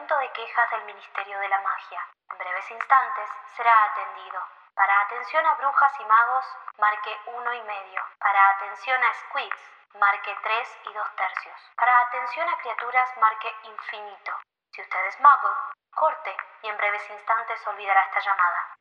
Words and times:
Departamento 0.00 0.16
de 0.16 0.32
Quejas 0.32 0.70
del 0.70 0.84
Ministerio 0.84 1.38
de 1.40 1.48
la 1.48 1.60
Magia. 1.60 2.00
En 2.30 2.38
breves 2.38 2.70
instantes 2.70 3.28
será 3.54 3.84
atendido. 3.84 4.40
Para 4.74 5.00
atención 5.02 5.44
a 5.44 5.54
brujas 5.56 5.92
y 6.00 6.04
magos, 6.06 6.44
marque 6.78 7.20
uno 7.26 7.52
y 7.52 7.62
medio. 7.62 8.02
Para 8.18 8.48
atención 8.50 9.02
a 9.04 9.12
squids, 9.12 9.60
marque 9.98 10.34
3 10.42 10.78
y 10.84 10.92
2 10.94 11.16
tercios. 11.16 11.70
Para 11.76 12.00
atención 12.00 12.48
a 12.48 12.56
criaturas, 12.58 13.14
marque 13.18 13.54
infinito. 13.64 14.32
Si 14.72 14.80
usted 14.80 15.06
es 15.06 15.20
mago, 15.20 15.54
corte 15.94 16.34
y 16.62 16.68
en 16.68 16.76
breves 16.78 17.10
instantes 17.10 17.66
olvidará 17.66 18.00
esta 18.04 18.20
llamada. 18.20 18.79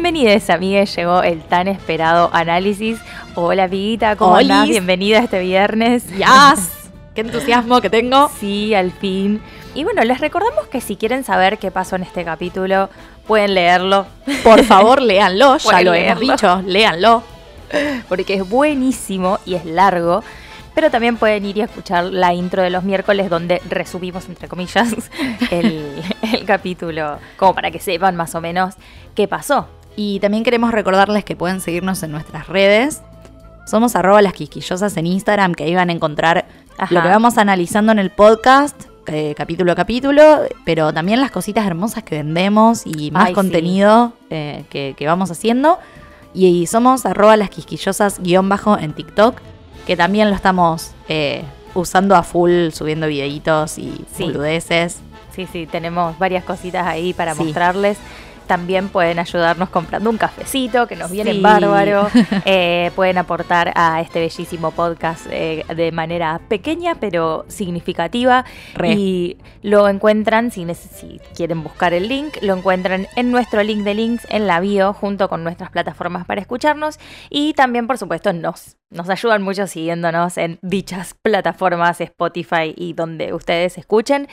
Bienvenidos, 0.00 0.48
amigues. 0.48 0.94
Llegó 0.94 1.24
el 1.24 1.42
tan 1.42 1.66
esperado 1.66 2.30
análisis. 2.32 3.00
Hola, 3.34 3.64
amiguita, 3.64 4.14
¿cómo 4.14 4.34
Olis. 4.34 4.48
andás? 4.48 4.68
Bienvenida 4.68 5.18
este 5.18 5.40
viernes. 5.40 6.16
¡Yas! 6.16 6.70
¡Qué 7.16 7.22
entusiasmo 7.22 7.80
que 7.80 7.90
tengo! 7.90 8.30
Sí, 8.38 8.74
al 8.74 8.92
fin. 8.92 9.42
Y 9.74 9.82
bueno, 9.82 10.04
les 10.04 10.20
recordamos 10.20 10.68
que 10.68 10.80
si 10.80 10.94
quieren 10.94 11.24
saber 11.24 11.58
qué 11.58 11.72
pasó 11.72 11.96
en 11.96 12.04
este 12.04 12.24
capítulo, 12.24 12.88
pueden 13.26 13.54
leerlo, 13.54 14.06
Por 14.44 14.62
favor, 14.62 15.02
léanlo, 15.02 15.56
ya 15.58 15.82
lo 15.82 15.90
leerlo. 15.92 16.22
hemos 16.22 16.36
dicho, 16.40 16.62
léanlo. 16.64 17.24
porque 18.08 18.34
es 18.34 18.48
buenísimo 18.48 19.40
y 19.44 19.56
es 19.56 19.64
largo. 19.64 20.22
Pero 20.76 20.92
también 20.92 21.16
pueden 21.16 21.44
ir 21.44 21.56
y 21.58 21.62
escuchar 21.62 22.04
la 22.04 22.32
intro 22.34 22.62
de 22.62 22.70
los 22.70 22.84
miércoles 22.84 23.28
donde 23.28 23.60
resumimos, 23.68 24.28
entre 24.28 24.46
comillas, 24.46 24.94
el, 25.50 26.00
el 26.22 26.44
capítulo, 26.44 27.18
como 27.36 27.52
para 27.52 27.72
que 27.72 27.80
sepan 27.80 28.14
más 28.14 28.36
o 28.36 28.40
menos 28.40 28.76
qué 29.16 29.26
pasó. 29.26 29.66
Y 30.00 30.20
también 30.20 30.44
queremos 30.44 30.70
recordarles 30.70 31.24
que 31.24 31.34
pueden 31.34 31.60
seguirnos 31.60 32.04
en 32.04 32.12
nuestras 32.12 32.46
redes. 32.46 33.02
Somos 33.66 33.96
arroba 33.96 34.22
las 34.22 34.32
quisquillosas 34.32 34.96
en 34.96 35.08
Instagram, 35.08 35.54
que 35.56 35.64
ahí 35.64 35.74
van 35.74 35.90
a 35.90 35.92
encontrar 35.92 36.46
Ajá. 36.78 36.94
lo 36.94 37.02
que 37.02 37.08
vamos 37.08 37.36
analizando 37.36 37.90
en 37.90 37.98
el 37.98 38.10
podcast, 38.10 38.80
eh, 39.08 39.34
capítulo 39.36 39.72
a 39.72 39.74
capítulo, 39.74 40.42
pero 40.64 40.92
también 40.92 41.20
las 41.20 41.32
cositas 41.32 41.66
hermosas 41.66 42.04
que 42.04 42.14
vendemos 42.14 42.86
y 42.86 43.10
más 43.10 43.24
Ay, 43.24 43.28
sí. 43.30 43.34
contenido 43.34 44.12
eh, 44.30 44.64
que, 44.70 44.94
que 44.96 45.06
vamos 45.08 45.32
haciendo. 45.32 45.80
Y, 46.32 46.68
somos 46.68 47.04
arroba 47.04 47.36
las 47.36 47.50
quisquillosas 47.50 48.20
guion 48.22 48.48
bajo 48.48 48.78
en 48.78 48.92
TikTok, 48.92 49.40
que 49.84 49.96
también 49.96 50.30
lo 50.30 50.36
estamos 50.36 50.92
eh, 51.08 51.42
usando 51.74 52.14
a 52.14 52.22
full, 52.22 52.70
subiendo 52.70 53.08
videitos 53.08 53.78
y 53.78 54.04
Sí. 54.14 54.22
boludeces. 54.26 55.00
Sí, 55.34 55.48
sí, 55.52 55.66
tenemos 55.66 56.16
varias 56.20 56.44
cositas 56.44 56.86
ahí 56.86 57.12
para 57.14 57.34
Sí. 57.34 57.42
mostrarles. 57.42 57.98
También 58.48 58.88
pueden 58.88 59.20
ayudarnos 59.20 59.68
comprando 59.68 60.10
un 60.10 60.16
cafecito, 60.18 60.88
que 60.88 60.96
nos 60.96 61.10
viene 61.10 61.32
Sí. 61.34 61.40
bárbaro. 61.40 62.08
Eh, 62.44 62.90
pueden 62.96 63.18
aportar 63.18 63.72
a 63.74 64.00
este 64.00 64.20
bellísimo 64.20 64.70
podcast 64.70 65.26
eh, 65.30 65.64
de 65.74 65.92
manera 65.92 66.40
pequeña 66.48 66.94
pero 66.94 67.44
significativa. 67.48 68.44
Re. 68.74 68.92
Y 68.94 69.36
lo 69.62 69.88
encuentran, 69.88 70.50
si 70.50 70.66
quieren 71.36 71.62
buscar 71.62 71.92
el 71.92 72.08
link, 72.08 72.38
lo 72.40 72.56
encuentran 72.56 73.06
en 73.16 73.30
nuestro 73.30 73.62
link 73.62 73.84
de 73.84 73.94
links 73.94 74.26
en 74.30 74.46
la 74.46 74.60
bio, 74.60 74.92
junto 74.94 75.28
con 75.28 75.44
nuestras 75.44 75.70
plataformas 75.70 76.24
para 76.26 76.40
escucharnos. 76.40 76.98
Y 77.28 77.52
también, 77.52 77.86
por 77.86 77.98
supuesto, 77.98 78.32
nos, 78.32 78.76
nos 78.90 79.08
ayudan 79.10 79.42
mucho 79.42 79.66
siguiéndonos 79.66 80.38
en 80.38 80.58
dichas 80.62 81.14
plataformas, 81.20 82.00
Spotify 82.00 82.72
y 82.74 82.94
donde 82.94 83.34
ustedes 83.34 83.76
escuchen. 83.76 84.26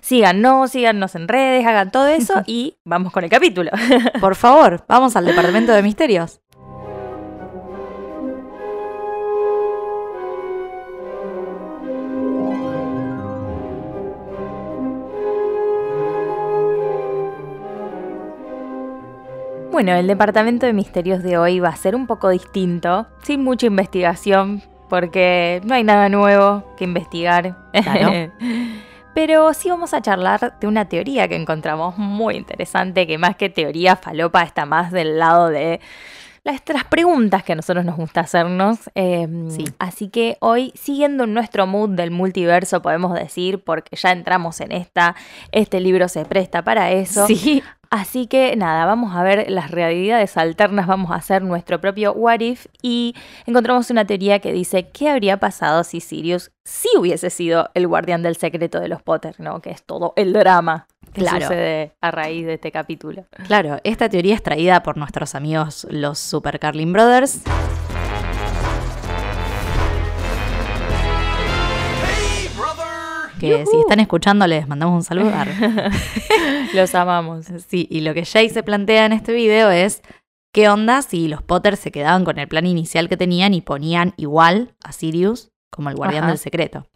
Síganos, 0.00 0.70
síganos 0.70 1.14
en 1.14 1.28
redes, 1.28 1.66
hagan 1.66 1.90
todo 1.90 2.06
eso 2.06 2.42
y 2.46 2.76
vamos 2.84 3.12
con 3.12 3.24
el 3.24 3.30
capítulo. 3.30 3.57
Por 4.20 4.34
favor, 4.34 4.84
vamos 4.88 5.16
al 5.16 5.24
departamento 5.24 5.72
de 5.72 5.82
misterios. 5.82 6.40
Bueno, 19.70 19.92
el 19.92 20.08
departamento 20.08 20.66
de 20.66 20.72
misterios 20.72 21.22
de 21.22 21.38
hoy 21.38 21.60
va 21.60 21.68
a 21.68 21.76
ser 21.76 21.94
un 21.94 22.08
poco 22.08 22.30
distinto, 22.30 23.06
sin 23.22 23.44
mucha 23.44 23.66
investigación, 23.66 24.60
porque 24.88 25.60
no 25.64 25.74
hay 25.74 25.84
nada 25.84 26.08
nuevo 26.08 26.64
que 26.76 26.82
investigar. 26.82 27.56
Claro. 27.72 28.32
Pero 29.18 29.52
sí 29.52 29.68
vamos 29.68 29.94
a 29.94 30.00
charlar 30.00 30.60
de 30.60 30.68
una 30.68 30.84
teoría 30.84 31.26
que 31.26 31.34
encontramos 31.34 31.98
muy 31.98 32.36
interesante, 32.36 33.04
que 33.04 33.18
más 33.18 33.34
que 33.34 33.48
teoría 33.50 33.96
falopa 33.96 34.44
está 34.44 34.64
más 34.64 34.92
del 34.92 35.18
lado 35.18 35.48
de 35.48 35.80
las, 36.44 36.84
preguntas 36.88 37.42
que 37.42 37.54
a 37.54 37.56
nosotros 37.56 37.84
nos 37.84 37.96
gusta 37.96 38.20
hacernos. 38.20 38.78
Eh, 38.94 39.26
Sí. 39.48 39.64
Así 39.80 40.08
que 40.08 40.36
hoy, 40.38 40.72
siguiendo 40.76 41.26
nuestro 41.26 41.66
mood 41.66 41.90
del 41.90 42.12
multiverso, 42.12 42.80
podemos 42.80 43.12
decir, 43.12 43.60
porque 43.64 43.96
ya 43.96 44.12
entramos 44.12 44.60
en 44.60 44.70
esta, 44.70 45.16
este 45.50 45.80
libro 45.80 46.06
se 46.06 46.24
presta 46.24 46.62
para 46.62 46.92
eso. 46.92 47.26
Sí, 47.26 47.64
Así 47.90 48.26
que 48.26 48.54
nada, 48.56 48.84
vamos 48.84 49.14
a 49.16 49.22
ver 49.22 49.50
las 49.50 49.70
realidades 49.70 50.36
alternas, 50.36 50.86
vamos 50.86 51.10
a 51.10 51.14
hacer 51.14 51.42
nuestro 51.42 51.80
propio 51.80 52.12
what 52.12 52.40
if 52.40 52.66
y 52.82 53.14
encontramos 53.46 53.90
una 53.90 54.04
teoría 54.04 54.40
que 54.40 54.52
dice 54.52 54.88
qué 54.90 55.08
habría 55.08 55.38
pasado 55.38 55.84
si 55.84 56.00
Sirius 56.00 56.50
sí 56.64 56.88
hubiese 56.98 57.30
sido 57.30 57.70
el 57.72 57.86
guardián 57.88 58.22
del 58.22 58.36
secreto 58.36 58.78
de 58.80 58.88
los 58.88 59.00
Potter, 59.02 59.36
¿no? 59.38 59.60
Que 59.62 59.70
es 59.70 59.82
todo 59.84 60.12
el 60.16 60.34
drama 60.34 60.86
que 61.14 61.22
Claro. 61.22 61.40
sucede 61.46 61.92
a 62.02 62.10
raíz 62.10 62.44
de 62.44 62.54
este 62.54 62.70
capítulo. 62.70 63.24
claro, 63.46 63.78
esta 63.84 64.08
teoría 64.10 64.34
es 64.34 64.42
traída 64.42 64.82
por 64.82 64.98
nuestros 64.98 65.34
amigos 65.34 65.86
los 65.90 66.18
Super 66.18 66.58
Carlin 66.58 66.92
Brothers. 66.92 67.40
Que 73.38 73.64
si 73.66 73.78
están 73.78 74.00
escuchando 74.00 74.46
les 74.46 74.66
mandamos 74.68 74.96
un 74.96 75.04
saludo. 75.04 75.32
Los 76.74 76.94
amamos. 76.94 77.46
Sí, 77.66 77.86
y 77.90 78.00
lo 78.00 78.14
que 78.14 78.24
Jay 78.24 78.48
se 78.48 78.62
plantea 78.62 79.06
en 79.06 79.12
este 79.12 79.32
video 79.32 79.70
es 79.70 80.02
qué 80.52 80.68
onda 80.68 81.02
si 81.02 81.28
los 81.28 81.42
Potter 81.42 81.76
se 81.76 81.90
quedaban 81.90 82.24
con 82.24 82.38
el 82.38 82.48
plan 82.48 82.66
inicial 82.66 83.08
que 83.08 83.16
tenían 83.16 83.54
y 83.54 83.60
ponían 83.60 84.14
igual 84.16 84.74
a 84.82 84.92
Sirius 84.92 85.50
como 85.70 85.90
el 85.90 85.96
guardián 85.96 86.24
Ajá. 86.24 86.32
del 86.32 86.38
secreto. 86.38 86.88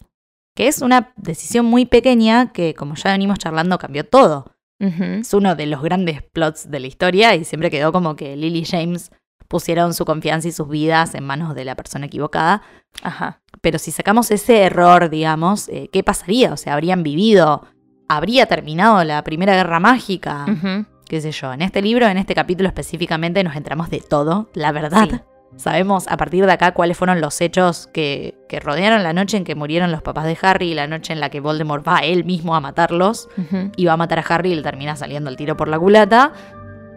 Que 0.54 0.68
es 0.68 0.82
una 0.82 1.12
decisión 1.16 1.64
muy 1.66 1.86
pequeña 1.86 2.52
que, 2.52 2.74
como 2.74 2.94
ya 2.94 3.12
venimos 3.12 3.38
charlando, 3.38 3.78
cambió 3.78 4.04
todo. 4.04 4.52
Es 4.78 5.32
uno 5.32 5.54
de 5.54 5.66
los 5.66 5.80
grandes 5.80 6.22
plots 6.24 6.68
de 6.68 6.80
la 6.80 6.88
historia 6.88 7.36
y 7.36 7.44
siempre 7.44 7.70
quedó 7.70 7.92
como 7.92 8.16
que 8.16 8.36
Lily 8.36 8.64
James 8.64 9.12
pusieron 9.52 9.92
su 9.92 10.06
confianza 10.06 10.48
y 10.48 10.52
sus 10.52 10.66
vidas 10.66 11.14
en 11.14 11.24
manos 11.24 11.54
de 11.54 11.66
la 11.66 11.76
persona 11.76 12.06
equivocada. 12.06 12.62
Ajá. 13.02 13.42
Pero 13.60 13.78
si 13.78 13.90
sacamos 13.90 14.30
ese 14.30 14.62
error, 14.62 15.10
digamos, 15.10 15.68
eh, 15.68 15.90
¿qué 15.92 16.02
pasaría? 16.02 16.54
O 16.54 16.56
sea, 16.56 16.72
¿habrían 16.72 17.02
vivido? 17.02 17.66
¿Habría 18.08 18.46
terminado 18.46 19.04
la 19.04 19.22
Primera 19.22 19.54
Guerra 19.54 19.78
Mágica? 19.78 20.46
Qué 21.06 21.20
sé 21.20 21.32
yo, 21.32 21.52
en 21.52 21.60
este 21.60 21.82
libro, 21.82 22.08
en 22.08 22.16
este 22.16 22.34
capítulo 22.34 22.66
específicamente, 22.66 23.44
nos 23.44 23.54
entramos 23.54 23.90
de 23.90 24.00
todo, 24.00 24.50
la 24.54 24.72
verdad. 24.72 25.06
Sí. 25.10 25.20
Sabemos 25.56 26.08
a 26.08 26.16
partir 26.16 26.46
de 26.46 26.52
acá 26.52 26.72
cuáles 26.72 26.96
fueron 26.96 27.20
los 27.20 27.38
hechos 27.42 27.90
que, 27.92 28.34
que 28.48 28.58
rodearon 28.58 29.02
la 29.02 29.12
noche 29.12 29.36
en 29.36 29.44
que 29.44 29.54
murieron 29.54 29.92
los 29.92 30.00
papás 30.00 30.24
de 30.24 30.38
Harry, 30.40 30.72
la 30.72 30.86
noche 30.86 31.12
en 31.12 31.20
la 31.20 31.28
que 31.28 31.40
Voldemort 31.40 31.86
va 31.86 31.98
él 31.98 32.24
mismo 32.24 32.56
a 32.56 32.60
matarlos 32.60 33.28
y 33.76 33.84
va 33.84 33.92
a 33.92 33.96
matar 33.98 34.20
a 34.20 34.22
Harry 34.22 34.52
y 34.52 34.54
le 34.54 34.62
termina 34.62 34.96
saliendo 34.96 35.28
el 35.28 35.36
tiro 35.36 35.54
por 35.58 35.68
la 35.68 35.78
culata. 35.78 36.32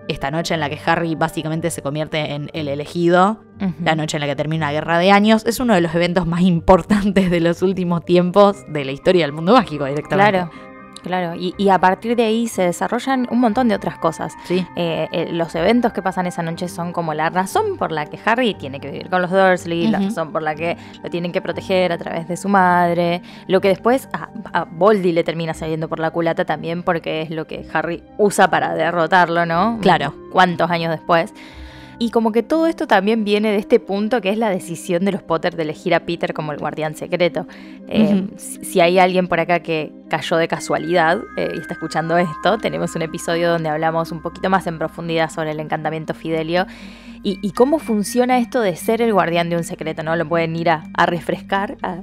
Esta 0.07 0.29
noche 0.29 0.53
en 0.53 0.59
la 0.59 0.69
que 0.69 0.79
Harry 0.85 1.15
básicamente 1.15 1.71
se 1.71 1.81
convierte 1.81 2.33
en 2.33 2.49
el 2.53 2.67
elegido, 2.67 3.43
la 3.83 3.95
noche 3.95 4.17
en 4.17 4.21
la 4.21 4.27
que 4.27 4.35
termina 4.35 4.67
una 4.67 4.71
guerra 4.71 4.99
de 4.99 5.11
años, 5.11 5.45
es 5.45 5.59
uno 5.59 5.73
de 5.73 5.81
los 5.81 5.95
eventos 5.95 6.27
más 6.27 6.41
importantes 6.43 7.31
de 7.31 7.39
los 7.39 7.61
últimos 7.61 8.05
tiempos 8.05 8.63
de 8.67 8.85
la 8.85 8.91
historia 8.91 9.25
del 9.25 9.33
mundo 9.33 9.53
mágico 9.53 9.85
directamente. 9.85 10.31
Claro, 10.31 10.74
claro. 11.05 11.35
Y, 11.35 11.53
y 11.57 11.69
a 11.69 11.79
partir 11.79 12.15
de 12.15 12.23
ahí 12.23 12.47
se 12.47 12.63
desarrollan 12.63 13.27
un 13.31 13.39
montón 13.39 13.67
de 13.67 13.75
otras 13.75 13.97
cosas. 13.97 14.33
Sí. 14.45 14.65
Eh, 14.75 15.07
eh, 15.11 15.29
los 15.31 15.53
eventos 15.55 15.93
que 15.93 16.01
pasan 16.01 16.27
esa 16.27 16.41
noche 16.41 16.67
son 16.67 16.91
como 16.91 17.13
la 17.13 17.29
razón 17.29 17.77
por 17.77 17.91
la 17.91 18.05
que 18.05 18.19
Harry 18.25 18.53
tiene 18.53 18.79
que 18.79 18.91
vivir 18.91 19.09
con 19.09 19.21
los 19.21 19.31
Dursley, 19.31 19.87
la 19.87 19.99
razón 19.99 20.31
por 20.31 20.41
la 20.41 20.55
que 20.55 20.77
lo 21.03 21.09
tienen 21.09 21.31
que 21.31 21.41
proteger 21.41 21.91
a 21.91 21.97
través 21.97 22.27
de 22.27 22.37
su 22.37 22.49
madre, 22.49 23.21
lo 23.47 23.61
que 23.61 23.69
después 23.69 24.09
a, 24.13 24.29
a 24.53 24.65
Voldy 24.65 25.11
le 25.11 25.23
termina 25.23 25.53
saliendo 25.53 25.87
por 25.87 25.99
la 25.99 26.11
culata 26.11 26.45
también 26.45 26.83
porque 26.83 27.21
es 27.21 27.29
lo 27.29 27.47
que 27.47 27.65
Harry 27.73 28.03
usa 28.17 28.49
para 28.49 28.73
derrotarlo, 28.73 29.45
¿no? 29.45 29.79
Claro. 29.81 30.13
¿Cuántos 30.31 30.69
años 30.69 30.91
después? 30.91 31.33
Y 31.97 32.11
como 32.11 32.31
que 32.31 32.43
todo 32.43 32.67
esto 32.67 32.87
también 32.87 33.23
viene 33.23 33.51
de 33.51 33.57
este 33.57 33.79
punto 33.79 34.19
que 34.21 34.29
es 34.29 34.37
la 34.37 34.49
decisión 34.49 35.05
de 35.05 35.11
los 35.13 35.23
Potter 35.23 35.55
de 35.55 35.63
elegir 35.63 35.93
a 35.95 36.01
Peter 36.01 36.33
como 36.33 36.51
el 36.51 36.57
guardián 36.59 36.95
secreto. 36.95 37.47
Eh, 37.87 38.27
si, 38.37 38.65
si 38.65 38.79
hay 38.81 38.99
alguien 38.99 39.27
por 39.27 39.39
acá 39.39 39.61
que, 39.61 39.91
cayó 40.09 40.37
de 40.37 40.47
casualidad 40.47 41.19
eh, 41.37 41.51
y 41.55 41.59
está 41.59 41.73
escuchando 41.73 42.17
esto, 42.17 42.57
tenemos 42.59 42.95
un 42.95 43.01
episodio 43.01 43.49
donde 43.49 43.69
hablamos 43.69 44.11
un 44.11 44.21
poquito 44.21 44.49
más 44.49 44.67
en 44.67 44.77
profundidad 44.77 45.29
sobre 45.31 45.51
el 45.51 45.59
encantamiento 45.59 46.13
Fidelio 46.13 46.65
y, 47.23 47.39
y 47.41 47.51
cómo 47.53 47.79
funciona 47.79 48.37
esto 48.37 48.61
de 48.61 48.75
ser 48.75 49.01
el 49.01 49.11
guardián 49.13 49.49
de 49.49 49.55
un 49.57 49.63
secreto, 49.63 50.03
¿no? 50.03 50.15
Lo 50.15 50.27
pueden 50.27 50.55
ir 50.55 50.69
a, 50.69 50.83
a 50.95 51.05
refrescar. 51.05 51.77
a- 51.81 52.01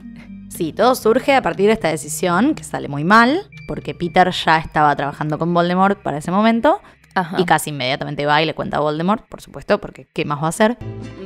Sí, 0.49 0.73
todo 0.75 0.95
surge 0.95 1.33
a 1.35 1.41
partir 1.41 1.67
de 1.69 1.73
esta 1.73 1.89
decisión, 1.89 2.55
que 2.55 2.63
sale 2.65 2.87
muy 2.89 3.05
mal, 3.05 3.41
porque 3.67 3.95
Peter 3.95 4.31
ya 4.33 4.59
estaba 4.59 4.95
trabajando 4.97 5.39
con 5.39 5.55
Voldemort 5.55 5.99
para 6.03 6.19
ese 6.19 6.31
momento, 6.31 6.81
Ajá. 7.15 7.37
y 7.41 7.45
casi 7.45 7.71
inmediatamente 7.71 8.27
va 8.27 8.43
y 8.43 8.47
le 8.47 8.55
cuenta 8.55 8.79
a 8.79 8.81
Voldemort, 8.81 9.27
por 9.29 9.41
supuesto, 9.41 9.81
porque 9.81 10.07
¿qué 10.13 10.25
más 10.25 10.41
va 10.41 10.47
a 10.47 10.49
hacer? 10.49 10.77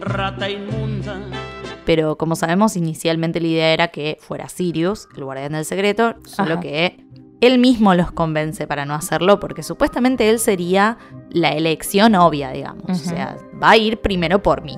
rata 0.00 0.48
inmunda. 0.50 1.18
Pero 1.84 2.16
como 2.18 2.34
sabemos, 2.34 2.76
inicialmente 2.76 3.40
la 3.40 3.46
idea 3.46 3.72
era 3.72 3.88
que 3.88 4.18
fuera 4.20 4.48
Sirius, 4.48 5.08
el 5.16 5.24
guardián 5.24 5.52
del 5.52 5.64
secreto, 5.64 6.16
solo 6.24 6.54
Ajá. 6.54 6.60
que 6.60 7.04
él 7.40 7.58
mismo 7.58 7.94
los 7.94 8.10
convence 8.10 8.66
para 8.66 8.84
no 8.86 8.94
hacerlo, 8.94 9.38
porque 9.38 9.62
supuestamente 9.62 10.28
él 10.30 10.38
sería 10.40 10.98
la 11.30 11.50
elección 11.50 12.14
obvia, 12.16 12.50
digamos. 12.50 12.84
O 12.88 12.94
sea, 12.94 13.36
va 13.62 13.70
a 13.70 13.76
ir 13.76 14.00
primero 14.00 14.42
por 14.42 14.62
mí. 14.62 14.76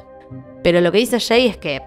Pero 0.63 0.81
lo 0.81 0.91
que 0.93 0.99
dice 0.99 1.21
Jay 1.21 1.47
es 1.47 1.57
que 1.57 1.81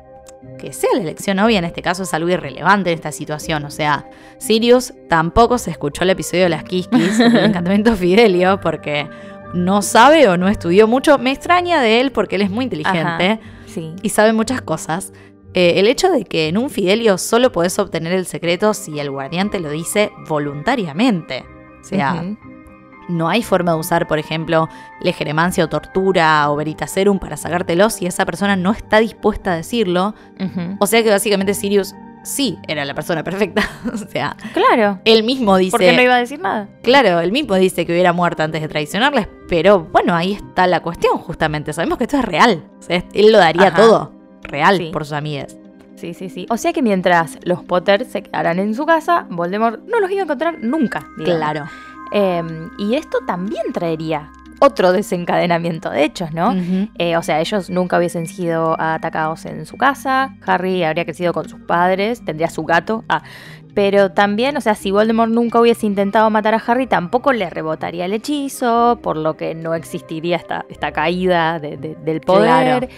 que 0.57 0.73
sea 0.73 0.89
la 0.95 1.01
elección 1.01 1.39
obvia 1.39 1.59
en 1.59 1.65
este 1.65 1.81
caso 1.81 2.03
es 2.03 2.13
algo 2.13 2.29
irrelevante 2.29 2.91
en 2.91 2.95
esta 2.95 3.11
situación. 3.11 3.65
O 3.65 3.71
sea, 3.71 4.09
Sirius 4.37 4.93
tampoco 5.09 5.57
se 5.57 5.71
escuchó 5.71 6.03
el 6.03 6.09
episodio 6.11 6.43
de 6.43 6.49
las 6.49 6.63
Kiskis, 6.63 7.19
el 7.19 7.37
encantamiento 7.37 7.95
Fidelio, 7.95 8.59
porque 8.61 9.07
no 9.53 9.81
sabe 9.81 10.27
o 10.27 10.37
no 10.37 10.47
estudió 10.47 10.87
mucho. 10.87 11.17
Me 11.17 11.31
extraña 11.31 11.81
de 11.81 11.99
él 12.01 12.11
porque 12.11 12.35
él 12.37 12.41
es 12.43 12.49
muy 12.49 12.63
inteligente 12.65 13.39
Sí. 13.67 13.93
y 14.01 14.09
sabe 14.09 14.33
muchas 14.33 14.61
cosas. 14.61 15.13
Eh, 15.53 15.73
el 15.79 15.87
hecho 15.87 16.09
de 16.09 16.23
que 16.23 16.47
en 16.47 16.57
un 16.57 16.69
Fidelio 16.69 17.17
solo 17.17 17.51
podés 17.51 17.77
obtener 17.77 18.13
el 18.13 18.25
secreto 18.25 18.73
si 18.73 18.99
el 18.99 19.11
guardián 19.11 19.49
te 19.49 19.59
lo 19.59 19.69
dice 19.69 20.11
voluntariamente. 20.27 21.43
O 21.81 21.83
sea. 21.83 22.23
No 23.11 23.29
hay 23.29 23.43
forma 23.43 23.73
de 23.73 23.77
usar, 23.79 24.07
por 24.07 24.17
ejemplo, 24.19 24.67
legeremancia 25.01 25.63
o 25.65 25.69
tortura 25.69 26.49
o 26.49 26.55
veritaserum 26.55 27.19
para 27.19 27.37
sacártelo 27.37 27.89
si 27.89 28.05
esa 28.05 28.25
persona 28.25 28.55
no 28.55 28.71
está 28.71 28.99
dispuesta 28.99 29.53
a 29.53 29.55
decirlo. 29.57 30.15
O 30.79 30.87
sea 30.87 31.03
que 31.03 31.09
básicamente 31.09 31.53
Sirius 31.53 31.93
sí 32.23 32.57
era 32.67 32.85
la 32.85 32.93
persona 32.93 33.23
perfecta. 33.23 33.63
o 33.93 33.97
sea, 33.97 34.35
Claro. 34.53 34.99
él 35.05 35.23
mismo 35.23 35.57
dice. 35.57 35.71
Porque 35.71 35.93
no 35.95 36.01
iba 36.01 36.15
a 36.15 36.19
decir 36.19 36.39
nada. 36.39 36.67
Claro, 36.83 37.19
él 37.19 37.31
mismo 37.31 37.55
dice 37.55 37.85
que 37.85 37.91
hubiera 37.91 38.13
muerto 38.13 38.43
antes 38.43 38.61
de 38.61 38.67
traicionarles, 38.67 39.27
pero 39.49 39.79
bueno, 39.91 40.15
ahí 40.15 40.33
está 40.33 40.67
la 40.67 40.81
cuestión 40.81 41.17
justamente. 41.17 41.73
Sabemos 41.73 41.97
que 41.97 42.03
esto 42.05 42.17
es 42.17 42.25
real. 42.25 42.63
O 42.79 42.81
sea, 42.83 43.03
él 43.13 43.31
lo 43.31 43.37
daría 43.39 43.67
Ajá. 43.69 43.75
todo 43.77 44.11
real 44.43 44.77
Sí. 44.77 44.89
por 44.93 45.05
sus 45.05 45.13
amigas. 45.13 45.57
Sí, 45.95 46.15
sí, 46.15 46.29
sí. 46.29 46.47
O 46.49 46.57
sea 46.57 46.73
que 46.73 46.81
mientras 46.81 47.37
los 47.43 47.63
Potter 47.63 48.05
se 48.05 48.23
quedaran 48.23 48.57
en 48.57 48.73
su 48.73 48.87
casa, 48.87 49.27
Voldemort 49.29 49.81
no 49.85 49.99
los 49.99 50.09
iba 50.09 50.21
a 50.21 50.23
encontrar 50.23 50.57
nunca. 50.59 51.05
digamos. 51.17 51.37
Claro. 51.37 51.65
Eh, 52.11 52.41
y 52.77 52.95
esto 52.95 53.19
también 53.25 53.71
traería 53.73 54.31
otro 54.59 54.91
desencadenamiento 54.91 55.89
de 55.89 56.03
hechos, 56.03 56.33
¿no? 56.33 56.53
Eh, 56.99 57.17
o 57.17 57.23
sea, 57.23 57.39
ellos 57.41 57.69
nunca 57.71 57.97
hubiesen 57.97 58.27
sido 58.27 58.79
atacados 58.79 59.45
en 59.45 59.65
su 59.65 59.75
casa. 59.77 60.35
Harry 60.45 60.83
habría 60.83 61.03
crecido 61.03 61.33
con 61.33 61.49
sus 61.49 61.59
padres, 61.61 62.23
tendría 62.23 62.47
su 62.49 62.63
gato. 62.63 63.03
Ah, 63.09 63.23
pero 63.73 64.11
también, 64.11 64.57
o 64.57 64.61
sea, 64.61 64.75
si 64.75 64.91
Voldemort 64.91 65.31
nunca 65.31 65.59
hubiese 65.59 65.87
intentado 65.87 66.29
matar 66.29 66.53
a 66.53 66.61
Harry, 66.67 66.85
tampoco 66.85 67.31
le 67.33 67.49
rebotaría 67.49 68.05
el 68.05 68.13
hechizo, 68.13 68.99
por 69.01 69.15
lo 69.17 69.35
que 69.37 69.55
no 69.55 69.73
existiría 69.73 70.35
esta, 70.35 70.65
esta 70.69 70.91
caída 70.91 71.57
de- 71.57 71.77
de- 71.77 71.95
del 71.95 72.21
poder. 72.21 72.89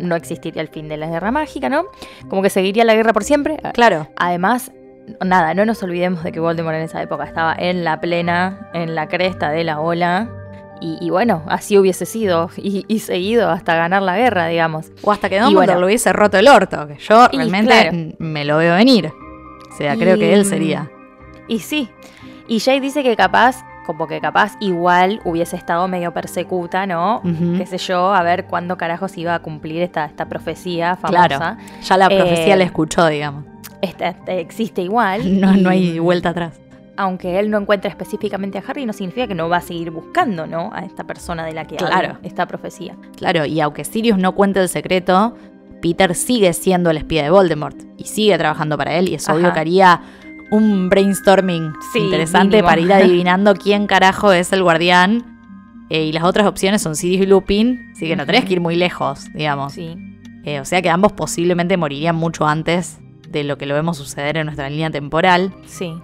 No 0.00 0.16
existiría 0.16 0.62
el 0.62 0.68
fin 0.68 0.88
de 0.88 0.96
la 0.96 1.06
guerra 1.06 1.30
mágica, 1.30 1.68
¿no? 1.68 1.84
Como 2.28 2.42
que 2.42 2.50
seguiría 2.50 2.84
la 2.84 2.94
guerra 2.96 3.12
por 3.12 3.22
siempre. 3.22 3.58
Claro. 3.74 4.08
Además, 4.16 4.72
nada, 5.24 5.54
no 5.54 5.64
nos 5.64 5.82
olvidemos 5.82 6.22
de 6.24 6.32
que 6.32 6.40
Voldemort 6.40 6.76
en 6.76 6.82
esa 6.82 7.02
época 7.02 7.24
estaba 7.24 7.54
en 7.58 7.84
la 7.84 8.00
plena, 8.00 8.70
en 8.74 8.94
la 8.94 9.08
cresta 9.08 9.50
de 9.50 9.64
la 9.64 9.80
ola. 9.80 10.28
Y, 10.80 10.98
y 11.00 11.08
bueno, 11.08 11.42
así 11.48 11.78
hubiese 11.78 12.04
sido 12.04 12.50
y, 12.58 12.84
y 12.86 12.98
seguido 12.98 13.50
hasta 13.50 13.74
ganar 13.76 14.02
la 14.02 14.16
guerra, 14.16 14.46
digamos. 14.48 14.92
O 15.02 15.10
hasta 15.10 15.28
que 15.30 15.36
Dumbledore 15.40 15.66
bueno. 15.68 15.80
lo 15.80 15.86
hubiese 15.86 16.12
roto 16.12 16.36
el 16.38 16.48
orto, 16.48 16.86
que 16.86 16.96
yo 16.98 17.28
realmente 17.28 17.72
claro. 17.72 17.96
me 18.18 18.44
lo 18.44 18.58
veo 18.58 18.74
venir. 18.74 19.10
O 19.72 19.76
sea, 19.76 19.96
creo 19.96 20.18
que 20.18 20.34
él 20.34 20.44
sería. 20.44 20.90
Y 21.48 21.60
sí. 21.60 21.88
Y 22.48 22.60
Jay 22.60 22.78
dice 22.80 23.02
que 23.02 23.16
capaz, 23.16 23.64
como 23.86 24.06
que 24.06 24.20
capaz 24.20 24.52
igual 24.60 25.20
hubiese 25.24 25.56
estado 25.56 25.88
medio 25.88 26.12
persecuta, 26.12 26.86
¿no? 26.86 27.22
Ujú. 27.24 27.56
Qué 27.56 27.64
sé 27.66 27.78
yo, 27.78 28.12
a 28.14 28.22
ver 28.22 28.44
cuándo 28.46 28.76
carajos 28.76 29.16
iba 29.16 29.34
a 29.34 29.38
cumplir 29.40 29.80
esta, 29.82 30.04
esta 30.04 30.26
profecía 30.28 30.98
Claro. 31.02 31.38
famosa. 31.38 31.58
Ya 31.82 31.96
la 31.96 32.08
profecía 32.08 32.54
Eh, 32.54 32.58
la 32.58 32.64
escuchó, 32.64 33.06
digamos. 33.06 33.44
Esta, 33.82 34.08
esta 34.08 34.32
existe 34.34 34.82
igual. 34.82 35.22
No, 35.40 35.54
y- 35.54 35.60
no 35.62 35.70
hay 35.70 35.98
vuelta 35.98 36.30
atrás. 36.30 36.60
aunque 36.98 37.38
él 37.38 37.50
no 37.50 37.58
encuentre 37.58 37.90
específicamente 37.90 38.56
a 38.58 38.62
Harry, 38.66 38.86
no 38.86 38.92
significa 38.94 39.26
que 39.26 39.34
no 39.34 39.48
va 39.50 39.58
a 39.58 39.60
seguir 39.60 39.90
buscando, 39.90 40.46
¿no? 40.46 40.70
A 40.72 40.80
esta 40.84 41.04
persona 41.04 41.44
de 41.44 41.52
la 41.52 41.66
que 41.66 41.76
Claro. 41.76 41.94
habla 41.94 42.20
esta 42.22 42.46
profecía. 42.46 42.96
Claro, 43.16 43.44
y 43.44 43.60
aunque 43.60 43.84
Sirius 43.84 44.16
no 44.18 44.34
cuente 44.34 44.60
el 44.62 44.68
secreto, 44.70 45.36
Peter 45.82 46.14
sigue 46.14 46.52
siendo 46.54 46.88
el 46.90 46.96
espía 46.96 47.22
de 47.22 47.28
Voldemort 47.30 47.76
y 47.98 48.04
sigue 48.04 48.38
trabajando 48.38 48.78
para 48.78 48.94
él 48.96 49.10
y 49.10 49.14
es 49.14 49.28
obvio 49.28 49.52
que 49.52 49.60
haría 49.60 50.00
un 50.50 50.88
brainstorming 50.88 51.72
Sí, 51.92 51.98
interesante 51.98 52.56
mínimo. 52.62 52.68
para 52.68 52.80
ir 52.80 52.92
adivinando 52.94 53.54
quién 53.54 53.86
carajo 53.86 54.32
es 54.32 54.52
el 54.54 54.62
guardián. 54.62 55.36
Eh, 55.90 56.04
y 56.06 56.12
las 56.12 56.24
otras 56.24 56.46
opciones 56.46 56.80
son 56.82 56.96
Sirius 56.96 57.22
y 57.22 57.26
Lupin, 57.26 57.90
así 57.92 58.06
que 58.08 58.16
no 58.16 58.24
tenés 58.26 58.44
que 58.46 58.54
ir 58.54 58.60
muy 58.60 58.74
lejos, 58.74 59.26
digamos. 59.34 59.74
Sí. 59.74 59.94
Eh, 60.44 60.60
o 60.60 60.64
sea 60.64 60.80
que 60.82 60.88
ambos 60.88 61.12
posiblemente 61.12 61.76
morirían 61.76 62.16
mucho 62.16 62.46
antes 62.46 62.98
de 63.38 63.44
lo 63.44 63.58
que 63.58 63.66
lo 63.66 63.74
vemos 63.74 63.96
suceder 63.96 64.36
en 64.36 64.46
nuestra 64.46 64.68
línea 64.70 64.90
temporal. 64.90 65.52
Sí. 65.66 65.94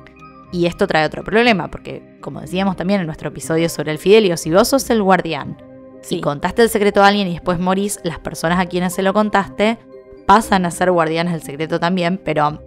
Y 0.52 0.66
esto 0.66 0.86
trae 0.86 1.06
otro 1.06 1.24
problema, 1.24 1.70
porque 1.70 2.18
como 2.20 2.40
decíamos 2.40 2.76
también 2.76 3.00
en 3.00 3.06
nuestro 3.06 3.28
episodio 3.30 3.68
sobre 3.68 3.90
el 3.92 3.98
Fidelio, 3.98 4.36
si 4.36 4.50
vos 4.50 4.68
sos 4.68 4.88
el 4.90 5.02
guardián 5.02 5.56
Sí. 6.02 6.16
y 6.16 6.20
contaste 6.20 6.62
el 6.62 6.68
secreto 6.68 7.02
a 7.02 7.06
alguien 7.08 7.28
y 7.28 7.32
después 7.32 7.58
morís, 7.58 8.00
las 8.04 8.18
personas 8.18 8.58
a 8.60 8.66
quienes 8.66 8.92
se 8.94 9.02
lo 9.02 9.12
contaste 9.12 9.78
pasan 10.26 10.66
a 10.66 10.70
ser 10.70 10.90
guardianes 10.90 11.32
del 11.32 11.42
secreto 11.42 11.80
también, 11.80 12.20
pero 12.22 12.60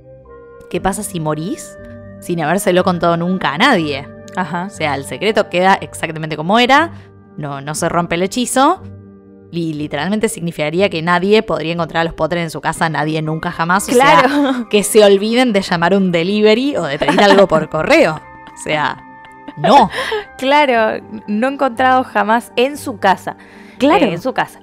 ¿qué 0.69 0.81
pasa 0.81 1.03
si 1.03 1.19
morís 1.19 1.77
sin 2.21 2.41
habérselo 2.41 2.83
contado 2.83 3.17
nunca 3.17 3.53
a 3.53 3.57
nadie? 3.57 4.07
Ajá. 4.35 4.65
O 4.65 4.69
sea, 4.69 4.95
el 4.95 5.05
secreto 5.05 5.49
queda 5.49 5.75
exactamente 5.75 6.35
como 6.37 6.59
era, 6.59 6.91
no, 7.37 7.61
no 7.61 7.75
se 7.75 7.87
rompe 7.89 8.15
el 8.15 8.23
hechizo. 8.23 8.81
Y 9.57 9.73
literalmente 9.73 10.27
significaría 10.27 10.89
que 10.89 11.01
nadie 11.01 11.41
podría 11.43 11.73
encontrar 11.73 12.01
a 12.01 12.03
los 12.03 12.13
Potter 12.13 12.39
en 12.39 12.49
su 12.49 12.59
casa, 12.61 12.89
nadie 12.89 13.21
nunca 13.21 13.51
jamás. 13.51 13.87
O 13.87 13.91
sea, 13.93 14.23
Claro. 14.23 14.67
que 14.69 14.83
se 14.83 15.03
olviden 15.03 15.53
de 15.53 15.61
llamar 15.61 15.93
un 15.95 16.11
delivery 16.11 16.75
o 16.75 16.83
de 16.83 16.99
pedir 16.99 17.21
algo 17.21 17.47
por 17.47 17.69
correo. 17.69 18.15
O 18.53 18.57
sea, 18.63 19.01
no. 19.57 19.89
claro. 20.37 21.01
No 21.27 21.47
encontrado 21.47 22.03
jamás 22.03 22.51
en 22.55 22.77
su 22.77 22.97
casa. 22.99 23.37
Claro. 23.77 24.05
Eh, 24.05 24.13
en 24.13 24.21
su 24.21 24.33
casa. 24.33 24.59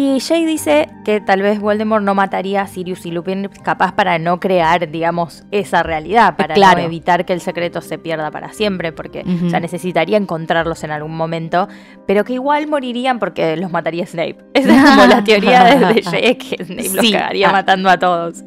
Y 0.00 0.20
Jay 0.20 0.44
dice 0.46 0.88
que 1.04 1.20
tal 1.20 1.42
vez 1.42 1.58
Voldemort 1.58 2.04
no 2.04 2.14
mataría 2.14 2.62
a 2.62 2.66
Sirius 2.68 3.04
y 3.04 3.10
Lupin 3.10 3.48
capaz 3.64 3.90
para 3.96 4.16
no 4.20 4.38
crear, 4.38 4.88
digamos, 4.88 5.42
esa 5.50 5.82
realidad, 5.82 6.36
para 6.36 6.54
Claro. 6.54 6.78
no 6.78 6.84
evitar 6.86 7.24
que 7.24 7.32
el 7.32 7.40
secreto 7.40 7.80
se 7.80 7.98
pierda 7.98 8.30
para 8.30 8.52
siempre, 8.52 8.92
porque 8.92 9.24
Ujú. 9.26 9.46
o 9.46 9.50
sea, 9.50 9.58
necesitaría 9.58 10.16
encontrarlos 10.16 10.84
en 10.84 10.92
algún 10.92 11.16
momento, 11.16 11.66
pero 12.06 12.22
que 12.24 12.34
igual 12.34 12.68
morirían 12.68 13.18
porque 13.18 13.56
los 13.56 13.72
mataría 13.72 14.06
Snape. 14.06 14.36
Esa 14.54 14.72
es 14.72 14.88
como 14.90 15.04
la 15.06 15.24
teoría 15.24 15.64
de, 15.64 16.02
Jay, 16.04 16.36
que 16.36 16.64
Snape 16.64 16.90
los 16.94 17.10
cagaría 17.10 17.48
Ah. 17.48 17.52
matando 17.52 17.90
a 17.90 17.98
todos. 17.98 18.44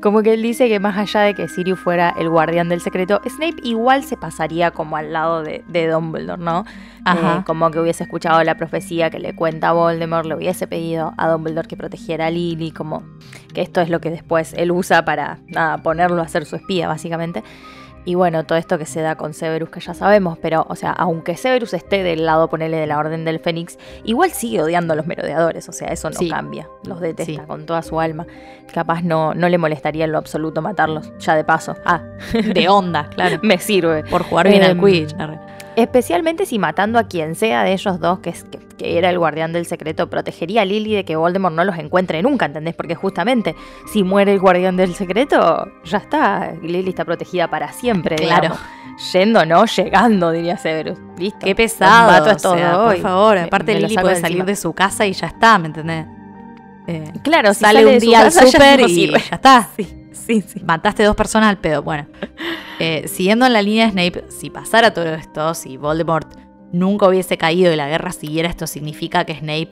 Como 0.00 0.22
que 0.22 0.34
él 0.34 0.42
dice 0.42 0.68
que 0.68 0.78
más 0.78 0.96
allá 0.96 1.22
de 1.22 1.34
que 1.34 1.48
Sirius 1.48 1.80
fuera 1.80 2.14
el 2.16 2.28
guardián 2.28 2.68
del 2.68 2.80
secreto, 2.80 3.20
Snape 3.28 3.56
igual 3.64 4.04
se 4.04 4.16
pasaría 4.16 4.70
como 4.70 4.96
al 4.96 5.12
lado 5.12 5.42
de, 5.42 5.64
de 5.66 5.88
Dumbledore, 5.88 6.40
¿no? 6.40 6.64
Ajá. 7.06 7.38
Eh, 7.38 7.42
como 7.46 7.70
que 7.70 7.78
hubiese 7.80 8.04
escuchado 8.04 8.42
la 8.44 8.56
profecía 8.56 9.10
que 9.10 9.18
le 9.18 9.34
cuenta 9.34 9.68
a 9.70 9.72
Voldemort, 9.72 10.26
le 10.26 10.34
hubiese 10.34 10.66
pedido 10.66 11.14
a 11.16 11.28
Dumbledore 11.28 11.68
que 11.68 11.76
protegiera 11.76 12.26
a 12.26 12.30
Lily, 12.30 12.70
como 12.72 13.02
que 13.54 13.62
esto 13.62 13.80
es 13.80 13.88
lo 13.88 14.00
que 14.00 14.10
después 14.10 14.52
él 14.54 14.72
usa 14.72 15.04
para 15.04 15.38
nada, 15.46 15.78
ponerlo 15.78 16.20
a 16.22 16.28
ser 16.28 16.44
su 16.46 16.56
espía, 16.56 16.88
básicamente. 16.88 17.42
Y 18.08 18.14
bueno, 18.14 18.44
todo 18.44 18.56
esto 18.56 18.78
que 18.78 18.86
se 18.86 19.00
da 19.00 19.16
con 19.16 19.34
Severus, 19.34 19.68
que 19.68 19.80
ya 19.80 19.92
sabemos, 19.92 20.38
pero, 20.38 20.64
o 20.68 20.76
sea, 20.76 20.92
aunque 20.92 21.36
Severus 21.36 21.74
esté 21.74 22.04
del 22.04 22.24
lado, 22.24 22.48
ponele, 22.48 22.76
de 22.76 22.86
la 22.86 22.98
Orden 22.98 23.24
del 23.24 23.40
Fénix, 23.40 23.78
igual 24.04 24.30
sigue 24.30 24.62
odiando 24.62 24.92
a 24.92 24.96
los 24.96 25.08
merodeadores, 25.08 25.68
o 25.68 25.72
sea, 25.72 25.88
eso 25.88 26.08
no 26.10 26.16
Sí. 26.16 26.28
cambia, 26.28 26.68
los 26.84 27.00
detesta 27.00 27.32
Sí. 27.42 27.46
con 27.48 27.66
toda 27.66 27.82
su 27.82 27.98
alma. 27.98 28.24
Capaz 28.72 29.02
no, 29.02 29.34
no 29.34 29.48
le 29.48 29.58
molestaría 29.58 30.04
en 30.04 30.12
lo 30.12 30.18
absoluto 30.18 30.62
matarlos, 30.62 31.12
ya 31.18 31.34
de 31.34 31.42
paso. 31.42 31.74
Ah, 31.84 32.02
De 32.32 32.68
onda, 32.68 33.08
claro. 33.10 33.38
me 33.42 33.58
sirve. 33.58 34.04
Por 34.04 34.22
jugar 34.22 34.48
bien 34.48 34.62
al 34.62 34.70
Em, 34.72 34.80
Quidditch. 34.84 35.16
Especialmente 35.76 36.46
si 36.46 36.58
matando 36.58 36.98
a 36.98 37.04
quien 37.04 37.34
sea 37.34 37.62
de 37.62 37.72
ellos 37.74 38.00
dos, 38.00 38.20
que, 38.20 38.30
es, 38.30 38.44
que, 38.44 38.58
que 38.78 38.96
era 38.98 39.10
el 39.10 39.18
guardián 39.18 39.52
del 39.52 39.66
secreto, 39.66 40.08
protegería 40.08 40.62
a 40.62 40.64
Lily 40.64 40.94
de 40.94 41.04
que 41.04 41.16
Voldemort 41.16 41.54
no 41.54 41.64
los 41.64 41.76
encuentre 41.78 42.22
nunca, 42.22 42.46
¿entendés? 42.46 42.74
Porque 42.74 42.94
justamente 42.94 43.54
si 43.92 44.02
muere 44.02 44.32
el 44.32 44.40
guardián 44.40 44.76
del 44.76 44.94
secreto, 44.94 45.68
ya 45.84 45.98
está, 45.98 46.52
Lily 46.62 46.88
está 46.88 47.04
protegida 47.04 47.48
para 47.48 47.72
siempre, 47.72 48.16
Claro. 48.16 48.40
digamos. 48.42 48.58
Yendo, 49.12 49.44
no, 49.44 49.66
llegando, 49.66 50.30
diría 50.32 50.56
Severus. 50.56 50.98
Listo. 51.18 51.38
Qué 51.44 51.54
pesado. 51.54 52.10
Mato 52.10 52.30
a 52.30 52.34
o 52.34 52.38
sea, 52.56 52.78
por 52.84 52.96
y 52.96 53.00
favor. 53.00 53.36
Aparte, 53.38 53.74
me 53.74 53.80
Lily 53.82 53.96
puede 53.98 54.14
de 54.14 54.20
salir 54.22 54.44
de 54.46 54.56
su 54.56 54.72
casa 54.72 55.04
y 55.04 55.12
ya 55.12 55.26
está, 55.26 55.58
¿me 55.58 55.66
entendés? 55.66 56.06
Eh, 56.86 57.12
Claro, 57.22 57.52
si 57.52 57.60
sale, 57.60 57.80
sale 57.80 57.92
un 57.94 57.98
día 57.98 58.20
al 58.22 58.32
súper 58.32 58.80
y 58.80 58.88
sirve. 58.94 59.18
ya 59.28 59.36
está. 59.36 59.68
Sí. 59.76 59.86
Sí, 60.26 60.40
sí. 60.42 60.60
Mataste 60.64 61.02
dos 61.04 61.16
personas 61.16 61.48
al 61.50 61.58
pedo. 61.58 61.82
Bueno, 61.82 62.06
eh, 62.78 63.06
siguiendo 63.08 63.46
en 63.46 63.52
la 63.52 63.62
línea 63.62 63.86
de 63.86 63.92
Snape, 63.92 64.24
si 64.30 64.50
pasara 64.50 64.92
todo 64.92 65.14
esto, 65.14 65.54
si 65.54 65.76
Voldemort 65.76 66.28
nunca 66.72 67.08
hubiese 67.08 67.38
caído 67.38 67.72
y 67.72 67.76
la 67.76 67.88
guerra 67.88 68.12
siguiera, 68.12 68.48
esto 68.48 68.66
significa 68.66 69.24
que 69.24 69.34
Snape 69.36 69.68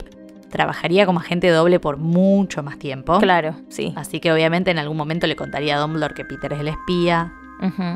trabajaría 0.49 1.05
como 1.05 1.19
agente 1.19 1.49
doble 1.49 1.79
por 1.79 1.97
mucho 1.97 2.63
más 2.63 2.79
tiempo. 2.79 3.19
Claro, 3.19 3.55
sí. 3.69 3.93
Así 3.95 4.19
que 4.19 4.31
obviamente 4.31 4.71
en 4.71 4.79
algún 4.79 4.95
momento 4.97 5.27
le 5.27 5.35
contaría 5.35 5.75
a 5.75 5.79
Dumbledore 5.79 6.13
que 6.13 6.23
Peter 6.23 6.53
es 6.53 6.59
el 6.61 6.69
espía, 6.69 7.33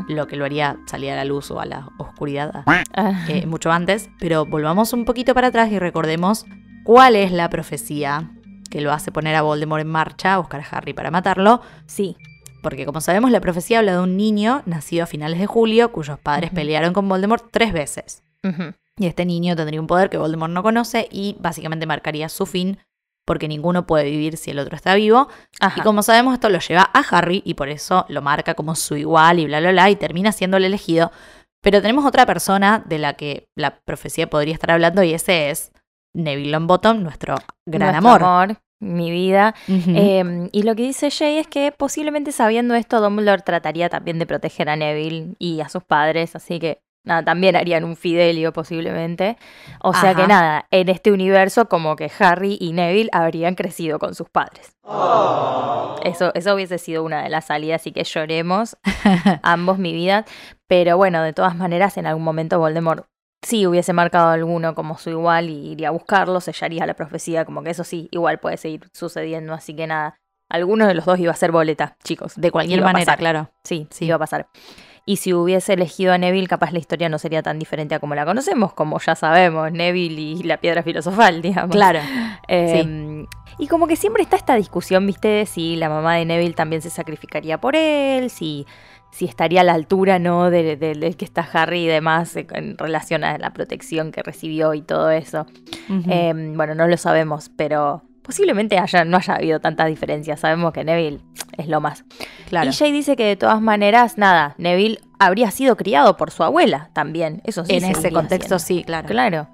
lo 0.07 0.27
que 0.27 0.35
lo 0.35 0.45
haría 0.45 0.77
salir 0.87 1.11
a 1.11 1.15
la 1.15 1.25
luz 1.25 1.51
o 1.51 1.59
a 1.59 1.65
la 1.65 1.89
oscuridad 1.97 2.63
Ah, 2.65 3.25
eh, 3.27 3.45
mucho 3.45 3.71
antes. 3.71 4.09
Pero 4.19 4.45
volvamos 4.45 4.93
un 4.93 5.05
poquito 5.05 5.33
para 5.33 5.47
atrás 5.47 5.71
y 5.71 5.79
recordemos 5.79 6.45
cuál 6.83 7.15
es 7.15 7.31
la 7.31 7.49
profecía 7.49 8.31
que 8.69 8.81
lo 8.81 8.91
hace 8.91 9.11
poner 9.11 9.35
a 9.35 9.41
Voldemort 9.41 9.81
en 9.81 9.87
marcha, 9.89 10.33
a 10.35 10.37
buscar 10.37 10.61
a 10.61 10.77
Harry 10.77 10.93
para 10.93 11.11
matarlo. 11.11 11.61
sí. 11.85 12.17
Porque 12.61 12.85
como 12.85 13.01
sabemos, 13.01 13.31
la 13.31 13.41
profecía 13.41 13.79
habla 13.79 13.93
de 13.93 13.99
un 13.99 14.17
niño 14.17 14.63
nacido 14.65 15.03
a 15.03 15.07
finales 15.07 15.39
de 15.39 15.45
julio 15.45 15.91
cuyos 15.91 16.19
padres 16.19 16.51
pelearon 16.51 16.93
con 16.93 17.07
Voldemort 17.07 17.45
tres 17.51 17.73
veces. 17.73 18.23
Y 18.97 19.05
este 19.05 19.25
niño 19.25 19.55
tendría 19.55 19.79
un 19.79 19.87
poder 19.87 20.09
que 20.09 20.17
Voldemort 20.17 20.51
no 20.51 20.63
conoce 20.63 21.07
y 21.11 21.37
básicamente 21.39 21.85
marcaría 21.85 22.29
su 22.29 22.45
fin 22.45 22.79
porque 23.25 23.47
ninguno 23.47 23.85
puede 23.85 24.05
vivir 24.05 24.37
si 24.37 24.49
el 24.49 24.59
otro 24.59 24.75
está 24.75 24.95
vivo. 24.95 25.29
Ajá. 25.59 25.79
Y 25.79 25.83
como 25.83 26.01
sabemos, 26.01 26.33
esto 26.33 26.49
lo 26.49 26.57
lleva 26.59 26.89
a 26.91 26.99
Harry 27.11 27.43
y 27.45 27.53
por 27.53 27.69
eso 27.69 28.05
lo 28.09 28.23
marca 28.23 28.55
como 28.55 28.73
su 28.75 28.97
igual 28.97 29.37
y 29.37 29.45
bla, 29.45 29.59
bla, 29.59 29.71
bla, 29.71 29.89
y 29.89 29.95
termina 29.95 30.31
siendo 30.31 30.57
el 30.57 30.65
elegido. 30.65 31.11
Pero 31.61 31.81
tenemos 31.81 32.05
otra 32.05 32.25
persona 32.25 32.83
de 32.87 32.97
la 32.97 33.13
que 33.13 33.47
la 33.55 33.81
profecía 33.81 34.29
podría 34.29 34.53
estar 34.53 34.71
hablando 34.71 35.03
y 35.03 35.13
ese 35.13 35.51
es 35.51 35.71
Neville 36.13 36.51
Longbottom, 36.51 37.03
nuestro 37.03 37.35
gran 37.65 38.01
Nuestro 38.01 38.27
amor. 38.27 38.57
Mi 38.79 39.11
vida. 39.11 39.55
Eh, 39.67 40.49
y 40.51 40.63
lo 40.63 40.75
que 40.75 40.83
dice 40.83 41.11
Jay 41.11 41.37
es 41.37 41.47
que 41.47 41.71
posiblemente 41.71 42.31
sabiendo 42.31 42.75
esto, 42.75 43.01
Dumbledore 43.01 43.41
trataría 43.41 43.89
también 43.89 44.19
de 44.19 44.25
proteger 44.25 44.69
a 44.69 44.75
Neville 44.75 45.35
y 45.37 45.61
a 45.61 45.69
sus 45.69 45.83
padres, 45.83 46.35
así 46.35 46.59
que 46.59 46.81
nada, 47.03 47.23
también 47.23 47.55
harían 47.55 47.83
un 47.83 47.95
fidelio 47.95 48.53
posiblemente. 48.53 49.37
O 49.81 49.93
sea 49.93 50.11
Ajá. 50.11 50.21
que 50.21 50.27
nada, 50.27 50.67
en 50.71 50.89
este 50.89 51.11
universo 51.11 51.67
como 51.67 51.95
que 51.95 52.11
Harry 52.19 52.57
y 52.59 52.71
Neville 52.73 53.09
habrían 53.11 53.55
crecido 53.55 53.99
con 53.99 54.15
sus 54.15 54.29
padres. 54.29 54.75
Eso, 56.03 56.31
eso 56.33 56.55
hubiese 56.55 56.77
sido 56.77 57.03
una 57.03 57.23
de 57.23 57.29
las 57.29 57.45
salidas, 57.45 57.81
así 57.81 57.91
que 57.91 58.03
lloremos 58.03 58.77
ambos 59.43 59.77
mi 59.77 59.93
vida. 59.93 60.25
Pero 60.67 60.97
bueno, 60.97 61.21
de 61.23 61.33
todas 61.33 61.55
maneras, 61.55 61.97
en 61.97 62.05
algún 62.05 62.23
momento 62.23 62.59
Voldemort 62.59 63.05
sí 63.41 63.65
hubiese 63.67 63.93
marcado 63.93 64.27
a 64.29 64.33
alguno 64.33 64.75
como 64.75 64.97
su 64.97 65.09
igual 65.09 65.49
y 65.49 65.71
iría 65.71 65.89
a 65.89 65.91
buscarlo, 65.91 66.41
sellaría 66.41 66.85
la 66.85 66.93
profecía, 66.93 67.45
como 67.45 67.63
que 67.63 67.69
eso 67.71 67.83
sí, 67.83 68.07
igual 68.11 68.39
puede 68.39 68.57
seguir 68.57 68.89
sucediendo. 68.93 69.53
Así 69.53 69.75
que 69.75 69.87
nada, 69.87 70.15
alguno 70.49 70.87
de 70.87 70.93
los 70.93 71.05
dos 71.05 71.19
iba 71.19 71.31
a 71.31 71.35
ser 71.35 71.51
boleta, 71.51 71.95
chicos. 72.03 72.33
de 72.35 72.51
cualquier 72.51 72.81
manera, 72.81 73.05
pasar. 73.05 73.19
claro. 73.19 73.51
Sí, 73.63 73.87
Sí. 73.91 73.97
sí, 73.99 74.05
iba 74.05 74.15
a 74.15 74.19
pasar. 74.19 74.47
Y 75.05 75.17
si 75.17 75.33
hubiese 75.33 75.73
elegido 75.73 76.13
a 76.13 76.17
Neville, 76.17 76.47
capaz 76.47 76.71
la 76.71 76.79
historia 76.79 77.09
no 77.09 77.17
sería 77.17 77.41
tan 77.41 77.57
diferente 77.59 77.95
a 77.95 77.99
como 77.99 78.15
la 78.15 78.25
conocemos, 78.25 78.73
como 78.73 78.99
ya 78.99 79.15
sabemos, 79.15 79.71
Neville 79.71 80.21
y 80.21 80.43
la 80.43 80.57
piedra 80.57 80.83
filosofal, 80.83 81.41
digamos. 81.41 81.75
Claro. 81.75 81.99
Eh, 82.47 83.25
Y 83.57 83.67
como 83.67 83.87
que 83.87 83.95
siempre 83.95 84.23
está 84.23 84.35
esta 84.37 84.55
discusión, 84.55 85.05
¿viste? 85.05 85.45
Si 85.45 85.75
la 85.75 85.89
mamá 85.89 86.15
de 86.15 86.25
Neville 86.25 86.53
también 86.53 86.81
se 86.81 86.89
sacrificaría 86.89 87.59
por 87.59 87.75
él, 87.75 88.29
si, 88.29 88.65
si 89.11 89.25
estaría 89.25 89.61
a 89.61 89.63
la 89.65 89.73
altura, 89.73 90.17
¿no? 90.19 90.49
de- 90.49 90.77
de- 90.77 90.93
Del 90.95 91.17
que 91.17 91.25
está 91.25 91.41
Harry 91.53 91.83
y 91.83 91.87
demás 91.87 92.35
eh, 92.37 92.47
en 92.53 92.77
relación 92.77 93.23
a 93.23 93.37
la 93.37 93.51
protección 93.51 94.11
que 94.11 94.21
recibió 94.23 94.73
y 94.75 94.81
todo 94.81 95.09
eso. 95.11 95.45
Eh, 96.09 96.33
bueno, 96.55 96.73
no 96.75 96.87
lo 96.87 96.95
sabemos, 96.97 97.49
pero 97.57 98.03
posiblemente 98.21 98.77
haya, 98.77 99.03
no 99.03 99.17
haya 99.17 99.35
habido 99.35 99.59
tanta 99.59 99.85
diferencia. 99.85 100.37
Sabemos 100.37 100.71
que 100.71 100.83
Neville 100.85 101.19
es 101.57 101.67
lo 101.67 101.81
más. 101.81 102.05
Claro. 102.49 102.69
Y 102.69 102.73
Jay 102.73 102.91
dice 102.91 103.15
que 103.15 103.23
de 103.25 103.35
todas 103.35 103.61
maneras, 103.61 104.17
nada, 104.17 104.55
Neville 104.57 104.99
habría 105.19 105.51
sido 105.51 105.77
criado 105.77 106.17
por 106.17 106.31
su 106.31 106.43
abuela 106.43 106.89
también. 106.93 107.41
Eso 107.45 107.63
sí. 107.65 107.75
en 107.75 107.85
ese 107.85 108.11
contexto, 108.11 108.59
sí, 108.59 108.83
claro. 108.83 109.07
Claro. 109.07 109.47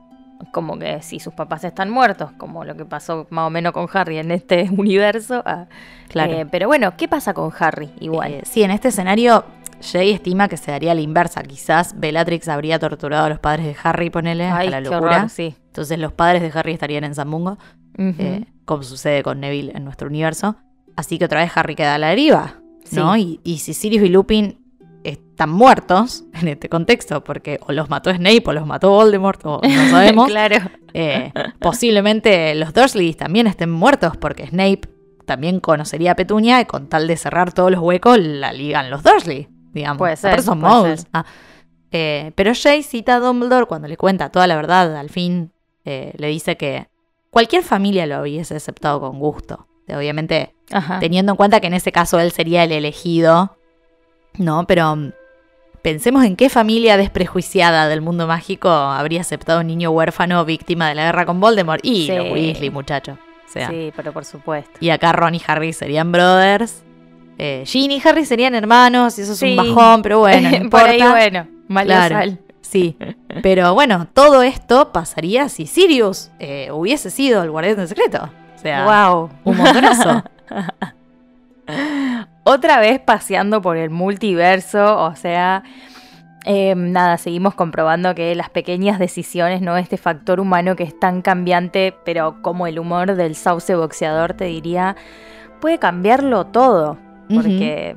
Como 0.52 0.78
que 0.78 1.02
si 1.02 1.20
sus 1.20 1.34
papás 1.34 1.64
están 1.64 1.90
muertos, 1.90 2.32
como 2.34 2.66
lo 2.66 2.76
que 2.76 2.86
pasó 2.86 3.26
más 3.30 3.48
o 3.48 3.50
menos 3.50 3.72
con 3.74 3.88
Harry 3.94 4.18
en 4.18 4.32
este 4.32 4.70
universo. 4.78 5.42
ah, 5.46 5.66
Claro. 6.10 6.34
eh, 6.34 6.46
pero 6.50 6.68
bueno, 6.68 6.96
¿qué 6.98 7.08
pasa 7.08 7.34
con 7.34 7.52
Harry? 7.60 7.90
Igual. 8.00 8.32
Eh, 8.34 8.42
sí, 8.46 8.62
en 8.64 8.72
este 8.72 8.90
escenario, 8.90 9.46
Jay 9.82 10.12
estima 10.12 10.48
que 10.48 10.58
se 10.58 10.72
daría 10.72 10.94
la 10.94 11.02
inversa. 11.02 11.42
Quizás 11.44 11.94
Bellatrix 11.98 12.48
habría 12.48 12.80
torturado 12.80 13.26
a 13.26 13.30
los 13.30 13.40
padres 13.40 13.66
de 13.66 13.76
Harry, 13.84 14.10
ponele, 14.10 14.46
Ay, 14.50 14.70
la 14.70 14.82
qué 14.84 14.90
locura. 14.90 15.16
horror, 15.18 15.30
sí. 15.30 15.56
Entonces 15.68 15.98
los 16.00 16.12
padres 16.14 16.42
de 16.42 16.52
Harry 16.58 16.74
estarían 16.74 17.04
en 17.06 17.16
Zambungo, 17.16 17.58
Ujú. 17.98 18.16
eh, 18.20 18.46
como 18.66 18.84
sucede 18.84 19.24
con 19.24 19.40
Neville 19.40 19.72
en 19.76 19.84
nuestro 19.86 20.08
universo. 20.10 20.58
Así 20.96 21.18
que 21.18 21.26
otra 21.26 21.42
vez 21.42 21.52
Harry 21.56 21.76
queda 21.76 21.96
a 21.96 21.98
la 21.98 22.10
deriva, 22.10 22.56
¿no? 22.92 23.16
Sí. 23.16 23.40
Y, 23.44 23.54
y 23.54 23.58
si 23.60 23.74
Sirius 23.74 24.04
y 24.04 24.10
Lupin 24.10 24.60
están 25.04 25.50
muertos 25.52 26.24
en 26.34 26.48
este 26.48 26.70
contexto, 26.70 27.24
porque 27.24 27.60
o 27.68 27.72
los 27.72 27.90
mató 27.90 28.14
Snape 28.14 28.44
o 28.46 28.54
los 28.54 28.66
mató 28.66 28.90
Voldemort, 28.92 29.42
o 29.46 29.62
no 29.64 29.90
sabemos, 29.90 30.28
claro. 30.28 30.58
eh, 30.94 31.32
posiblemente 31.60 32.56
los 32.56 32.74
Dursleys 32.74 33.18
también 33.18 33.48
estén 33.48 33.70
muertos, 33.72 34.18
porque 34.18 34.48
Snape 34.48 34.82
también 35.26 35.60
conocería 35.60 36.12
a 36.12 36.16
Petunia 36.16 36.62
y 36.62 36.66
con 36.66 36.88
tal 36.88 37.08
de 37.08 37.18
cerrar 37.18 37.52
todos 37.54 37.72
los 37.72 37.80
huecos 37.82 38.18
la 38.20 38.54
ligan 38.54 38.90
los 38.90 39.04
Dursley, 39.04 39.48
digamos. 39.74 39.98
Puede 39.98 40.16
ser, 40.16 40.32
Aparte 40.32 40.46
son 40.46 40.60
puede 40.62 40.74
moguls. 40.74 41.02
ser. 41.02 41.10
Ah. 41.14 41.26
Eh, 41.92 42.32
pero 42.36 42.52
Jay 42.54 42.84
cita 42.84 43.16
a 43.16 43.20
Dumbledore 43.20 43.66
cuando 43.68 43.88
le 43.88 43.98
cuenta 43.98 44.30
toda 44.30 44.48
la 44.48 44.56
verdad, 44.56 44.96
al 44.98 45.10
fin 45.10 45.52
eh, 45.86 46.14
le 46.18 46.28
dice 46.28 46.58
que 46.58 46.88
cualquier 47.30 47.64
familia 47.64 48.06
lo 48.06 48.22
hubiese 48.22 48.56
aceptado 48.56 49.00
con 49.00 49.20
gusto. 49.20 49.68
Obviamente 49.88 50.55
Ajá. 50.72 51.00
teniendo 51.00 51.34
en 51.34 51.36
cuenta 51.38 51.60
que 51.60 51.68
en 51.68 51.74
ese 51.76 51.92
caso 51.92 52.20
él 52.20 52.32
sería 52.32 52.64
el 52.64 52.72
elegido, 52.72 53.56
¿no? 54.38 54.66
Pero 54.68 54.96
mm, 54.96 55.12
pensemos 55.82 56.24
en 56.26 56.36
qué 56.36 56.50
familia 56.50 56.98
desprejuiciada 56.98 57.88
del 57.88 58.02
mundo 58.02 58.26
mágico 58.28 58.70
habría 58.70 59.22
aceptado 59.22 59.60
un 59.62 59.68
niño 59.68 59.92
huérfano 59.92 60.44
víctima 60.46 60.90
de 60.90 60.96
la 60.96 61.04
guerra 61.06 61.26
con 61.26 61.40
Voldemort. 61.40 61.86
Y 61.86 62.08
Sí. 62.08 62.16
los 62.16 62.32
Weasley, 62.32 62.70
muchacho. 62.72 63.18
O 63.48 63.52
sea, 63.52 63.70
Sí, 63.70 63.94
pero 63.96 64.12
por 64.12 64.26
supuesto. 64.26 64.72
y 64.80 64.90
acá 64.90 65.12
Ron 65.14 65.36
y 65.36 65.42
Harry 65.48 65.72
serían 65.74 66.12
brothers. 66.12 66.84
Eh, 67.38 67.64
Ginny 67.66 67.98
y 67.98 68.08
Harry 68.08 68.26
serían 68.26 68.56
hermanos, 68.56 69.20
y 69.20 69.22
eso 69.22 69.34
es 69.34 69.40
Sí. 69.40 69.58
un 69.58 69.76
bajón, 69.76 70.02
pero 70.02 70.20
bueno, 70.20 70.50
no 70.50 70.70
por 70.70 70.82
importa. 70.90 70.90
ahí, 70.90 71.02
bueno, 71.02 71.48
mal 71.68 71.86
Claro. 71.86 72.16
sal. 72.16 72.40
Sí, 72.62 72.98
pero 73.44 73.74
bueno, 73.76 74.08
todo 74.14 74.42
esto 74.42 74.92
pasaría 74.92 75.48
si 75.50 75.68
Sirius 75.68 76.32
eh, 76.40 76.70
hubiese 76.72 77.12
sido 77.12 77.44
el 77.44 77.52
guardián 77.52 77.78
del 77.78 77.88
secreto. 77.88 78.30
O 78.56 78.60
sea, 78.60 78.86
Wow. 79.10 79.30
un 79.44 79.58
montonazo. 79.58 80.24
Otra 82.44 82.80
vez 82.80 83.00
paseando 83.00 83.62
por 83.62 83.78
el 83.78 83.90
multiverso, 83.90 85.04
o 85.04 85.16
sea, 85.16 85.64
eh, 86.46 86.76
nada, 86.76 87.18
seguimos 87.18 87.56
comprobando 87.56 88.14
que 88.14 88.36
las 88.36 88.52
pequeñas 88.52 89.00
decisiones, 89.00 89.62
¿no? 89.62 89.78
Este 89.78 89.98
factor 89.98 90.40
humano 90.40 90.76
que 90.76 90.84
es 90.84 91.00
tan 91.00 91.24
cambiante, 91.24 91.98
pero 92.06 92.44
como 92.44 92.68
el 92.68 92.78
humor 92.78 93.16
del 93.16 93.36
sauce 93.36 93.74
boxeador, 93.74 94.36
te 94.36 94.46
diría, 94.46 94.96
puede 95.60 95.80
cambiarlo 95.80 96.46
todo. 96.46 97.00
Porque 97.34 97.96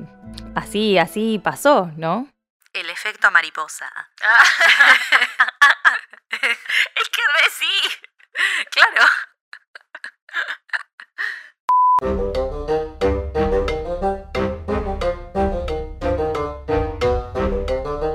así, 0.55 0.97
así 0.97 1.39
pasó, 1.43 1.91
¿no? 1.95 2.27
El 2.73 2.89
efecto 2.89 3.29
mariposa. 3.29 3.87
Es 6.31 7.09
que 7.09 7.21
re 7.21 7.49
sí. 7.51 7.89
Claro. 8.71 9.05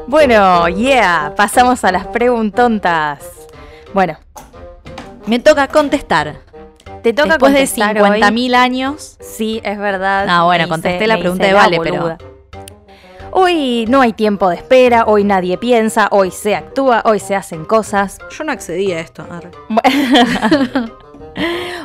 Bueno, 0.06 0.68
yeah, 0.68 1.32
pasamos 1.36 1.82
a 1.84 1.92
las 1.92 2.06
preguntontas. 2.06 3.20
Bueno, 3.92 4.16
Me 5.26 5.38
toca 5.38 5.68
contestar. 5.68 6.36
te 7.02 7.12
toca 7.12 7.30
Después 7.30 7.52
de 7.52 7.58
contestar 7.60 7.98
hoy. 8.02 8.20
50.000 8.20 8.54
años. 8.54 9.16
Sí, 9.20 9.60
es 9.64 9.78
verdad. 9.78 10.26
Ah, 10.28 10.44
bueno, 10.44 10.68
contesté 10.68 10.96
hice- 11.04 11.06
la 11.06 11.18
pregunta 11.18 11.46
de 11.46 11.52
la 11.52 11.58
Vale, 11.58 11.80
pero-. 11.82 12.16
Hoy 13.36 13.84
no 13.88 14.00
hay 14.00 14.12
tiempo 14.12 14.48
de 14.48 14.56
espera, 14.56 15.04
hoy 15.06 15.24
nadie 15.24 15.58
piensa, 15.58 16.06
hoy 16.12 16.30
se 16.30 16.54
actúa, 16.54 17.02
hoy 17.04 17.18
se 17.18 17.34
hacen 17.34 17.64
cosas. 17.64 18.18
Yo 18.30 18.44
no 18.44 18.52
accedí 18.52 18.92
a 18.92 19.00
esto. 19.00 19.26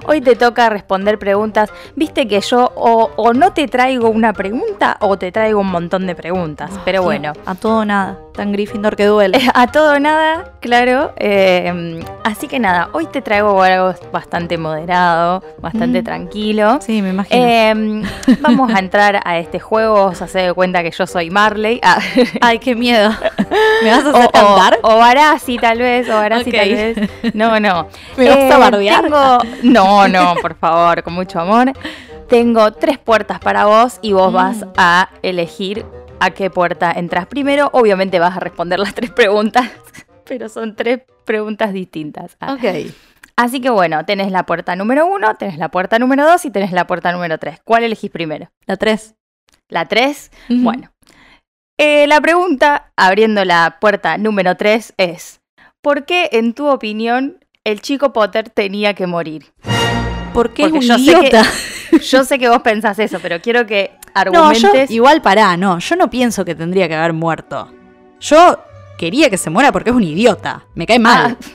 Hoy 0.07 0.21
te 0.21 0.35
toca 0.35 0.69
responder 0.69 1.19
preguntas. 1.19 1.71
Viste 1.95 2.27
que 2.27 2.41
yo 2.41 2.71
o, 2.75 3.11
o 3.15 3.33
no 3.33 3.53
te 3.53 3.67
traigo 3.67 4.09
una 4.09 4.33
pregunta 4.33 4.97
o 5.01 5.17
te 5.17 5.31
traigo 5.31 5.59
un 5.59 5.71
montón 5.71 6.07
de 6.07 6.15
preguntas. 6.15 6.71
Pero 6.85 7.03
bueno, 7.03 7.33
A 7.45 7.55
todo 7.55 7.85
nada. 7.85 8.17
Tan 8.39 8.53
Gryffindor 8.53 8.95
que 8.95 9.05
duele. 9.05 9.37
a 9.53 9.67
todo 9.67 9.95
o 9.95 9.99
nada, 9.99 10.53
claro. 10.61 11.11
eh, 11.17 11.99
así 12.23 12.47
que 12.47 12.57
nada, 12.57 12.87
hoy 12.93 13.05
te 13.05 13.21
traigo 13.21 13.61
algo 13.61 13.93
bastante 14.13 14.57
moderado, 14.57 15.43
bastante 15.61 16.01
Mm. 16.01 16.05
tranquilo. 16.05 16.79
Sí, 16.81 17.01
me 17.01 17.09
imagino. 17.09 17.45
Eh, 17.45 18.01
vamos 18.39 18.73
a 18.73 18.79
entrar 18.79 19.19
a 19.25 19.37
este 19.39 19.59
juego, 19.59 20.05
os 20.05 20.21
hace 20.21 20.39
de 20.39 20.53
cuenta 20.53 20.83
que 20.83 20.91
yo 20.91 21.05
soy 21.05 21.29
Marley. 21.29 21.81
Ah, 21.83 21.99
Ay, 22.41 22.59
qué 22.59 22.75
miedo. 22.75 23.09
¿Me 23.83 23.91
vas 23.91 24.05
a 24.05 24.09
o, 24.11 24.15
hacer 24.15 24.31
cantar? 24.31 24.79
o, 24.83 24.93
o 24.95 24.97
Barassi, 24.99 25.57
tal 25.57 25.79
vez, 25.79 26.07
o 26.09 26.13
Barassi 26.13 26.51
tal 26.53 26.69
vez. 26.69 26.97
No, 27.33 27.59
no. 27.59 27.87
¿Me 28.15 28.29
vas 28.29 28.37
a 28.37 28.41
Eh, 28.55 28.57
bardear? 28.57 29.01
tengo- 29.03 29.37
No, 29.63 30.07
no, 30.07 30.35
por 30.41 30.55
favor, 30.55 31.03
con 31.03 31.13
mucho 31.13 31.41
amor. 31.41 31.73
tengo 32.29 32.71
tres 32.71 32.99
puertas 32.99 33.39
para 33.39 33.65
vos 33.65 33.97
y 34.01 34.13
vos 34.13 34.31
vas 34.31 34.63
a 34.77 35.09
elegir 35.23 35.83
a 36.19 36.31
qué 36.31 36.49
puerta 36.49 36.91
entras 36.91 37.27
primero. 37.27 37.69
Obviamente 37.73 38.19
vas 38.19 38.37
a 38.37 38.39
responder 38.39 38.79
las 38.79 38.93
tres 38.95 39.11
preguntas, 39.11 39.69
pero 40.25 40.49
son 40.49 40.75
tres 40.75 41.01
preguntas 41.25 41.73
distintas. 41.73 42.37
Ah. 42.39 42.53
Ok. 42.53 42.91
Así 43.35 43.61
que 43.61 43.69
bueno, 43.69 44.05
tenés 44.05 44.31
la 44.31 44.45
puerta 44.45 44.75
número 44.75 45.05
uno, 45.07 45.35
tenés 45.35 45.57
la 45.57 45.69
puerta 45.69 45.97
número 45.97 46.25
dos 46.25 46.43
y 46.43 46.51
tenés 46.51 46.73
la 46.73 46.87
puerta 46.87 47.13
número 47.13 47.37
tres. 47.37 47.59
¿Cuál 47.63 47.83
elegís 47.83 48.11
primero? 48.11 48.51
La 48.65 48.75
3. 48.75 49.15
La 49.69 49.85
tres. 49.85 50.31
Bueno. 50.49 50.91
Eh, 51.77 52.05
la 52.07 52.19
pregunta, 52.19 52.91
abriendo 52.97 53.45
la 53.45 53.77
puerta 53.79 54.17
número 54.17 54.57
tres, 54.57 54.93
es: 54.97 55.39
¿Por 55.81 56.05
qué, 56.05 56.27
en 56.33 56.53
tu 56.53 56.67
opinión, 56.67 57.39
el 57.63 57.81
chico 57.81 58.11
Potter 58.11 58.49
tenía 58.49 58.93
que 58.93 59.07
morir? 59.07 59.53
Porque 60.33 60.63
es 60.63 60.69
Porque 60.69 60.77
un 60.77 60.81
yo 60.81 60.97
sé 60.97 61.03
que- 61.05 61.11
idiota. 61.27 61.43
Yo 62.03 62.23
sé 62.23 62.37
que 62.37 62.47
vos 62.49 62.59
pensás 62.61 62.99
eso, 62.99 63.17
pero 63.19 63.41
quiero 63.41 63.65
que 63.65 63.91
No, 64.31 64.31
yo 64.33 64.45
argumentes. 64.45 64.91
igual 64.91 65.23
pará, 65.23 65.57
no, 65.57 65.79
yo 65.79 65.95
no 65.95 66.07
pienso 66.11 66.45
que 66.45 66.53
tendría 66.53 66.87
que 66.87 66.93
haber 66.93 67.13
muerto. 67.13 67.67
Yo 68.19 68.59
quería 68.99 69.31
que 69.31 69.37
se 69.37 69.49
muera 69.49 69.71
porque 69.71 69.89
es 69.89 69.95
un 69.95 70.03
idiota, 70.03 70.65
me 70.75 70.85
cae 70.85 70.99
mal. 70.99 71.35
Ah. 71.41 71.45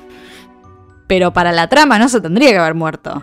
Pero 1.06 1.32
para 1.32 1.52
la 1.52 1.68
trama 1.68 2.00
no 2.00 2.08
se 2.08 2.20
tendría 2.20 2.50
que 2.50 2.58
haber 2.58 2.74
muerto. 2.74 3.22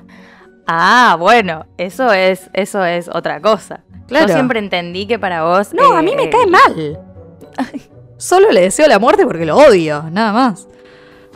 Ah, 0.66 1.18
bueno, 1.20 1.66
eso 1.78 2.14
es, 2.14 2.50
eso 2.54 2.86
es 2.86 3.10
otra 3.14 3.42
cosa. 3.42 3.82
Claro. 4.08 4.28
Yo 4.30 4.34
siempre 4.34 4.60
entendí 4.60 5.06
que 5.06 5.20
para 5.20 5.44
vos. 5.44 5.74
No, 5.74 5.92
a 5.98 6.02
mí 6.02 6.12
eh, 6.14 6.16
me 6.16 6.30
cae 6.30 6.48
mal. 6.48 7.00
Solo 8.18 8.52
le 8.52 8.62
deseo 8.62 8.88
la 8.88 9.00
muerte 9.00 9.26
porque 9.26 9.46
lo 9.46 9.58
odio, 9.58 10.06
nada 10.12 10.32
más. 10.32 10.66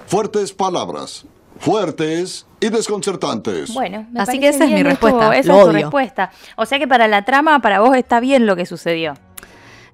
Fuertes 0.08 0.54
palabras. 0.54 1.26
Fuertes 1.60 2.46
y 2.66 2.70
desconcertantes. 2.70 3.74
Bueno, 3.74 4.06
me 4.12 4.22
Así 4.22 4.40
que 4.40 4.50
esa 4.50 4.66
es 4.66 4.72
mi 4.72 4.84
respuesta, 4.84 5.36
esa 5.36 5.48
lo 5.54 5.58
es 5.60 5.64
tu 5.64 5.70
odio. 5.70 5.72
respuesta. 5.82 6.32
O 6.56 6.66
sea 6.66 6.80
que 6.80 6.88
para 6.88 7.08
la 7.08 7.24
trama, 7.24 7.60
para 7.60 7.80
vos 7.80 7.96
está 7.96 8.20
bien 8.20 8.46
lo 8.46 8.56
que 8.56 8.66
sucedió. 8.66 9.14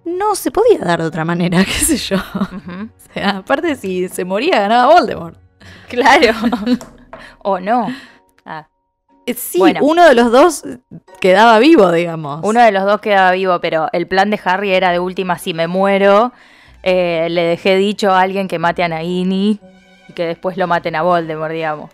No 0.06 0.34
se 0.36 0.50
podía 0.52 0.80
dar 0.80 1.00
de 1.02 1.08
otra 1.08 1.26
manera, 1.26 1.60
qué 1.66 1.72
sé 1.72 1.98
yo. 1.98 2.18
O 2.18 3.14
sea, 3.14 3.30
aparte 3.38 3.76
si 3.76 4.08
se 4.10 4.26
moría 4.26 4.60
ganaba 4.62 4.94
Voldemort. 4.94 5.38
Claro. 5.90 6.34
o 7.40 7.60
no. 7.60 7.88
Ah, 8.46 8.68
Eh, 9.28 9.36
Sí, 9.36 9.60
Bueno. 9.60 9.82
uno 9.84 10.04
de 10.08 10.16
los 10.16 10.32
dos 10.32 10.64
quedaba 11.20 11.60
vivo, 11.60 11.92
digamos. 11.92 12.40
uno 12.44 12.62
de 12.62 12.72
los 12.72 12.84
dos 12.86 13.00
quedaba 13.02 13.32
vivo, 13.34 13.60
pero 13.62 13.88
el 13.94 14.08
plan 14.08 14.32
de 14.32 14.40
Harry 14.44 14.72
era 14.74 14.92
de 14.92 14.98
última, 15.00 15.38
si 15.38 15.54
me 15.54 15.68
muero, 15.68 16.32
eh, 16.82 17.28
le 17.30 17.44
dejé 17.44 17.76
dicho 17.76 18.10
a 18.12 18.22
alguien 18.22 18.48
que 18.48 18.58
mate 18.58 18.82
a 18.84 18.88
Nagini 18.88 19.60
y 20.08 20.14
que 20.14 20.26
después 20.26 20.58
lo 20.58 20.66
maten 20.66 20.96
a 20.96 21.04
Voldemort, 21.04 21.52
digamos. 21.54 21.92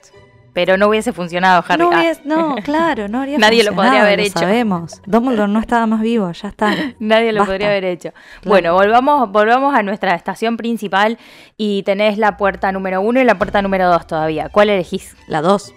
Pero 0.57 0.75
no 0.75 0.87
hubiese 0.87 1.13
funcionado, 1.13 1.63
Harry. 1.67 1.83
no, 1.83 1.91
Ah, 1.93 2.01
hubies- 2.01 2.21
no, 2.25 2.55
claro, 2.63 3.07
no 3.07 3.21
haría 3.21 3.37
Nadie 3.37 3.63
lo 3.63 3.75
podría 3.75 4.01
haber 4.01 4.17
lo 4.17 4.25
hecho. 4.25 4.39
sabemos. 4.39 5.03
Dumbledore 5.05 5.51
no 5.51 5.59
estaba 5.59 5.85
más 5.85 6.01
vivo, 6.01 6.31
ya 6.31 6.47
está. 6.47 6.73
Nadie 6.99 7.31
lo 7.31 7.41
Basta. 7.41 7.51
podría 7.53 7.67
haber 7.67 7.85
hecho. 7.85 8.09
Bueno, 8.43 8.73
volvamos, 8.73 9.31
volvamos 9.31 9.75
a 9.75 9.83
nuestra 9.83 10.15
estación 10.15 10.57
principal 10.57 11.19
y 11.57 11.83
tenés 11.83 12.17
la 12.17 12.37
puerta 12.37 12.71
número 12.71 13.01
uno 13.01 13.21
y 13.21 13.23
la 13.23 13.37
puerta 13.37 13.61
número 13.61 13.87
dos 13.87 14.07
todavía. 14.07 14.49
¿Cuál 14.49 14.71
elegís? 14.71 15.15
La 15.27 15.41
2. 15.43 15.75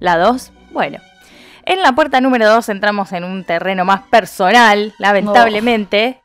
¿La 0.00 0.18
dos? 0.18 0.52
Bueno. 0.72 0.98
En 1.64 1.80
la 1.82 1.92
puerta 1.92 2.20
número 2.20 2.48
dos 2.48 2.68
entramos 2.68 3.12
en 3.12 3.22
un 3.22 3.44
terreno 3.44 3.84
más 3.84 4.00
personal, 4.08 4.92
lamentablemente. 4.98 6.20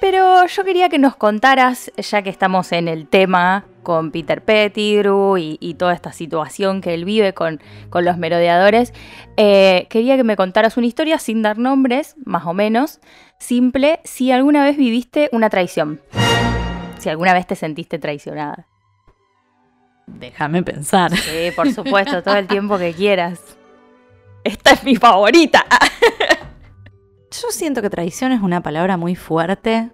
Pero 0.00 0.46
yo 0.46 0.64
quería 0.64 0.88
que 0.88 0.98
nos 0.98 1.16
contaras, 1.16 1.92
ya 1.98 2.22
que 2.22 2.30
estamos 2.30 2.72
en 2.72 2.88
el 2.88 3.06
tema 3.08 3.66
con 3.82 4.10
Peter 4.10 4.42
Pettigrew 4.42 5.36
y, 5.36 5.58
y 5.60 5.74
toda 5.74 5.92
esta 5.92 6.12
situación 6.12 6.80
que 6.80 6.94
él 6.94 7.04
vive 7.04 7.34
con, 7.34 7.60
con 7.90 8.04
los 8.04 8.18
merodeadores, 8.18 8.92
eh, 9.36 9.86
quería 9.90 10.16
que 10.16 10.24
me 10.24 10.36
contaras 10.36 10.76
una 10.76 10.86
historia 10.86 11.18
sin 11.18 11.42
dar 11.42 11.58
nombres, 11.58 12.16
más 12.24 12.46
o 12.46 12.54
menos, 12.54 13.00
simple, 13.38 14.00
si 14.04 14.30
alguna 14.30 14.64
vez 14.64 14.76
viviste 14.76 15.28
una 15.32 15.50
traición. 15.50 16.00
Si 16.98 17.08
alguna 17.08 17.34
vez 17.34 17.46
te 17.46 17.56
sentiste 17.56 17.98
traicionada. 17.98 18.66
Déjame 20.06 20.62
pensar. 20.62 21.16
Sí, 21.16 21.50
por 21.54 21.72
supuesto, 21.72 22.22
todo 22.22 22.36
el 22.36 22.46
tiempo 22.46 22.78
que 22.78 22.92
quieras. 22.92 23.40
Esta 24.44 24.72
es 24.72 24.84
mi 24.84 24.96
favorita. 24.96 25.64
Yo 27.30 27.50
siento 27.50 27.80
que 27.80 27.90
traición 27.90 28.32
es 28.32 28.42
una 28.42 28.62
palabra 28.62 28.96
muy 28.96 29.14
fuerte 29.14 29.90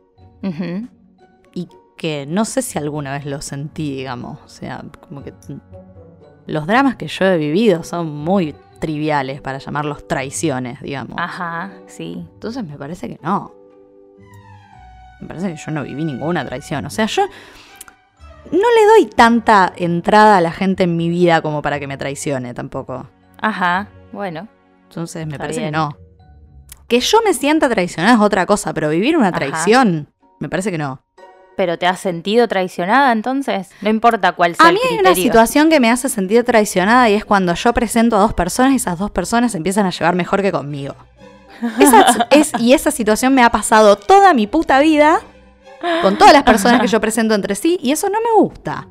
que 1.99 2.25
no 2.27 2.47
sé 2.47 2.63
si 2.63 2.79
alguna 2.79 3.13
vez 3.13 3.27
lo 3.27 3.43
sentí, 3.43 3.95
digamos. 3.97 4.39
O 4.43 4.49
sea, 4.49 4.83
como 5.07 5.23
que 5.23 5.35
los 6.47 6.67
dramas 6.67 6.97
que 6.97 7.09
yo 7.09 7.27
he 7.27 7.37
vivido 7.37 7.83
son 7.83 8.09
muy 8.09 8.55
triviales 8.81 9.43
para 9.43 9.59
llamarlos 9.59 10.09
traiciones, 10.09 10.81
digamos. 10.81 11.17
Ajá, 11.19 11.73
sí. 11.87 12.25
Entonces 12.33 12.65
me 12.65 12.79
parece 12.79 13.09
que 13.09 13.19
no. 13.23 13.53
Me 15.21 15.27
parece 15.27 15.49
que 15.49 15.57
yo 15.57 15.73
no 15.73 15.83
viví 15.83 16.05
ninguna 16.05 16.45
traición. 16.47 16.87
O 16.87 16.91
sea, 16.91 17.07
yo 17.07 17.27
no 17.27 18.59
le 18.59 18.87
doy 18.87 19.07
tanta 19.07 19.73
entrada 19.77 20.39
a 20.39 20.41
la 20.41 20.53
gente 20.53 20.85
en 20.85 20.97
mi 20.97 21.09
vida 21.09 21.43
como 21.43 21.61
para 21.61 21.81
que 21.81 21.87
me 21.87 21.99
traicione 21.99 22.55
tampoco. 22.55 23.09
Ajá, 23.41 23.89
bueno. 24.13 24.49
Entonces 24.89 25.27
me 25.27 25.37
parece 25.39 25.61
bien. 25.61 25.73
que 25.73 25.77
no. 25.77 25.97
Que 26.87 27.01
yo 27.01 27.19
me 27.25 27.35
sienta 27.35 27.69
traicionada 27.69 28.15
es 28.15 28.21
otra 28.21 28.47
cosa, 28.47 28.73
pero 28.73 28.89
vivir 28.89 29.19
una 29.19 29.29
Ajá. 29.29 29.39
traición, 29.39 30.09
me 30.39 30.49
parece 30.49 30.71
que 30.71 30.79
no. 30.79 31.03
¿Pero 31.59 31.77
te 31.77 31.89
has 31.89 31.99
sentido 31.99 32.47
traicionada 32.47 33.11
entonces? 33.11 33.71
No 33.81 33.91
importa 33.91 34.31
cuál 34.31 34.55
sea 34.55 34.65
A 34.65 34.69
el 34.69 34.77
mí 34.77 34.81
hay 34.93 34.99
una 35.01 35.13
situación 35.17 35.69
que 35.69 35.81
me 35.81 35.91
hace 35.91 36.09
sentir 36.09 36.45
traicionada 36.45 37.11
y 37.11 37.15
es 37.15 37.25
cuando 37.25 37.53
yo 37.53 37.75
presento 37.75 38.15
a 38.15 38.21
dos 38.21 38.33
personas 38.33 38.75
y 38.75 38.77
esas 38.77 38.97
dos 38.97 39.11
personas 39.11 39.57
empiezan 39.57 39.85
a 39.85 39.91
llevar 39.91 40.15
mejor 40.15 40.41
que 40.41 40.53
conmigo. 40.53 40.95
Esa 41.81 42.29
es, 42.31 42.53
y 42.61 42.75
esa 42.75 42.93
situación 42.93 43.35
me 43.35 43.43
ha 43.43 43.51
pasado 43.51 43.97
toda 43.97 44.35
mi 44.35 44.47
puta 44.47 44.79
vida 44.79 45.21
con 46.01 46.17
todas 46.17 46.33
las 46.33 46.45
personas 46.45 46.81
que 46.81 46.87
yo 46.87 47.01
presento 47.01 47.35
entre 47.35 47.57
sí 47.57 47.77
y 47.83 47.91
eso 47.91 48.09
no 48.09 48.21
me 48.21 48.41
gusta. 48.41 48.87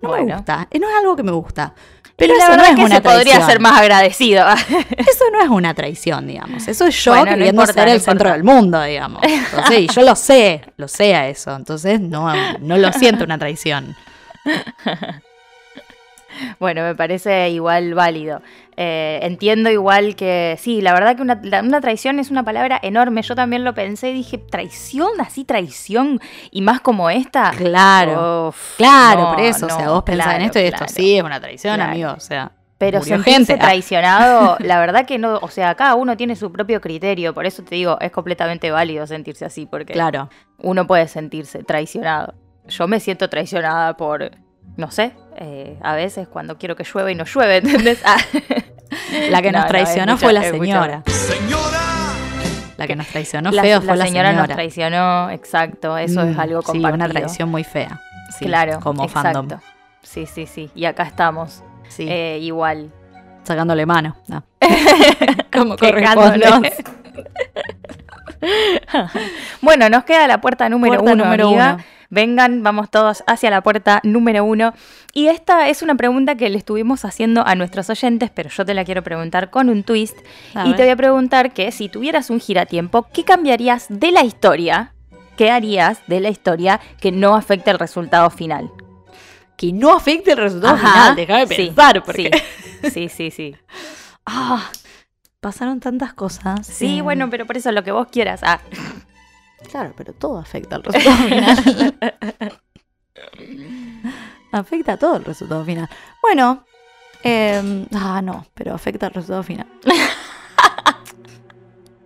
No 0.00 0.10
me 0.10 0.34
gusta. 0.34 0.66
Eh, 0.72 0.80
No 0.80 0.88
es 0.88 0.96
algo 0.96 1.14
que 1.14 1.22
me 1.22 1.30
gusta. 1.30 1.72
Pero 2.16 2.34
Y 2.34 2.38
la 2.38 2.44
eso 2.44 2.52
no 2.52 2.56
verdad 2.58 2.70
es 2.70 2.76
que 2.76 2.84
una 2.84 2.94
se 2.96 3.00
podría 3.02 3.22
traición. 3.22 3.46
ser 3.50 3.60
más 3.60 3.80
agradecido. 3.80 4.46
Eso 4.96 5.24
no 5.32 5.42
es 5.42 5.48
una 5.48 5.74
traición, 5.74 6.26
digamos. 6.26 6.68
Eso 6.68 6.86
es 6.86 7.04
yo 7.04 7.12
Bueno, 7.12 7.24
no 7.26 7.36
queriendo 7.38 7.62
importa, 7.62 7.72
ser 7.80 7.88
no 7.88 7.92
el 7.94 8.00
centro 8.00 8.30
del 8.30 8.44
mundo, 8.44 8.82
digamos. 8.82 9.22
Entonces, 9.24 9.78
y 9.80 9.88
yo 9.88 10.02
lo 10.02 10.14
sé, 10.14 10.60
lo 10.76 10.88
sé 10.88 11.14
a 11.14 11.28
eso. 11.28 11.54
Entonces, 11.56 12.00
no, 12.00 12.30
no 12.60 12.76
lo 12.76 12.92
siento 12.92 13.24
una 13.24 13.38
traición. 13.38 13.96
Bueno, 16.58 16.82
me 16.82 16.94
parece 16.94 17.50
igual 17.50 17.94
válido. 17.94 18.40
Eh, 18.76 19.20
entiendo 19.22 19.70
igual 19.70 20.16
que 20.16 20.56
sí, 20.58 20.80
la 20.80 20.94
verdad 20.94 21.14
que 21.16 21.22
una, 21.22 21.80
traición 21.80 22.18
es 22.18 22.30
una 22.30 22.42
palabra 22.42 22.78
enorme. 22.82 23.22
Yo 23.22 23.34
también 23.34 23.64
lo 23.64 23.74
pensé 23.74 24.10
y 24.10 24.14
dije, 24.14 24.38
traición, 24.38 25.20
así 25.20 25.44
traición, 25.44 26.20
y 26.50 26.62
más 26.62 26.80
como 26.80 27.10
esta. 27.10 27.50
Claro. 27.50 28.48
Uf, 28.48 28.76
Claro, 28.76 29.20
no, 29.22 29.30
por 29.34 29.40
eso. 29.40 29.66
o 29.66 29.70
sea, 29.70 29.90
vos 29.90 30.02
pensás 30.04 30.34
en 30.36 30.42
esto 30.42 30.58
y 30.58 30.62
esto 30.62 30.84
sí 30.88 31.16
es 31.18 31.22
una 31.22 31.40
traición, 31.40 31.74
Claro. 31.76 31.90
amigo. 31.92 32.12
O 32.16 32.20
sea, 32.20 32.52
Pero 32.78 33.00
sentirse 33.02 33.30
gente. 33.32 33.56
Traicionado, 33.60 34.56
la 34.60 34.80
verdad 34.80 35.04
que 35.06 35.18
no, 35.18 35.38
o 35.42 35.48
sea, 35.48 35.74
cada 35.74 35.94
uno 35.94 36.16
tiene 36.16 36.34
su 36.34 36.50
propio 36.50 36.80
criterio, 36.80 37.32
por 37.34 37.46
eso 37.46 37.62
te 37.62 37.74
digo, 37.76 37.98
es 38.00 38.10
completamente 38.10 38.70
válido 38.70 39.06
sentirse 39.06 39.44
así, 39.44 39.66
porque 39.66 39.92
Claro. 39.92 40.30
uno 40.58 40.86
puede 40.86 41.06
sentirse 41.08 41.62
traicionado. 41.62 42.34
Yo 42.68 42.88
me 42.88 43.00
siento 43.00 43.28
traicionada 43.28 43.96
por, 43.96 44.30
no 44.76 44.90
sé, 44.90 45.12
eh, 45.36 45.78
a 45.82 45.94
veces 45.94 46.28
cuando 46.28 46.58
quiero 46.58 46.76
que 46.76 46.84
llueve 46.84 47.12
y 47.12 47.14
no 47.14 47.24
llueve, 47.24 47.56
¿entendés? 47.64 48.00
Ah. 48.04 48.16
La 49.30 49.42
que 49.42 49.50
No, 49.52 49.58
nos 49.58 49.66
no, 49.66 49.68
traicionó 49.68 50.16
fue 50.18 50.32
la 50.32 50.42
señora. 50.42 51.02
Señora. 51.06 51.82
La 52.78 52.86
que 52.86 52.96
nos 52.96 53.06
traicionó 53.06 53.50
la, 53.50 53.62
feo 53.62 53.78
la 53.80 53.86
fue 53.86 53.96
la 53.96 54.04
señora, 54.06 54.28
señora. 54.30 54.46
nos 54.48 54.54
traicionó, 54.56 55.30
exacto, 55.30 55.96
eso 55.98 56.22
es 56.22 56.36
Mm, 56.36 56.40
algo 56.40 56.60
Sí, 56.62 56.66
compartido. 56.66 56.94
una 56.94 57.08
traición 57.08 57.48
muy 57.48 57.64
fea. 57.64 58.00
Sí, 58.38 58.46
claro, 58.46 58.80
Como 58.80 59.04
exacto. 59.04 59.32
fandom. 59.32 59.60
Sí, 60.02 60.26
sí, 60.26 60.46
sí. 60.46 60.70
Y 60.74 60.84
acá 60.86 61.04
estamos, 61.04 61.62
Sí. 61.88 62.06
eh, 62.08 62.38
igual. 62.40 62.90
Sacándole 63.44 63.86
mano. 63.86 64.16
No. 64.28 64.42
Como 65.52 65.76
corresponde. 65.76 66.72
bueno, 69.60 69.88
nos 69.88 70.04
queda 70.04 70.26
la 70.26 70.40
puerta 70.40 70.68
número 70.68 70.94
Puerta 70.98 71.12
uno, 71.12 71.24
número 71.24 71.48
amiga. 71.48 71.74
uno. 71.74 71.84
Vengan, 72.12 72.62
vamos 72.62 72.90
todos 72.90 73.24
hacia 73.26 73.48
la 73.48 73.62
puerta 73.62 74.00
número 74.02 74.44
uno. 74.44 74.74
Y 75.14 75.28
esta 75.28 75.70
es 75.70 75.80
una 75.80 75.94
pregunta 75.94 76.34
que 76.34 76.50
le 76.50 76.58
estuvimos 76.58 77.06
haciendo 77.06 77.42
a 77.46 77.54
nuestros 77.54 77.88
oyentes, 77.88 78.28
pero 78.28 78.50
yo 78.50 78.66
te 78.66 78.74
la 78.74 78.84
quiero 78.84 79.02
preguntar 79.02 79.48
con 79.48 79.70
un 79.70 79.82
twist. 79.82 80.18
A 80.54 80.66
y 80.66 80.68
ver. 80.68 80.76
te 80.76 80.82
voy 80.82 80.90
a 80.90 80.96
preguntar 80.96 81.54
que 81.54 81.72
si 81.72 81.88
tuvieras 81.88 82.28
un 82.28 82.38
giratiempo, 82.38 83.06
¿qué 83.14 83.24
cambiarías 83.24 83.86
de 83.88 84.10
la 84.12 84.24
historia? 84.24 84.92
¿Qué 85.38 85.50
harías 85.50 86.00
de 86.06 86.20
la 86.20 86.28
historia 86.28 86.80
que 87.00 87.10
no 87.12 87.34
afecte 87.34 87.70
el 87.70 87.78
resultado 87.78 88.28
final? 88.28 88.70
Que 89.56 89.72
no 89.72 89.94
afecte 89.96 90.32
el 90.32 90.36
resultado 90.36 90.74
Ajá, 90.74 90.92
final. 90.92 91.16
Déjame 91.16 91.46
sí, 91.46 91.54
pensar. 91.54 92.04
Porque... 92.04 92.30
Sí, 92.82 92.90
sí, 92.90 93.08
sí. 93.08 93.30
sí. 93.30 93.56
Ah, 94.26 94.70
pasaron 95.40 95.80
tantas 95.80 96.12
cosas. 96.12 96.66
Sí, 96.66 96.98
Eh, 96.98 97.02
bueno, 97.02 97.30
pero 97.30 97.46
por 97.46 97.56
eso 97.56 97.72
lo 97.72 97.82
que 97.82 97.90
vos 97.90 98.08
quieras. 98.12 98.40
Ah, 98.42 98.60
Claro, 99.70 99.94
pero 99.96 100.12
todo 100.12 100.38
afecta 100.38 100.76
al 100.76 100.82
resultado 100.82 101.16
final. 101.28 101.94
afecta 104.52 104.92
a 104.92 104.96
todo 104.96 105.16
el 105.16 105.24
resultado 105.24 105.64
final. 105.64 105.88
Bueno, 106.22 106.64
eh, 107.24 107.86
ah, 107.94 108.20
no, 108.22 108.46
pero 108.54 108.74
afecta 108.74 109.06
al 109.06 109.12
resultado 109.14 109.42
final. 109.42 109.66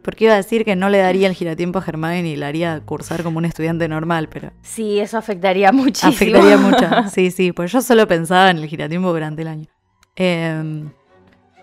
Porque 0.02 0.24
iba 0.26 0.34
a 0.34 0.36
decir 0.36 0.64
que 0.64 0.76
no 0.76 0.88
le 0.88 0.98
daría 0.98 1.26
el 1.26 1.34
giratiempo 1.34 1.80
a 1.80 1.84
Hermione 1.84 2.28
y 2.28 2.36
la 2.36 2.46
haría 2.46 2.80
cursar 2.84 3.24
como 3.24 3.38
un 3.38 3.44
estudiante 3.44 3.88
normal, 3.88 4.28
pero 4.28 4.52
Sí, 4.62 5.00
eso 5.00 5.18
afectaría 5.18 5.72
muchísimo. 5.72 6.12
afectaría 6.12 6.56
mucho. 6.58 7.10
Sí, 7.12 7.32
sí, 7.32 7.50
pues 7.50 7.72
yo 7.72 7.82
solo 7.82 8.06
pensaba 8.06 8.50
en 8.50 8.58
el 8.58 8.68
giratiempo 8.68 9.12
durante 9.12 9.42
el 9.42 9.48
año. 9.48 9.66
Em, 10.14 10.90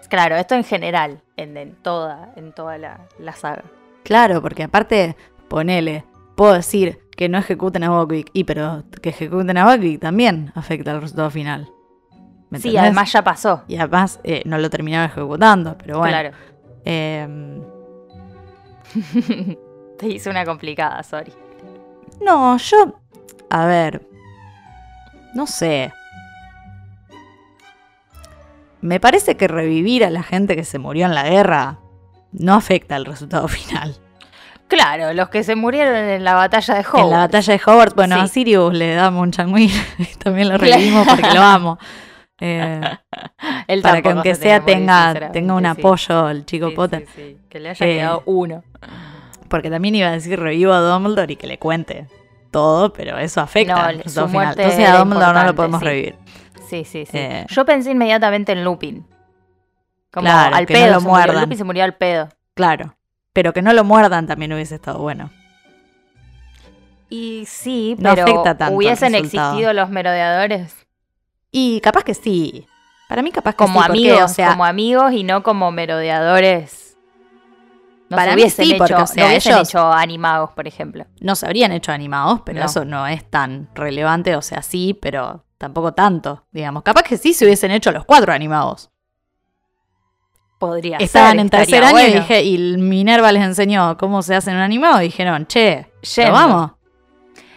Claro, 0.09 0.35
esto 0.35 0.53
en 0.55 0.65
general, 0.65 1.23
en, 1.37 1.55
en 1.55 1.75
toda, 1.81 2.33
en 2.35 2.51
toda 2.53 2.77
la, 2.77 3.07
la 3.17 3.31
saga. 3.31 3.63
claro, 4.03 4.41
porque 4.41 4.63
aparte, 4.63 5.15
ponele, 5.49 6.05
puedo 6.35 6.53
decir 6.53 6.99
que 7.15 7.29
no 7.29 7.37
ejecuten 7.37 7.83
a 7.83 7.89
Buckwick, 7.91 8.29
y 8.33 8.43
pero 8.43 8.83
que 9.01 9.09
ejecuten 9.09 9.57
a 9.57 9.71
Buckwick 9.71 9.99
también 10.01 10.51
afecta 10.55 10.91
al 10.91 11.01
resultado 11.01 11.29
final. 11.29 11.69
¿Me 12.49 12.59
Sí, 12.59 12.69
entendés? 12.69 12.81
además 12.91 13.11
ya 13.11 13.23
pasó. 13.23 13.63
Y 13.67 13.77
además 13.77 14.19
eh, 14.23 14.41
no 14.45 14.57
lo 14.57 14.69
terminaron 14.69 15.09
ejecutando, 15.09 15.77
pero 15.77 15.99
bueno. 15.99 16.11
Claro. 16.11 16.37
Em, 16.85 17.61
Te 19.97 20.07
hice 20.07 20.29
una 20.29 20.45
complicada, 20.45 21.01
sorry. 21.03 21.33
no, 22.21 22.57
yo. 22.57 22.99
A 23.49 23.65
ver. 23.65 24.07
No 25.35 25.47
sé. 25.47 25.91
Me 28.81 28.99
parece 28.99 29.37
que 29.37 29.47
revivir 29.47 30.03
a 30.03 30.09
la 30.09 30.23
gente 30.23 30.55
que 30.55 30.63
se 30.63 30.77
murió 30.79 31.05
en 31.05 31.15
la 31.15 31.23
guerra 31.29 31.79
no 32.31 32.53
afecta 32.55 32.95
al 32.95 33.05
resultado 33.05 33.47
final. 33.47 33.95
Claro, 34.73 35.13
los 35.13 35.29
que 35.29 35.43
se 35.43 35.55
murieron 35.55 35.95
en 35.95 36.23
la 36.23 36.33
batalla 36.33 36.73
de 36.75 36.79
Hogwarts. 36.81 37.03
En 37.03 37.09
la 37.11 37.17
batalla 37.17 37.53
de 37.53 37.61
Hogwarts, 37.65 37.95
bueno, 37.95 38.15
a. 38.15 38.27
Sirius 38.27 38.73
le 38.73 38.95
damos 38.95 39.21
un 39.23 39.31
changüí. 39.31 39.71
También 40.23 40.49
lo 40.49 40.57
revivimos 40.57 41.07
porque 41.07 41.31
lo 41.33 41.41
amo. 41.41 41.77
Eh, 42.45 42.81
para 43.81 44.01
que 44.01 44.09
aunque 44.09 44.35
se 44.35 44.41
sea 44.41 44.59
morir, 44.59 44.75
tenga, 44.75 45.31
tenga 45.31 45.53
un 45.53 45.61
sí. 45.61 45.67
apoyo 45.67 46.29
el 46.29 46.45
chico 46.45 46.69
Sí, 46.69 46.75
Potter. 46.75 47.05
Que 47.47 47.59
le 47.59 47.69
haya 47.69 47.85
Eh, 47.85 47.95
quedado 47.99 48.23
uno. 48.25 48.63
Porque 49.47 49.69
también 49.69 49.95
iba 49.95 50.09
a 50.09 50.11
decir 50.11 50.37
revivo 50.37 50.73
a 50.73 50.79
Dumbledore 50.81 51.31
y 51.33 51.35
que 51.37 51.47
le 51.47 51.57
cuente 51.57 52.07
todo, 52.51 52.91
pero 52.91 53.17
eso 53.17 53.39
afecta 53.39 53.75
No, 53.75 53.81
al 53.83 54.03
su 54.09 54.27
final. 54.27 54.55
Entonces 54.59 54.89
a 54.89 54.97
Dumbledore 54.97 55.33
no 55.33 55.43
lo 55.45 55.55
podemos 55.55 55.81
revivir. 55.81 56.15
Sí, 56.67 56.83
sí, 56.83 57.05
sí. 57.05 57.17
Eh. 57.17 57.45
Yo 57.47 57.65
pensé 57.65 57.91
inmediatamente 57.91 58.51
en 58.51 58.65
Lupin. 58.65 59.05
Como 60.11 60.25
Claro, 60.25 60.55
al 60.55 60.65
que 60.65 60.73
no 60.73 60.79
pedo. 60.79 60.93
lo 60.95 60.99
se 60.99 61.07
murió. 61.07 61.23
muerdan. 61.25 61.41
Lupin 61.43 61.57
se 61.59 61.63
murió 61.63 61.83
al 61.85 61.93
pedo. 61.95 62.29
Claro. 62.55 62.95
Pero 63.33 63.51
que 63.53 63.61
no 63.61 63.73
lo 63.73 63.83
muerdan 63.83 64.27
también 64.27 64.53
hubiese 64.53 64.75
estado 64.75 64.99
bueno. 64.99 65.31
Y 67.09 67.45
sí, 67.47 67.95
No 67.99 68.11
pero 68.11 68.23
afecta 68.23 68.57
tanto 68.57 68.65
al 68.65 68.73
hubiesen 68.73 69.13
existido 69.15 69.71
los 69.73 69.89
merodeadores 69.89 70.75
Y 71.51 71.79
capaz 71.81 72.03
que 72.03 72.13
sí. 72.13 72.65
Para 73.09 73.21
mí 73.21 73.31
capaz 73.31 73.51
que 73.51 73.57
como 73.57 73.81
sí, 73.81 73.87
porque, 73.87 74.11
amigos, 74.11 74.31
o 74.31 74.33
sea, 74.33 74.49
como 74.51 74.65
amigos 74.65 75.13
y 75.13 75.23
no 75.23 75.43
como 75.43 75.71
merodeadores. 75.71 76.97
No 78.09 78.17
Para 78.17 78.31
se 78.31 78.35
mí 78.35 78.41
hubiesen 78.41 78.65
sí, 78.65 78.71
hecho, 78.71 78.77
porque, 78.79 78.93
o 78.95 79.07
sea, 79.07 79.23
no 79.23 79.29
hubiesen 79.29 79.53
ellos- 79.53 79.69
hecho 79.69 79.91
animagos, 79.91 80.51
por 80.51 80.67
ejemplo. 80.67 81.05
no 81.19 81.35
se 81.35 81.45
habrían 81.45 81.71
hecho 81.71 81.91
animados, 81.91 82.41
pero 82.45 82.59
No. 82.59 82.65
eso 82.65 82.85
no 82.85 83.05
es 83.07 83.29
tan 83.29 83.69
relevante. 83.75 84.35
O 84.35 84.41
sea, 84.41 84.61
sí, 84.63 84.97
pero 84.99 85.45
tampoco 85.59 85.93
tanto, 85.93 86.45
digamos. 86.51 86.83
Capaz 86.83 87.03
que 87.03 87.17
sí 87.17 87.33
se 87.33 87.45
hubiesen 87.45 87.71
hecho 87.71 87.91
los 87.91 88.05
cuatro 88.05 88.33
animados. 88.33 88.89
Podría 90.67 90.97
Estaban 90.97 91.31
ser, 91.31 91.39
en 91.41 91.49
tercer 91.49 91.83
año 91.83 91.99
y 91.99 92.13
dije, 92.13 92.43
y 92.43 92.57
Minerva 92.77 93.31
les 93.31 93.43
enseñó 93.43 93.97
cómo 93.97 94.21
se 94.21 94.35
hacen 94.35 94.55
un 94.55 94.61
animado 94.61 95.01
y 95.01 95.05
dijeron, 95.05 95.45
che. 95.47 95.87
¿lo 96.25 96.31
vamos? 96.31 96.71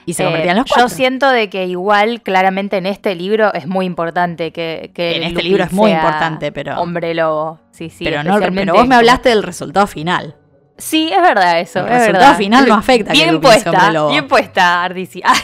Y 0.06 0.14
se 0.14 0.22
Eh, 0.22 0.26
convertían 0.26 0.56
los 0.56 0.66
Yo 0.66 0.74
cuatro. 0.74 0.88
siento 0.88 1.30
de 1.30 1.48
que 1.50 1.66
igual, 1.66 2.22
claramente 2.22 2.76
en 2.76 2.86
este 2.86 3.14
libro 3.14 3.52
es 3.54 3.66
muy 3.66 3.86
importante 3.86 4.52
que, 4.52 4.90
que 4.94 5.16
En 5.16 5.22
este 5.24 5.34
Lupin 5.34 5.48
libro 5.48 5.64
es 5.64 5.72
muy 5.72 5.90
importante, 5.92 6.52
pero- 6.52 6.80
Hombre 6.80 7.12
lobo. 7.14 7.60
Sí, 7.72 7.90
sí. 7.90 8.04
pero, 8.04 8.22
no, 8.22 8.38
pero 8.38 8.50
vos 8.50 8.52
me 8.52 8.66
como- 8.88 8.94
hablaste 8.94 9.28
del 9.30 9.42
resultado 9.42 9.86
final. 9.86 10.36
Sí, 10.78 11.10
es 11.12 11.20
verdad 11.22 11.58
eso. 11.60 11.80
El 11.80 11.86
es 11.86 11.90
resultado 11.92 12.24
verdad. 12.24 12.36
final 12.36 12.68
no 12.68 12.74
afecta 12.74 13.10
a 13.10 13.14
que 13.14 13.18
Bien 13.20 13.34
Lupin 13.34 13.50
sea 13.50 13.62
puesta, 13.62 13.70
hombre 13.70 13.92
lobo. 13.94 14.10
bien 14.10 14.28
puesta, 14.28 14.84
Ardisi. 14.84 15.22
Ah, 15.24 15.34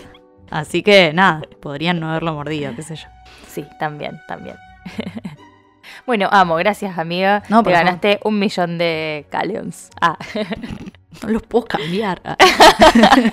Así 0.50 0.82
que 0.82 1.12
nada, 1.14 1.42
podrían 1.60 2.00
no 2.00 2.10
haberlo 2.10 2.34
mordido, 2.34 2.74
qué 2.74 2.82
sé 2.82 2.96
yo. 2.96 3.06
sí, 3.48 3.64
también, 3.78 4.20
también. 4.26 4.56
bueno, 6.10 6.28
amo, 6.32 6.56
gracias 6.56 6.98
amiga. 6.98 7.44
No, 7.48 7.62
Te 7.62 7.70
favor. 7.70 7.84
ganaste 7.86 8.18
un 8.24 8.40
millón 8.40 8.78
de 8.78 9.26
Caleons. 9.30 9.90
Ah, 10.00 10.18
No 11.22 11.28
los 11.28 11.42
puedo 11.44 11.66
cambiar. 11.66 12.20
Ah. 12.24 12.36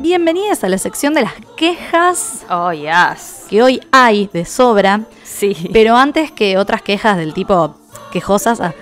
Bienvenidas 0.00 0.64
a 0.64 0.68
la 0.68 0.78
sección 0.78 1.14
de 1.14 1.22
las 1.22 1.34
quejas 1.56 2.44
oh, 2.50 2.72
yes. 2.72 3.46
que 3.48 3.62
hoy 3.62 3.80
hay 3.92 4.28
de 4.32 4.44
sobra, 4.44 5.02
Sí. 5.22 5.68
pero 5.72 5.96
antes 5.96 6.32
que 6.32 6.58
otras 6.58 6.82
quejas 6.82 7.16
del 7.16 7.34
tipo 7.34 7.76
quejosas, 8.10 8.60
ah, 8.60 8.74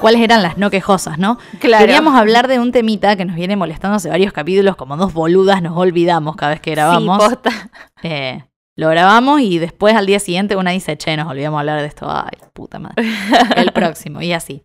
¿cuáles 0.00 0.20
eran 0.20 0.42
las 0.42 0.58
no 0.58 0.70
quejosas, 0.70 1.18
no? 1.18 1.38
Claro. 1.60 1.84
Queríamos 1.84 2.14
hablar 2.14 2.48
de 2.48 2.58
un 2.58 2.72
temita 2.72 3.16
que 3.16 3.24
nos 3.24 3.36
viene 3.36 3.56
molestando 3.56 3.96
hace 3.96 4.08
varios 4.08 4.32
capítulos, 4.32 4.76
como 4.76 4.96
dos 4.96 5.12
boludas 5.12 5.62
nos 5.62 5.76
olvidamos 5.76 6.36
cada 6.36 6.52
vez 6.52 6.60
que 6.60 6.72
grabamos. 6.72 7.22
Sí, 7.22 7.28
posta. 7.28 7.70
Eh, 8.02 8.44
lo 8.76 8.88
grabamos 8.90 9.40
y 9.40 9.58
después 9.58 9.94
al 9.94 10.06
día 10.06 10.18
siguiente 10.18 10.56
una 10.56 10.72
dice, 10.72 10.96
che, 10.98 11.16
nos 11.16 11.28
olvidamos 11.28 11.60
hablar 11.60 11.80
de 11.80 11.86
esto. 11.86 12.06
Ay, 12.10 12.38
puta 12.52 12.78
madre. 12.78 13.04
El 13.56 13.72
próximo, 13.72 14.20
y 14.20 14.32
así. 14.32 14.64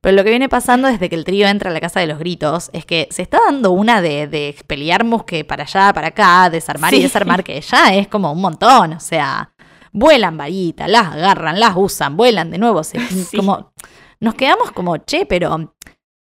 Pero 0.00 0.16
lo 0.16 0.22
que 0.22 0.30
viene 0.30 0.48
pasando 0.48 0.86
desde 0.86 1.08
que 1.08 1.16
el 1.16 1.24
trío 1.24 1.48
entra 1.48 1.70
a 1.70 1.72
la 1.72 1.80
casa 1.80 1.98
de 1.98 2.06
los 2.06 2.20
gritos 2.20 2.70
es 2.72 2.86
que 2.86 3.08
se 3.10 3.22
está 3.22 3.40
dando 3.44 3.72
una 3.72 4.00
de, 4.00 4.28
de 4.28 4.48
expeliarmos 4.48 5.24
que 5.24 5.44
para 5.44 5.64
allá, 5.64 5.92
para 5.92 6.08
acá, 6.08 6.48
desarmar 6.50 6.94
y 6.94 7.02
desarmar, 7.02 7.42
que 7.42 7.60
ya 7.60 7.92
es 7.94 8.06
como 8.06 8.30
un 8.32 8.40
montón. 8.40 8.92
O 8.92 9.00
sea, 9.00 9.50
vuelan 9.92 10.36
varitas, 10.36 10.88
las 10.88 11.08
agarran, 11.08 11.58
las 11.58 11.72
usan, 11.76 12.16
vuelan 12.16 12.50
de 12.50 12.58
nuevo. 12.58 12.84
Se, 12.84 13.00
Sí. 13.08 13.36
como, 13.36 13.72
nos 14.20 14.34
quedamos 14.34 14.72
como, 14.72 14.96
che, 14.98 15.26
pero 15.26 15.74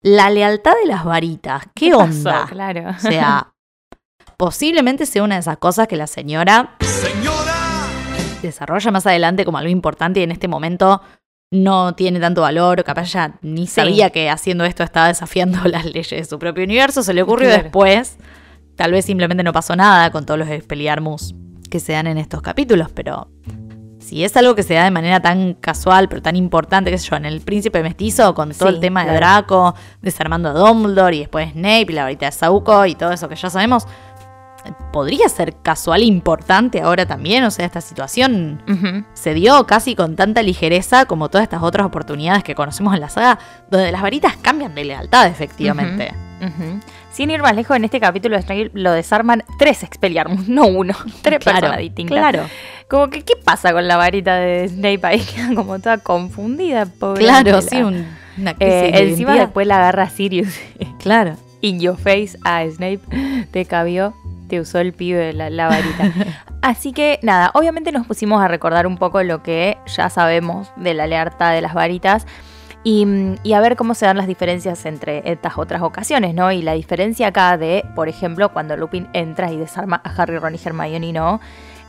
la 0.01 0.29
lealtad 0.29 0.73
de 0.81 0.87
las 0.87 1.03
varitas, 1.05 1.63
¿qué, 1.75 1.91
pasó? 1.91 2.03
onda? 2.03 2.45
Claro. 2.49 2.89
O 2.89 2.99
sea, 2.99 3.53
posiblemente 4.37 5.05
sea 5.05 5.23
una 5.23 5.35
de 5.35 5.41
esas 5.41 5.57
cosas 5.57 5.87
que 5.87 5.95
la 5.97 6.07
señora 6.07 6.77
desarrolla 8.41 8.91
más 8.91 9.05
adelante 9.05 9.45
como 9.45 9.57
algo 9.57 9.69
importante 9.69 10.19
y 10.19 10.23
en 10.23 10.31
este 10.31 10.47
momento 10.47 11.01
no 11.53 11.93
tiene 11.95 12.19
tanto 12.19 12.41
valor, 12.41 12.79
o 12.79 12.83
capaz 12.83 13.11
ya 13.11 13.33
ni 13.41 13.67
Sí. 13.67 13.73
sabía 13.73 14.09
que 14.09 14.29
haciendo 14.29 14.63
esto 14.65 14.83
estaba 14.83 15.07
desafiando 15.09 15.59
las 15.65 15.85
leyes 15.85 16.09
de 16.09 16.25
su 16.25 16.39
propio 16.39 16.63
universo, 16.63 17.03
se 17.03 17.13
le 17.13 17.21
ocurrió 17.21 17.49
Claro. 17.49 17.63
después. 17.63 18.17
Tal 18.75 18.93
vez 18.93 19.05
simplemente 19.05 19.43
no 19.43 19.51
pasó 19.53 19.75
nada 19.75 20.11
con 20.11 20.25
todos 20.25 20.39
los 20.39 20.49
Expelliarmus 20.49 21.35
que 21.69 21.79
se 21.79 21.93
dan 21.93 22.07
en 22.07 22.17
estos 22.17 22.41
capítulos, 22.41 22.89
pero 22.93 23.29
si 24.01 24.23
es 24.23 24.35
algo 24.35 24.55
que 24.55 24.63
se 24.63 24.73
da 24.73 24.83
de 24.83 24.91
manera 24.91 25.19
tan 25.21 25.53
casual, 25.53 26.09
pero 26.09 26.21
tan 26.21 26.35
importante, 26.35 26.91
qué 26.91 26.97
sé 26.97 27.09
yo, 27.09 27.15
en 27.15 27.25
el 27.25 27.41
príncipe 27.41 27.81
mestizo, 27.83 28.33
con 28.33 28.51
todo 28.51 28.69
Sí, 28.69 28.75
el 28.75 28.81
tema 28.81 29.05
de. 29.05 29.13
Draco, 29.13 29.75
desarmando 30.01 30.49
a 30.49 30.53
Dumbledore 30.53 31.15
y 31.15 31.19
después 31.19 31.51
Snape 31.51 31.87
y 31.89 31.93
la 31.93 32.03
varita 32.03 32.25
de 32.25 32.31
Sauco 32.31 32.85
y 32.85 32.95
todo 32.95 33.11
eso 33.11 33.29
que 33.29 33.35
ya 33.35 33.49
sabemos, 33.49 33.87
podría 34.91 35.27
ser 35.29 35.55
casual 35.61 36.01
e 36.01 36.05
importante 36.05 36.81
ahora 36.81 37.05
también, 37.05 37.43
o 37.43 37.51
sea, 37.51 37.65
esta 37.65 37.81
situación 37.81 38.61
se 39.13 39.33
dio 39.33 39.65
casi 39.65 39.95
con 39.95 40.15
tanta 40.15 40.43
ligereza 40.43 41.05
como 41.05 41.29
todas 41.29 41.43
estas 41.43 41.63
otras 41.63 41.87
oportunidades 41.87 42.43
que 42.43 42.53
conocemos 42.53 42.93
en 42.93 42.99
la 42.99 43.09
saga, 43.09 43.39
donde 43.69 43.91
las 43.91 44.01
varitas 44.01 44.37
cambian 44.37 44.75
de 44.75 44.85
lealtad, 44.85 45.27
efectivamente. 45.27 46.13
Sin 47.11 47.29
ir 47.29 47.41
más 47.41 47.55
lejos, 47.55 47.75
en 47.75 47.83
este 47.83 47.99
capítulo 47.99 48.39
de 48.39 48.71
lo 48.73 48.91
desarman 48.93 49.43
tres 49.59 49.83
Expelliarmus, 49.83 50.47
no 50.47 50.65
uno. 50.65 50.93
Tres 51.21 51.39
personas 51.43 51.77
distintas. 51.79 52.17
Claro, 52.17 52.43
Como 52.89 53.09
que, 53.09 53.23
¿qué 53.23 53.33
pasa 53.43 53.73
con 53.73 53.87
la 53.87 53.97
varita 53.97 54.35
de 54.37 54.67
Snape 54.69 54.99
ahí? 55.03 55.23
Como 55.55 55.79
toda 55.79 55.97
confundida, 55.97 56.85
pobre. 56.85 57.21
claro, 57.23 57.61
sí, 57.61 57.81
un- 57.81 58.05
una 58.37 58.53
crisis 58.53 58.73
Eh, 58.73 58.81
de 58.81 58.87
encima 58.87 59.31
identidad. 59.31 59.39
después 59.45 59.67
la 59.67 59.75
agarra 59.77 60.09
Sirius. 60.09 60.55
Claro. 60.99 61.35
In 61.61 61.79
your 61.79 61.97
face 61.97 62.37
a 62.43 62.63
Snape. 62.69 63.01
Te 63.51 63.65
cabió, 63.65 64.13
te 64.47 64.59
usó 64.59 64.79
el 64.79 64.93
pibe 64.93 65.19
de 65.19 65.33
la, 65.33 65.49
la 65.49 65.67
varita. 65.67 66.11
Así 66.61 66.91
que 66.93 67.19
nada, 67.23 67.51
obviamente 67.55 67.91
nos 67.91 68.07
pusimos 68.07 68.41
a 68.41 68.47
recordar 68.47 68.87
un 68.87 68.97
poco 68.97 69.21
lo 69.23 69.41
que 69.43 69.77
ya 69.87 70.09
sabemos 70.09 70.71
de 70.75 70.93
la 70.93 71.07
lealtad 71.07 71.53
de 71.53 71.61
las 71.61 71.73
varitas. 71.73 72.25
Y, 72.83 73.05
y 73.43 73.53
a 73.53 73.59
ver 73.61 73.75
cómo 73.75 73.93
se 73.93 74.05
dan 74.07 74.17
las 74.17 74.25
diferencias 74.27 74.85
entre 74.87 75.21
estas 75.31 75.57
otras 75.57 75.81
ocasiones, 75.83 76.33
¿no? 76.33 76.51
Y 76.51 76.63
la 76.63 76.73
diferencia 76.73 77.27
acá 77.27 77.57
de, 77.57 77.85
por 77.95 78.09
ejemplo, 78.09 78.51
cuando 78.53 78.75
Lupin 78.75 79.07
entra 79.13 79.51
y 79.51 79.57
desarma 79.57 80.01
a 80.03 80.09
Harry, 80.21 80.37
Ron 80.39 80.55
y 80.55 80.59
Hermione, 80.63 81.13
¿no? 81.13 81.39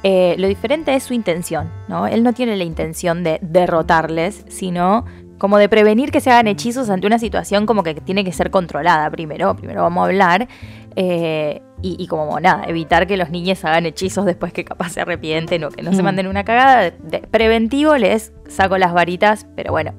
Eh, 0.02 0.34
lo 0.38 0.48
diferente 0.48 0.94
es 0.94 1.04
su 1.04 1.14
intención, 1.14 1.70
¿no? 1.88 2.06
Él 2.06 2.22
no 2.22 2.32
tiene 2.34 2.56
la 2.56 2.64
intención 2.64 3.24
de 3.24 3.38
derrotarles, 3.40 4.44
sino 4.48 5.06
como 5.38 5.58
de 5.58 5.68
prevenir 5.68 6.10
que 6.10 6.20
se 6.20 6.30
hagan 6.30 6.46
hechizos 6.46 6.90
ante 6.90 7.06
una 7.06 7.18
situación 7.18 7.66
como 7.66 7.82
que 7.82 7.94
tiene 7.94 8.22
que 8.24 8.32
ser 8.32 8.50
controlada 8.50 9.10
primero. 9.10 9.56
Primero 9.56 9.82
vamos 9.82 10.02
a 10.02 10.06
hablar. 10.06 10.48
eh, 10.94 11.62
y, 11.80 11.96
y 11.98 12.06
como 12.06 12.38
nada, 12.38 12.64
evitar 12.68 13.06
que 13.08 13.16
los 13.16 13.30
niños 13.30 13.64
hagan 13.64 13.86
hechizos 13.86 14.24
después 14.26 14.52
que 14.52 14.62
capaz 14.64 14.90
se 14.90 15.00
arrepienten 15.00 15.64
o 15.64 15.70
que 15.70 15.82
no 15.82 15.92
se 15.92 16.02
Mm. 16.02 16.04
manden 16.04 16.26
una 16.28 16.44
cagada. 16.44 16.90
De- 16.90 17.20
preventivo 17.28 17.96
les 17.96 18.32
saco 18.46 18.76
las 18.78 18.92
varitas, 18.92 19.46
pero 19.56 19.72
bueno, 19.72 19.94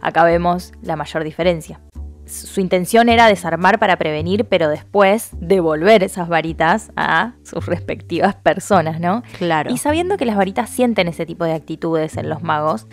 acá 0.00 0.24
vemos 0.24 0.72
la 0.82 0.96
mayor 0.96 1.24
diferencia. 1.24 1.80
su 2.26 2.60
intención 2.60 3.08
era 3.08 3.26
desarmar 3.26 3.80
para 3.80 3.96
prevenir, 3.96 4.44
pero 4.44 4.68
después 4.68 5.30
devolver 5.40 6.04
esas 6.04 6.28
varitas 6.28 6.92
a 6.94 7.32
sus 7.42 7.66
respectivas 7.66 8.36
personas, 8.36 9.00
¿no? 9.00 9.24
Claro. 9.38 9.72
Y 9.72 9.78
sabiendo 9.78 10.16
que 10.16 10.24
las 10.26 10.36
varitas 10.36 10.70
sienten 10.70 11.08
ese 11.08 11.26
tipo 11.26 11.44
de 11.44 11.54
actitudes 11.54 12.16
en 12.16 12.28
los 12.28 12.40
magos, 12.42 12.86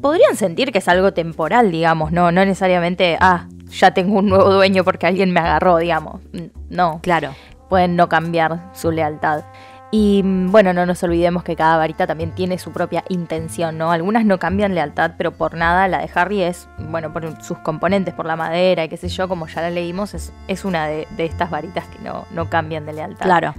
podrían 0.00 0.34
sentir 0.36 0.72
que 0.72 0.78
es 0.78 0.88
algo 0.88 1.12
temporal, 1.12 1.70
digamos, 1.70 2.10
no, 2.10 2.32
no 2.32 2.42
necesariamente, 2.46 3.18
ah, 3.20 3.48
ya 3.70 3.90
tengo 3.92 4.18
un 4.18 4.28
nuevo 4.30 4.50
dueño 4.50 4.82
porque 4.82 5.06
alguien 5.06 5.30
me 5.30 5.40
agarró, 5.40 5.76
digamos. 5.76 6.22
No, 6.70 7.00
Claro. 7.02 7.34
pueden 7.68 7.96
no 7.96 8.08
cambiar 8.08 8.70
su 8.72 8.90
lealtad. 8.90 9.44
Y 9.90 10.22
mm, 10.22 10.52
bueno, 10.52 10.72
no 10.72 10.86
nos 10.86 11.02
olvidemos 11.02 11.42
que 11.42 11.56
cada 11.56 11.76
varita 11.76 12.06
también 12.06 12.32
tiene 12.34 12.58
su 12.58 12.72
propia 12.72 13.04
intención, 13.08 13.76
¿no? 13.76 13.90
Algunas 13.90 14.24
no 14.24 14.38
cambian 14.38 14.74
lealtad, 14.74 15.12
pero 15.18 15.32
por 15.32 15.54
nada 15.54 15.88
la 15.88 15.98
de 15.98 16.10
Harry 16.14 16.42
es, 16.42 16.68
bueno, 16.78 17.12
por 17.12 17.42
sus 17.42 17.58
componentes, 17.58 18.14
por 18.14 18.26
la 18.26 18.36
madera 18.36 18.84
y 18.84 18.88
qué 18.88 18.96
sé 18.96 19.08
yo, 19.08 19.28
como 19.28 19.46
ya 19.46 19.62
la 19.62 19.70
leímos, 19.70 20.14
es, 20.14 20.32
es 20.48 20.64
una 20.64 20.86
de, 20.86 21.08
de 21.16 21.24
estas 21.24 21.50
varitas 21.50 21.84
que 21.86 21.98
no, 22.04 22.24
no 22.32 22.48
cambian 22.48 22.86
de 22.86 22.92
lealtad. 22.92 23.24
Claro. 23.24 23.54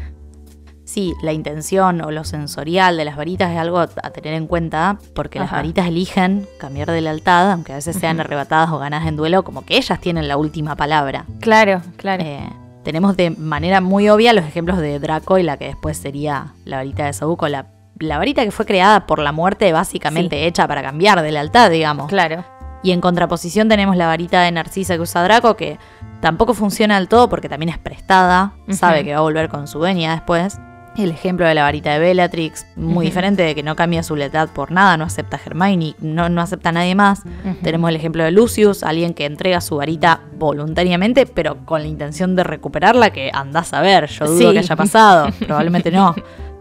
Sí, 0.84 1.14
la 1.22 1.32
intención 1.32 2.02
o 2.02 2.12
lo 2.12 2.26
sensorial 2.26 2.98
de 2.98 3.06
las 3.06 3.16
varitas 3.16 3.50
es 3.52 3.58
algo 3.58 3.80
a 3.80 3.88
tener 3.88 4.34
en 4.34 4.46
cuenta 4.46 4.98
porque 5.16 5.40
las 5.40 5.50
varitas 5.50 5.88
eligen 5.88 6.48
cambiar 6.60 6.92
de 6.92 7.00
lealtad, 7.00 7.50
aunque 7.50 7.72
a 7.72 7.76
veces 7.76 7.96
sean 7.96 8.20
arrebatadas 8.20 8.72
o 8.72 8.78
ganadas 8.78 9.08
en 9.08 9.16
duelo, 9.16 9.44
como 9.44 9.64
que 9.64 9.78
ellas 9.78 10.02
tienen 10.02 10.28
la 10.28 10.36
última 10.36 10.76
palabra. 10.76 11.26
Claro, 11.40 11.82
claro. 11.96 12.24
Eh, 12.26 12.50
tenemos 12.84 13.16
de 13.18 13.32
manera 13.32 13.82
muy 13.82 14.10
obvia 14.10 14.34
los 14.34 14.46
ejemplos 14.46 14.78
de 14.80 15.00
Draco 15.00 15.38
y 15.38 15.44
la 15.44 15.58
que 15.58 15.66
después 15.66 15.98
sería 15.98 16.54
la 16.66 16.78
varita 16.78 17.06
de 17.06 17.14
Sabuco, 17.14 17.48
la, 17.48 17.68
la 18.00 18.18
varita 18.18 18.44
que 18.44 18.52
fue 18.52 18.66
creada 18.66 19.06
por 19.06 19.20
la 19.20 19.32
muerte, 19.32 19.72
básicamente 19.72 20.48
hecha 20.48 20.68
para 20.68 20.82
cambiar 20.82 21.22
de 21.22 21.32
lealtad, 21.32 21.70
digamos. 21.70 22.08
claro. 22.08 22.44
Y 22.84 22.92
en 22.92 23.02
contraposición 23.02 23.70
tenemos 23.70 23.96
la 23.96 24.08
varita 24.08 24.42
de 24.42 24.52
Narcisa 24.52 24.96
que 24.96 25.02
usa 25.02 25.22
Draco, 25.22 25.56
que 25.56 25.78
tampoco 26.20 26.56
funciona 26.56 26.96
del 26.98 27.08
todo 27.08 27.30
porque 27.30 27.48
también 27.48 27.70
es 27.70 27.78
prestada, 27.78 28.54
sabe 28.70 29.04
que 29.04 29.14
va 29.14 29.20
a 29.20 29.22
volver 29.22 29.50
con 29.50 29.68
su 29.68 29.78
dueña 29.78 30.14
después. 30.14 30.60
El 30.98 31.10
ejemplo 31.12 31.48
de 31.48 31.56
la 31.56 31.64
varita 31.64 31.94
de 31.94 32.00
Bellatrix, 32.00 32.66
muy 32.76 33.06
diferente 33.06 33.44
de 33.44 33.56
que 33.56 33.64
no 33.64 33.78
cambia 33.78 34.04
su 34.04 34.16
lealtad 34.16 34.50
por 34.50 34.72
nada, 34.72 34.98
no 34.98 35.06
acepta 35.06 35.38
a 35.38 35.40
Hermione, 35.44 35.96
no, 36.02 36.28
no 36.28 36.42
acepta 36.42 36.70
a 36.70 36.72
nadie 36.74 36.96
más. 36.96 37.22
Tenemos 37.64 37.90
el 37.90 37.96
ejemplo 37.96 38.24
de 38.26 38.32
Lucius, 38.32 38.84
alguien 38.84 39.14
que 39.14 39.26
entrega 39.26 39.62
su 39.62 39.78
varita 39.78 40.20
voluntariamente, 40.38 41.26
pero 41.26 41.66
con 41.66 41.82
la 41.82 41.88
intención 41.88 42.36
de 42.36 42.44
recuperarla, 42.44 43.12
que 43.12 43.32
andás 43.34 43.74
a 43.74 43.80
ver, 43.82 44.08
yo 44.08 44.26
dudo 44.26 44.38
Sí. 44.50 44.54
que 44.54 44.60
haya 44.60 44.76
pasado, 44.76 45.30
probablemente 45.40 45.92
no. 45.92 46.14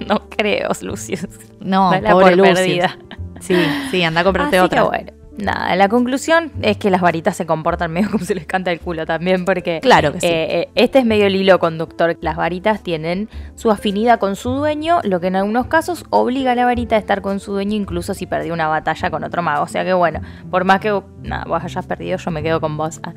No 0.07 0.21
creo, 0.31 0.71
Lucius. 0.81 1.27
No, 1.61 1.91
Dala 1.91 2.13
pobre 2.13 2.29
por 2.29 2.37
Lucius. 2.39 2.55
perdida. 2.59 2.99
Sí, 3.41 3.57
sí, 3.91 4.03
anda 4.05 4.21
a 4.21 4.25
comprarte 4.25 4.59
Así 4.59 4.65
otra. 4.65 4.83
que 4.83 4.89
bueno. 4.89 5.13
Nada, 5.39 5.75
la 5.77 5.89
conclusión 5.89 6.51
es 6.61 6.77
que 6.77 6.91
las 6.91 7.01
varitas 7.01 7.37
se 7.37 7.47
comportan 7.47 7.91
medio 7.93 8.11
como 8.11 8.25
se 8.25 8.35
les 8.35 8.47
canta 8.47 8.73
el 8.73 8.81
culo 8.81 9.07
también, 9.07 9.45
porque 9.45 9.81
Claro 9.81 10.13
que 10.13 10.21
sí. 10.21 10.27
eh, 10.27 10.61
eh, 10.63 10.69
este 10.75 10.99
es 10.99 11.05
medio 11.07 11.27
el 11.27 11.37
hilo 11.37 11.59
conductor. 11.59 12.19
Las 12.21 12.37
varitas 12.37 12.83
tienen 12.83 13.29
su 13.55 13.71
afinidad 13.71 14.19
con 14.19 14.37
su 14.37 14.51
dueño, 14.51 14.99
lo 15.05 15.21
que 15.21 15.29
en 15.29 15.37
algunos 15.37 15.67
casos 15.67 16.05
obliga 16.11 16.53
a 16.53 16.55
la 16.57 16.65
varita 16.67 16.97
a 16.97 16.99
estar 16.99 17.23
con 17.23 17.41
su 17.41 17.53
dueño, 17.53 17.75
incluso 17.77 18.13
si 18.13 18.27
perdió 18.27 18.53
una 18.53 18.69
batalla 18.69 19.11
con 19.11 19.25
otro 19.25 19.41
mago. 19.43 19.65
O 19.65 19.69
sea 19.69 19.85
que 19.85 19.93
bueno, 19.95 20.21
por 20.51 20.65
más 20.65 20.81
que 20.81 21.01
nada, 21.23 21.45
vos 21.47 21.63
hayas 21.65 21.87
perdido, 21.87 22.19
yo 22.19 22.31
me 22.31 22.43
quedo 22.43 22.61
con 22.61 22.77
vos. 22.77 23.01
Ah, 23.03 23.15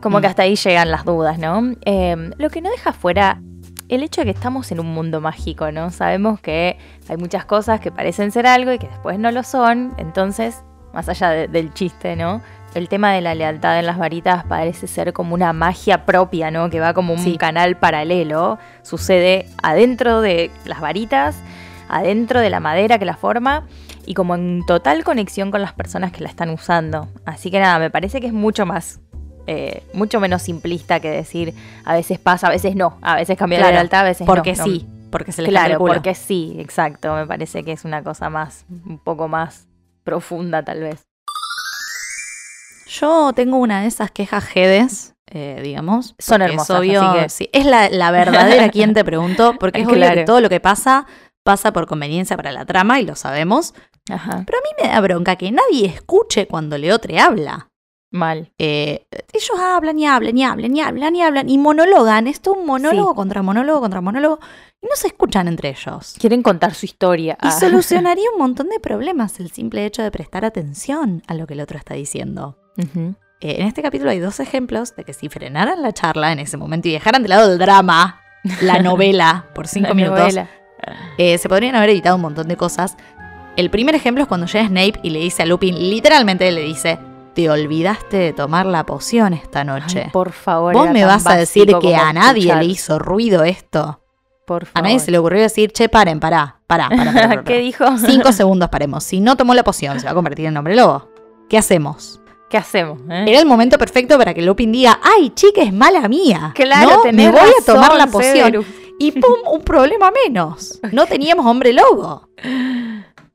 Como 0.00 0.18
Mm. 0.18 0.20
que 0.20 0.26
hasta 0.28 0.42
ahí 0.42 0.54
llegan 0.54 0.90
las 0.92 1.04
dudas, 1.04 1.38
¿no? 1.40 1.74
Eh, 1.84 2.30
lo 2.38 2.50
que 2.50 2.60
no 2.60 2.70
deja 2.70 2.92
fuera 2.92 3.40
el 3.88 4.02
hecho 4.04 4.20
de 4.20 4.26
que 4.26 4.30
estamos 4.32 4.70
en 4.70 4.78
un 4.78 4.86
mundo 4.86 5.20
mágico, 5.20 5.72
¿no? 5.72 5.90
Sabemos 5.90 6.38
que 6.40 6.76
hay 7.08 7.16
muchas 7.16 7.46
cosas 7.46 7.80
que 7.80 7.90
parecen 7.90 8.30
ser 8.30 8.46
algo 8.46 8.70
y 8.70 8.78
que 8.78 8.86
después 8.86 9.18
no 9.18 9.32
lo 9.32 9.42
son, 9.42 9.94
entonces, 9.96 10.62
más 10.98 11.08
allá 11.08 11.30
de- 11.30 11.46
del 11.46 11.72
chiste, 11.72 12.16
¿no? 12.16 12.40
El 12.74 12.88
tema 12.88 13.12
de 13.12 13.20
la 13.20 13.32
lealtad 13.36 13.78
en 13.78 13.86
las 13.86 13.98
varitas 13.98 14.42
parece 14.44 14.88
ser 14.88 15.12
como 15.12 15.32
una 15.32 15.52
magia 15.52 16.04
propia, 16.04 16.50
¿no? 16.50 16.70
Que 16.70 16.80
va 16.80 16.92
como 16.92 17.12
un 17.12 17.20
Sí. 17.20 17.38
canal 17.38 17.76
paralelo, 17.76 18.58
sucede 18.82 19.46
adentro 19.62 20.20
de 20.20 20.50
las 20.64 20.80
varitas, 20.80 21.36
adentro 21.88 22.40
de 22.40 22.50
la 22.50 22.58
madera 22.58 22.98
que 22.98 23.04
la 23.04 23.16
forma 23.16 23.62
y 24.06 24.14
como 24.14 24.34
en 24.34 24.64
total 24.66 25.04
conexión 25.04 25.52
con 25.52 25.62
las 25.62 25.72
personas 25.72 26.10
que 26.10 26.20
la 26.20 26.28
están 26.30 26.50
usando. 26.50 27.06
Así 27.24 27.50
que 27.52 27.60
nada, 27.60 27.78
me 27.78 27.90
parece 27.90 28.20
que 28.20 28.26
es 28.26 28.32
mucho 28.32 28.66
más 28.66 28.98
eh, 29.50 29.82
mucho 29.94 30.20
menos 30.20 30.42
simplista 30.42 31.00
que 31.00 31.10
decir 31.10 31.54
a 31.86 31.94
veces 31.94 32.18
pasa, 32.18 32.48
a 32.48 32.50
veces 32.50 32.74
no, 32.76 32.98
a 33.00 33.14
veces 33.16 33.38
cambia 33.38 33.60
Claro, 33.60 33.74
lealtad, 33.74 34.00
a 34.00 34.04
veces 34.04 34.26
porque 34.26 34.52
no. 34.52 34.58
No, 34.58 34.64
sí, 34.64 34.86
porque 35.10 35.32
se 35.32 35.40
les 35.40 35.48
canta 35.48 35.60
el 35.60 35.66
Claro, 35.68 35.78
culo. 35.78 35.92
porque 35.94 36.14
sí, 36.14 36.56
exacto. 36.58 37.14
Me 37.14 37.24
parece 37.26 37.62
que 37.64 37.72
es 37.72 37.86
una 37.86 38.02
cosa 38.02 38.28
más, 38.28 38.66
un 38.68 38.98
poco 38.98 39.26
más 39.28 39.66
profunda 40.08 40.62
tal 40.64 40.80
vez. 40.80 41.06
Yo 42.86 43.32
tengo 43.34 43.58
una 43.58 43.82
de 43.82 43.86
esas 43.88 44.10
quejas 44.10 44.44
jedes, 44.44 45.14
eh, 45.26 45.60
digamos. 45.62 46.14
Son 46.18 46.40
hermosas, 46.40 46.70
Es 46.70 46.76
obvio, 46.80 47.02
así 47.02 47.18
que- 47.20 47.28
sí, 47.28 47.50
es 47.52 47.66
la, 47.66 47.90
la 47.90 48.10
verdadera 48.10 48.68
quien 48.70 48.94
te 48.94 49.04
pregunto, 49.04 49.54
porque 49.60 49.80
es 49.82 49.86
obvio 49.86 49.96
Claro. 49.98 50.14
que 50.14 50.24
todo 50.24 50.40
lo 50.40 50.48
que 50.48 50.60
pasa 50.60 51.06
pasa 51.44 51.72
por 51.72 51.86
conveniencia 51.86 52.36
para 52.36 52.52
la 52.52 52.64
trama 52.66 53.00
y 53.00 53.04
lo 53.06 53.14
sabemos. 53.14 53.74
Ajá, 54.10 54.42
Pero 54.46 54.58
a 54.58 54.62
mí 54.62 54.68
me 54.82 54.88
da 54.88 55.00
bronca 55.00 55.36
que 55.36 55.50
nadie 55.50 55.86
escuche 55.86 56.46
cuando 56.46 56.76
Leotre 56.78 57.18
habla. 57.20 57.68
Mal. 58.10 58.52
Eh, 58.58 59.06
ellos 59.32 59.50
hablan 59.60 59.98
y 59.98 60.06
hablan 60.06 60.36
y 60.38 60.44
hablan 60.44 60.74
y 60.76 60.80
hablan 60.80 61.16
y 61.16 61.22
hablan 61.22 61.48
y 61.50 61.58
monologan. 61.58 62.26
Esto 62.26 62.52
es 62.52 62.58
un 62.58 62.66
monólogo 62.66 63.10
Sí. 63.12 63.16
contra 63.16 63.42
monólogo 63.42 63.80
contra 63.80 64.00
monólogo 64.00 64.38
y 64.82 64.86
no 64.86 64.96
se 64.96 65.08
escuchan 65.08 65.48
entre 65.48 65.70
ellos. 65.70 66.14
Quieren 66.18 66.42
contar 66.42 66.74
su 66.74 66.86
historia. 66.86 67.34
Y 67.42 67.48
Ah. 67.48 67.50
solucionaría 67.50 68.30
un 68.32 68.38
montón 68.38 68.68
de 68.68 68.80
problemas 68.80 69.38
el 69.40 69.50
simple 69.50 69.84
hecho 69.84 70.02
de 70.02 70.10
prestar 70.10 70.44
atención 70.44 71.22
a 71.26 71.34
lo 71.34 71.46
que 71.46 71.54
el 71.54 71.60
otro 71.60 71.76
está 71.78 71.94
diciendo. 71.94 72.56
Eh, 72.76 73.56
en 73.60 73.66
este 73.66 73.82
capítulo 73.82 74.10
hay 74.10 74.18
dos 74.20 74.40
ejemplos 74.40 74.94
de 74.96 75.04
que 75.04 75.12
si 75.12 75.28
frenaran 75.28 75.82
la 75.82 75.92
charla 75.92 76.32
en 76.32 76.38
ese 76.38 76.56
momento 76.56 76.88
y 76.88 76.92
dejaran 76.92 77.22
de 77.22 77.28
lado 77.28 77.52
el 77.52 77.58
drama, 77.58 78.20
la 78.62 78.78
novela, 78.82 79.46
por 79.54 79.66
cinco 79.68 79.88
La 79.88 79.94
minutos, 79.94 80.34
eh, 81.18 81.38
se 81.38 81.48
podrían 81.48 81.74
haber 81.74 81.90
evitado 81.90 82.16
un 82.16 82.22
montón 82.22 82.48
de 82.48 82.56
cosas. 82.56 82.96
El 83.56 83.70
primer 83.70 83.94
ejemplo 83.96 84.22
es 84.22 84.28
cuando 84.28 84.46
llega 84.46 84.66
Snape 84.68 85.00
y 85.02 85.10
le 85.10 85.18
dice 85.18 85.42
a 85.42 85.46
Lupin, 85.46 85.74
literalmente 85.90 86.48
le 86.52 86.62
dice, 86.62 86.98
te 87.38 87.48
olvidaste 87.48 88.16
de 88.16 88.32
tomar 88.32 88.66
la 88.66 88.84
poción 88.84 89.32
esta 89.32 89.62
noche. 89.62 90.02
Ay, 90.06 90.10
por 90.10 90.32
favor. 90.32 90.74
¿Vos 90.74 90.90
me 90.90 91.04
vas 91.04 91.24
a 91.28 91.36
decir 91.36 91.72
que 91.80 91.94
a 91.94 92.12
nadie 92.12 92.46
escuchar. 92.48 92.64
le 92.64 92.64
hizo 92.64 92.98
ruido 92.98 93.44
esto? 93.44 94.00
Por 94.44 94.64
A 94.64 94.66
favor. 94.66 94.82
nadie 94.82 94.98
se 94.98 95.12
le 95.12 95.18
ocurrió 95.18 95.40
decir, 95.42 95.70
che, 95.70 95.88
paren, 95.88 96.18
pará, 96.18 96.58
pará, 96.66 96.88
pará, 96.88 97.12
pará, 97.12 97.28
pará, 97.28 97.44
¿Qué 97.44 97.58
dijo? 97.58 97.84
Cinco 97.96 98.32
segundos 98.32 98.70
paremos. 98.70 99.04
Si 99.04 99.20
no 99.20 99.36
tomó 99.36 99.54
la 99.54 99.62
poción, 99.62 100.00
se 100.00 100.06
va 100.06 100.10
a 100.10 100.14
convertir 100.14 100.46
en 100.46 100.56
hombre 100.56 100.74
lobo. 100.74 101.10
¿Qué 101.48 101.56
hacemos? 101.56 102.20
¿Qué 102.50 102.56
hacemos? 102.56 102.98
eh? 103.08 103.26
Era 103.28 103.38
el 103.38 103.46
momento 103.46 103.78
perfecto 103.78 104.18
para 104.18 104.34
que 104.34 104.42
Lupin 104.42 104.72
diga, 104.72 104.98
ay, 105.00 105.30
chica, 105.30 105.62
es 105.62 105.72
mala 105.72 106.08
mía. 106.08 106.50
Claro, 106.56 106.90
no, 106.90 107.00
tenés 107.02 107.26
me 107.26 107.30
voy 107.40 107.50
a 107.50 107.64
tomar 107.64 107.94
la 107.94 108.08
poción. 108.08 108.34
Severus. 108.46 108.66
Y 108.98 109.12
pum, 109.12 109.34
un 109.52 109.62
problema 109.62 110.10
menos. 110.26 110.80
No 110.90 111.06
teníamos 111.06 111.46
hombre 111.46 111.72
lobo. 111.72 112.30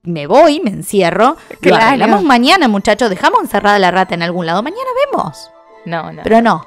Me 0.06 0.28
voy, 0.28 0.60
me 0.60 0.70
encierro. 0.70 1.38
Lo 1.50 1.58
Claro. 1.62 1.86
arreglamos 1.86 2.24
mañana, 2.24 2.68
muchachos. 2.68 3.10
Dejamos 3.10 3.40
encerrada 3.42 3.80
la 3.80 3.90
rata 3.90 4.14
en 4.14 4.22
algún 4.22 4.46
lado. 4.46 4.62
Mañana 4.62 4.84
vemos. 5.12 5.50
No, 5.86 6.12
no. 6.12 6.24
Pero 6.24 6.42
no. 6.42 6.66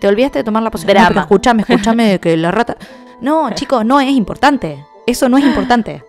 Te 0.00 0.08
olvidaste 0.08 0.40
de 0.40 0.44
tomar 0.44 0.62
la. 0.62 0.68
Drama. 0.70 1.10
No, 1.14 1.20
escúchame, 1.22 1.62
escúchame 1.66 2.18
que 2.20 2.36
la 2.36 2.50
rata. 2.50 2.76
No, 3.20 3.50
chicos, 3.54 3.86
no 3.86 4.00
es 4.00 4.10
importante. 4.10 4.84
Eso 5.06 5.30
no 5.30 5.38
es 5.38 5.44
importante. 5.44 6.02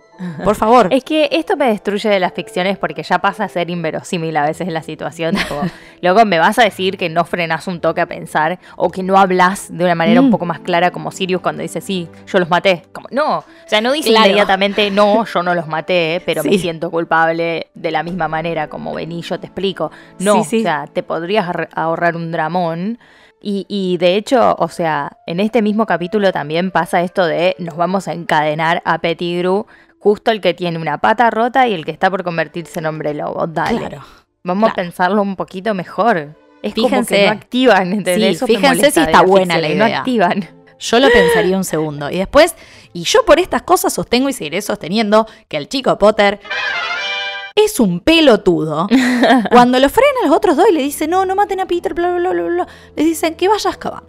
Por 0.44 0.54
favor. 0.54 0.88
Es 0.92 1.04
que 1.04 1.28
esto 1.32 1.56
me 1.56 1.66
destruye 1.68 2.08
de 2.08 2.18
las 2.20 2.32
ficciones 2.32 2.78
porque 2.78 3.02
ya 3.02 3.18
pasa 3.18 3.44
a 3.44 3.48
ser 3.48 3.68
inverosímil 3.70 4.36
a 4.36 4.46
veces 4.46 4.68
la 4.68 4.82
situación. 4.82 5.34
Tipo, 5.48 5.60
luego 6.02 6.24
me 6.24 6.38
vas 6.38 6.58
a 6.58 6.64
decir 6.64 6.96
que 6.96 7.08
no 7.08 7.24
frenas 7.24 7.66
un 7.66 7.80
toque 7.80 8.00
a 8.00 8.06
pensar 8.06 8.58
o 8.76 8.90
que 8.90 9.02
no 9.02 9.16
hablas 9.18 9.68
de 9.70 9.84
una 9.84 9.94
manera 9.94 10.20
un 10.20 10.28
Mm. 10.28 10.30
poco 10.30 10.46
más 10.46 10.60
clara 10.60 10.90
como 10.90 11.10
Sirius 11.10 11.40
cuando 11.42 11.62
dice, 11.62 11.80
sí, 11.80 12.08
yo 12.26 12.38
los 12.38 12.48
maté. 12.48 12.82
Como, 12.92 13.08
no, 13.10 13.38
o 13.38 13.44
sea, 13.66 13.80
no 13.80 13.92
dice 13.92 14.10
Claro. 14.10 14.26
inmediatamente, 14.26 14.90
no, 14.90 15.24
yo 15.24 15.42
no 15.42 15.54
los 15.54 15.66
maté, 15.68 16.22
pero 16.24 16.42
me 16.44 16.58
siento 16.58 16.90
culpable 16.90 17.68
de 17.74 17.90
la 17.90 18.02
misma 18.02 18.28
manera 18.28 18.68
como 18.68 18.94
vení, 18.94 19.22
yo 19.22 19.38
te 19.38 19.46
explico. 19.46 19.90
No, 20.18 20.42
Sí, 20.44 20.50
sí. 20.50 20.58
o 20.60 20.62
sea, 20.62 20.86
te 20.92 21.02
podrías 21.02 21.46
ahor- 21.46 21.68
ahorrar 21.74 22.16
un 22.16 22.32
dramón. 22.32 22.98
Y, 23.42 23.66
y 23.68 23.98
de 23.98 24.16
hecho, 24.16 24.56
o 24.58 24.68
sea, 24.68 25.18
en 25.26 25.40
este 25.40 25.60
mismo 25.62 25.86
capítulo 25.86 26.32
también 26.32 26.70
pasa 26.70 27.02
esto 27.02 27.26
de 27.26 27.54
nos 27.58 27.76
vamos 27.76 28.08
a 28.08 28.12
encadenar 28.14 28.82
a 28.84 28.98
Pettigrew, 28.98 29.66
justo 29.98 30.30
el 30.30 30.40
que 30.40 30.54
tiene 30.54 30.78
una 30.78 30.98
pata 30.98 31.30
rota 31.30 31.66
y 31.66 31.74
el 31.74 31.84
que 31.84 31.90
está 31.90 32.10
por 32.10 32.22
convertirse 32.24 32.78
en 32.80 32.86
hombre 32.86 33.14
lobo. 33.14 33.46
Dale. 33.46 33.78
Claro. 33.78 34.02
Vamos 34.44 34.70
a 34.70 34.74
pensarlo 34.74 35.22
un 35.22 35.34
poquito 35.36 35.74
mejor. 35.74 36.36
Es 36.62 36.74
como 36.74 36.88
Fíjense. 36.88 37.16
que 37.16 37.26
no 37.26 37.32
activan, 37.32 37.92
¿entendés? 37.92 38.16
Sí, 38.30 38.34
Eso 38.36 38.46
fíjense 38.46 38.90
si 38.90 39.00
está 39.00 39.22
buena 39.22 39.54
la 39.58 39.60
ficciones, 39.68 39.78
No 39.78 39.86
idea. 39.86 39.98
activan. 39.98 40.48
Yo 40.78 41.00
lo 41.00 41.08
pensaría 41.10 41.56
un 41.56 41.64
segundo. 41.64 42.10
Y 42.10 42.18
después, 42.18 42.54
y 42.92 43.02
yo 43.04 43.24
por 43.24 43.38
estas 43.40 43.62
cosas 43.62 43.92
sostengo 43.92 44.28
y 44.28 44.32
seguiré 44.32 44.62
sosteniendo 44.62 45.26
que 45.48 45.56
el 45.56 45.68
chico 45.68 45.96
Potter 45.98 46.38
es 47.54 47.80
un 47.80 48.00
pelotudo. 48.00 48.86
Cuando 49.50 49.78
lo 49.78 49.88
frenan 49.88 50.28
los 50.28 50.36
otros 50.36 50.56
dos 50.56 50.66
y 50.70 50.74
le 50.74 50.82
dicen, 50.82 51.10
no, 51.10 51.24
no 51.24 51.34
maten 51.34 51.60
a 51.60 51.66
Peter, 51.66 51.94
bla, 51.94 52.10
bla, 52.10 52.18
bla, 52.30 52.42
bla, 52.42 52.42
bla, 52.52 52.66
les 52.94 53.06
dicen 53.06 53.34
que 53.34 53.48
vaya 53.48 53.70
a 53.70 53.72
Azkaban. 53.72 54.04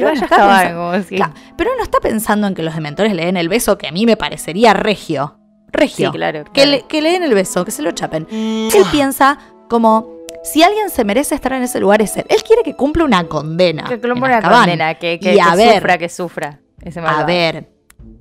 Pero 0.00 0.08
él 0.10 0.20
vaya 0.20 0.20
no 0.20 0.24
está 0.26 0.36
a 0.36 0.58
pensando- 0.60 0.80
como 0.92 1.02
si- 1.02 1.16
Claro, 1.16 1.34
pero 1.56 1.70
no 1.76 1.82
está 1.82 2.00
pensando 2.00 2.46
en 2.46 2.54
que 2.54 2.62
los 2.62 2.74
dementores 2.74 3.12
le 3.14 3.24
den 3.26 3.36
el 3.36 3.48
beso, 3.48 3.76
que 3.78 3.88
a 3.88 3.92
mí 3.92 4.06
me 4.06 4.16
parecería 4.16 4.72
regio. 4.74 5.38
Regio. 5.72 6.10
Sí, 6.12 6.16
claro. 6.16 6.44
Que, 6.44 6.50
claro. 6.52 6.70
le, 6.70 6.82
que 6.86 7.02
le 7.02 7.12
den 7.12 7.22
el 7.22 7.34
beso, 7.34 7.64
que 7.64 7.70
se 7.70 7.82
lo 7.82 7.90
chapen. 7.92 8.26
Él 8.30 8.84
piensa 8.92 9.38
como, 9.68 10.14
Si 10.44 10.62
alguien 10.62 10.90
se 10.90 11.04
merece 11.04 11.34
estar 11.34 11.52
en 11.54 11.64
ese 11.64 11.80
lugar 11.80 12.00
es 12.02 12.16
él. 12.16 12.24
Él 12.28 12.42
quiere 12.44 12.62
que 12.62 12.74
cumpla 12.76 13.04
una 13.04 13.24
condena. 13.24 13.82
Que 13.84 13.98
cumpla 14.00 14.14
una 14.14 14.36
Azkaban. 14.38 14.60
condena, 14.60 14.94
que, 14.94 15.18
que, 15.18 15.34
Y 15.34 15.40
a 15.40 15.50
que 15.50 15.56
ver, 15.56 15.74
sufra, 15.74 15.98
que 15.98 16.08
sufra. 16.08 16.60
Ese 16.82 17.00
A 17.00 17.24
ver, 17.24 17.68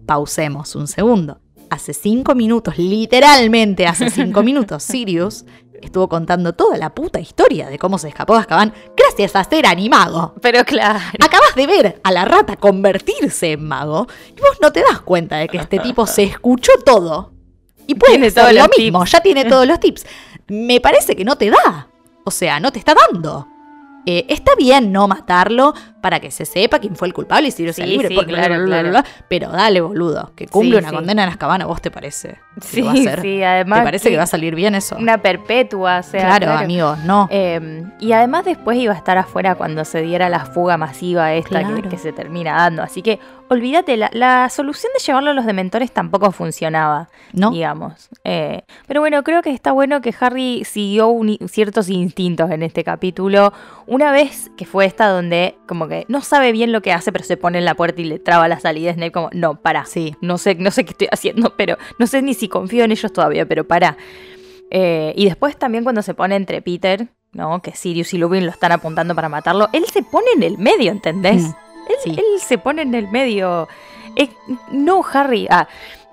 pausemos 0.07 0.75
un 0.75 0.87
segundo. 0.87 1.39
Hace 1.75 1.93
cinco 1.93 2.35
minutos, 2.35 2.77
literalmente 2.77 3.85
hace 3.85 4.09
cinco 4.09 4.41
minutos, 4.49 4.81
Sirius 4.81 5.43
estuvo 5.81 6.07
contando 6.07 6.53
toda 6.53 6.77
la 6.77 6.95
puta 6.95 7.19
historia 7.19 7.67
de 7.69 7.77
cómo 7.77 7.97
se 7.97 8.07
escapó 8.07 8.33
de 8.33 8.39
Azkaban 8.39 8.73
gracias 8.95 9.35
a 9.35 9.43
ser 9.43 9.65
animago. 9.67 10.33
Pero 10.41 10.63
claro. 10.63 10.99
Acabas 11.19 11.53
de 11.53 11.67
ver 11.67 12.01
a 12.01 12.11
la 12.13 12.23
rata 12.23 12.55
convertirse 12.55 13.51
en 13.51 13.67
mago 13.67 14.07
y 14.29 14.39
vos 14.39 14.57
no 14.61 14.71
te 14.71 14.83
das 14.83 15.01
cuenta 15.01 15.35
de 15.35 15.49
que 15.49 15.57
este 15.57 15.79
tipo 15.79 16.07
se 16.07 16.23
escuchó 16.23 16.71
todo 16.85 17.33
y 17.87 17.95
puede 17.95 18.31
todos 18.31 18.53
lo 18.53 18.67
mismo, 18.77 18.99
tips. 19.01 19.11
ya 19.11 19.19
tiene 19.19 19.43
todos 19.43 19.67
los 19.67 19.79
tips. 19.81 20.05
Me 20.47 20.79
parece 20.79 21.13
que 21.15 21.25
no 21.25 21.35
te 21.37 21.49
da. 21.49 21.89
O 22.23 22.31
sea, 22.31 22.59
no 22.61 22.71
te 22.71 22.79
está 22.79 22.95
dando. 23.11 23.47
Eh, 24.05 24.25
está 24.29 24.51
bien 24.55 24.91
no 24.91 25.07
matarlo 25.07 25.73
para 26.01 26.19
que 26.19 26.29
se 26.29 26.45
sepa 26.45 26.77
quién 26.77 26.95
fue 26.95 27.07
el 27.07 27.13
culpable 27.15 27.47
y 27.47 27.51
si 27.51 27.71
Sí, 27.73 27.81
libre. 27.83 28.09
sí, 28.09 28.15
porque 28.15 28.33
claro, 28.33 28.55
bla, 28.55 28.57
bla, 28.57 28.65
bla, 28.65 28.79
claro. 28.81 28.89
bla, 28.89 29.05
pero 29.27 29.49
dale, 29.49 29.81
boludo, 29.81 30.31
que 30.35 30.47
cumple 30.47 30.73
Sí, 30.73 30.77
una 30.77 30.91
condena 30.91 31.23
en 31.23 31.29
Azkaban, 31.29 31.63
¿a 31.63 31.65
vos 31.65 31.81
te 31.81 31.89
parece? 31.89 32.37
Sí, 32.61 32.81
va 32.81 32.91
a 32.91 32.93
hacer? 32.93 33.21
sí, 33.21 33.41
además. 33.41 33.79
¿Te 33.79 33.85
parece 33.85 34.09
que 34.11 34.17
va 34.17 34.23
a 34.23 34.27
salir 34.27 34.53
bien 34.53 34.75
eso? 34.75 34.95
Una 34.97 35.17
perpetua, 35.17 35.99
o 35.99 36.03
sea. 36.03 36.37
claro, 36.37 36.51
amigo, 36.51 36.95
no. 37.05 37.27
Eh, 37.31 37.83
y 37.99 38.11
además 38.11 38.45
después 38.45 38.77
iba 38.77 38.93
a 38.93 38.97
estar 38.97 39.17
afuera 39.17 39.55
cuando 39.55 39.83
se 39.83 40.01
diera 40.01 40.29
la 40.29 40.45
fuga 40.45 40.77
masiva 40.77 41.33
esta 41.33 41.63
que, 41.89 41.97
se 41.97 42.13
termina 42.13 42.53
dando. 42.55 42.83
Así 42.83 43.01
que 43.01 43.19
olvídate, 43.49 43.97
la, 43.97 44.09
la 44.13 44.49
solución 44.49 44.91
de 44.97 45.03
llevarlo 45.03 45.31
a 45.31 45.33
los 45.33 45.45
dementores 45.45 45.91
tampoco 45.91 46.31
funcionaba, 46.31 47.09
¿No? 47.33 47.51
digamos. 47.51 48.09
Eh, 48.23 48.63
pero 48.87 49.01
bueno, 49.01 49.23
creo 49.23 49.41
que 49.41 49.51
está 49.51 49.71
bueno 49.71 50.01
que 50.01 50.13
Harry 50.19 50.63
siguió 50.65 51.07
uni- 51.09 51.39
ciertos 51.47 51.89
instintos 51.89 52.49
en 52.51 52.63
este 52.63 52.83
capítulo. 52.83 53.53
Una 53.87 54.11
vez 54.11 54.49
que 54.57 54.65
fue 54.65 54.85
esta 54.85 55.07
donde 55.07 55.55
como 55.67 55.87
que 55.87 56.05
no 56.07 56.21
sabe 56.21 56.51
bien 56.51 56.71
lo 56.71 56.81
que 56.81 56.91
hace, 56.93 57.11
pero 57.11 57.23
se 57.23 57.37
pone 57.37 57.57
en 57.59 57.65
la 57.65 57.75
puerta 57.75 58.01
y 58.01 58.05
le 58.05 58.19
traba 58.19 58.47
la 58.47 58.59
salida. 58.59 58.93
Snape 58.93 59.11
como, 59.11 59.29
no, 59.33 59.55
para. 59.61 59.85
Sí. 59.85 60.15
No 60.21 60.37
sé, 60.37 60.55
no 60.55 60.71
sé 60.71 60.83
qué 60.85 60.91
estoy 60.91 61.07
haciendo, 61.11 61.53
pero 61.55 61.77
no 61.99 62.07
sé 62.07 62.21
ni 62.21 62.33
si 62.33 62.47
confío 62.49 62.83
en 62.83 62.91
ellos 62.91 63.13
todavía, 63.13 63.45
pero 63.45 63.63
para. 63.67 63.97
Eh, 64.71 65.13
y 65.15 65.25
después 65.25 65.57
también 65.57 65.83
cuando 65.83 66.01
se 66.01 66.13
pone 66.15 66.35
entre 66.35 66.61
Peter, 66.61 67.07
¿no? 67.31 67.61
Que 67.61 67.75
Sirius 67.75 68.13
y 68.13 68.17
Lupin 68.17 68.45
lo 68.45 68.51
están 68.51 68.71
apuntando 68.71 69.13
para 69.13 69.29
matarlo, 69.29 69.69
él 69.73 69.85
se 69.91 70.01
pone 70.01 70.25
en 70.35 70.41
el 70.43 70.57
medio, 70.57 70.91
¿entendés? 70.91 71.43
Mm, 71.43 71.53
él, 71.89 71.95
sí. 72.03 72.09
él 72.11 72.39
se 72.39 72.57
pone 72.57 72.81
en 72.81 72.93
el 72.95 73.07
medio. 73.09 73.67
Eh, 74.15 74.29
no, 74.71 75.03
Harry. 75.13 75.47
Ah. 75.49 75.67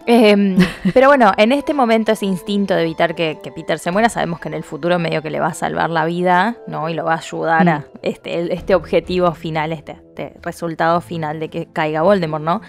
Em, 0.04 0.56
pero 0.94 1.06
bueno, 1.08 1.32
en 1.37 1.52
este 1.52 1.74
momento 1.74 2.12
ese 2.12 2.26
instinto 2.26 2.74
de 2.74 2.82
evitar 2.82 3.14
que, 3.14 3.38
que 3.42 3.52
Peter 3.52 3.78
se 3.78 3.92
muera, 3.92 4.08
sabemos 4.08 4.40
que 4.40 4.48
en 4.48 4.54
el 4.54 4.64
futuro 4.64 4.98
medio 4.98 5.22
que 5.22 5.30
le 5.30 5.38
va 5.38 5.48
a 5.48 5.54
salvar 5.54 5.90
la 5.90 6.04
vida, 6.04 6.56
¿no? 6.66 6.88
Y 6.88 6.94
lo 6.94 7.04
va 7.04 7.14
a 7.14 7.18
ayudar 7.18 7.68
a 7.68 7.78
Mm. 7.78 7.85
este, 8.02 8.52
este 8.52 8.74
objetivo 8.74 9.32
final, 9.32 9.72
este, 9.72 9.92
este 9.92 10.35
resultado 10.42 11.00
final 11.00 11.38
de 11.38 11.48
que 11.48 11.66
caiga 11.72 12.02
Voldemort, 12.02 12.42
¿no? 12.42 12.61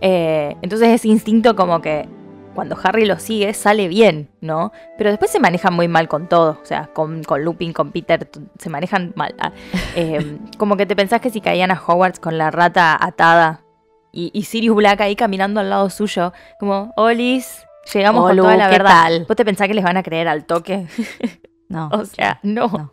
Eh, 0.00 0.56
entonces 0.62 0.88
ese 0.90 1.08
instinto 1.08 1.56
como 1.56 1.80
que 1.80 2.08
cuando 2.56 2.76
Harry 2.82 3.04
lo 3.04 3.20
sigue 3.20 3.54
sale 3.54 3.86
bien, 3.86 4.28
¿no? 4.40 4.72
Pero 4.98 5.10
después 5.10 5.30
se 5.30 5.38
manejan 5.38 5.74
muy 5.74 5.86
mal 5.86 6.08
con 6.08 6.28
todo, 6.28 6.58
o 6.60 6.64
sea, 6.64 6.88
con, 6.92 7.22
con 7.22 7.44
Lupin, 7.44 7.72
con 7.72 7.92
Peter, 7.92 8.28
se 8.58 8.68
manejan 8.68 9.12
mal. 9.14 9.36
Ah, 9.38 9.52
eh, 9.94 10.38
como 10.58 10.76
que 10.76 10.86
te 10.86 10.96
pensás 10.96 11.20
que 11.20 11.30
si 11.30 11.40
caían 11.40 11.70
a 11.70 11.80
Hogwarts 11.80 12.18
con 12.18 12.36
la 12.38 12.50
rata 12.50 12.98
atada 13.00 13.62
y, 14.10 14.32
y 14.34 14.42
Sirius 14.42 14.74
Black 14.74 15.00
ahí 15.02 15.14
caminando 15.14 15.60
al 15.60 15.70
lado 15.70 15.88
suyo, 15.90 16.32
como, 16.58 16.92
Olis, 16.96 17.64
llegamos 17.94 18.24
Olu, 18.24 18.42
con 18.42 18.52
toda 18.52 18.56
la 18.56 18.70
¿qué 18.70 18.78
verdad. 18.78 19.02
tal? 19.02 19.24
¿Vos 19.28 19.36
te 19.36 19.44
pensás 19.44 19.68
que 19.68 19.74
les 19.74 19.84
van 19.84 19.96
a 19.96 20.02
creer 20.02 20.26
al 20.26 20.44
toque? 20.44 20.88
No. 21.68 21.88
o 21.92 22.04
sea, 22.04 22.38
no. 22.42 22.68
No, 22.68 22.92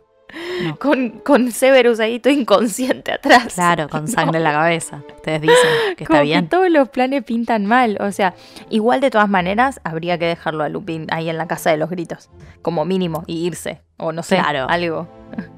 no. 0.62 0.76
Con, 0.78 1.10
con 1.20 1.50
Severus 1.52 2.00
ahí 2.00 2.18
todo 2.20 2.32
inconsciente 2.32 3.12
atrás. 3.12 3.54
Claro, 3.54 3.88
con 3.88 4.02
No. 4.06 4.10
sangre 4.10 4.38
en 4.38 4.44
la 4.44 4.52
cabeza. 4.52 5.02
Ustedes 5.16 5.40
dicen 5.42 5.56
que 5.96 6.04
está 6.04 6.20
bien. 6.22 6.42
que 6.44 6.48
todos 6.50 6.70
los 6.70 6.88
planes 6.88 7.24
pintan 7.24 7.66
mal. 7.66 7.96
O 8.00 8.12
sea, 8.12 8.34
igual 8.70 9.00
de 9.00 9.10
todas 9.10 9.28
maneras, 9.28 9.80
habría 9.84 10.18
que 10.18 10.26
dejarlo 10.26 10.64
a 10.64 10.68
Lupin 10.68 11.06
ahí 11.10 11.28
en 11.30 11.38
la 11.38 11.46
casa 11.46 11.70
de 11.70 11.76
los 11.76 11.90
gritos. 11.90 12.30
Como 12.62 12.84
mínimo. 12.84 13.24
Y 13.26 13.46
irse. 13.46 13.82
O 13.96 14.10
no 14.12 14.22
sé, 14.22 14.36
Claro. 14.36 14.66
algo. 14.68 15.08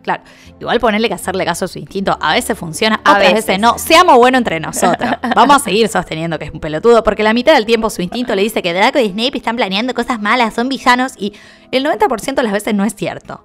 Claro. 0.02 0.22
Igual 0.60 0.78
ponerle 0.80 1.08
que 1.08 1.14
hacerle 1.14 1.44
caso 1.44 1.64
a 1.66 1.68
su 1.68 1.78
instinto. 1.78 2.16
A 2.20 2.34
veces 2.34 2.56
funciona, 2.56 2.96
A 3.04 3.12
otras 3.12 3.32
veces. 3.32 3.46
veces. 3.46 3.60
no. 3.60 3.78
Seamos 3.78 4.16
buenos 4.16 4.38
entre 4.38 4.60
nosotros. 4.60 5.10
Vamos 5.34 5.56
a 5.56 5.58
seguir 5.58 5.88
sosteniendo 5.88 6.38
que 6.38 6.46
es 6.46 6.50
un 6.50 6.60
pelotudo, 6.60 7.02
porque 7.02 7.22
la 7.22 7.32
mitad 7.34 7.54
del 7.54 7.66
tiempo 7.66 7.90
su 7.90 8.02
instinto 8.02 8.34
le 8.34 8.42
dice 8.42 8.62
que 8.62 8.72
Draco 8.72 8.98
y 8.98 9.08
Snape 9.10 9.36
están 9.38 9.56
planeando 9.56 9.92
cosas 9.94 10.20
malas, 10.20 10.54
son 10.54 10.68
villanos, 10.68 11.12
y 11.18 11.32
el 11.72 11.84
90% 11.84 12.34
de 12.36 12.42
las 12.42 12.52
veces 12.52 12.74
no 12.74 12.84
es 12.84 12.94
cierto. 12.94 13.44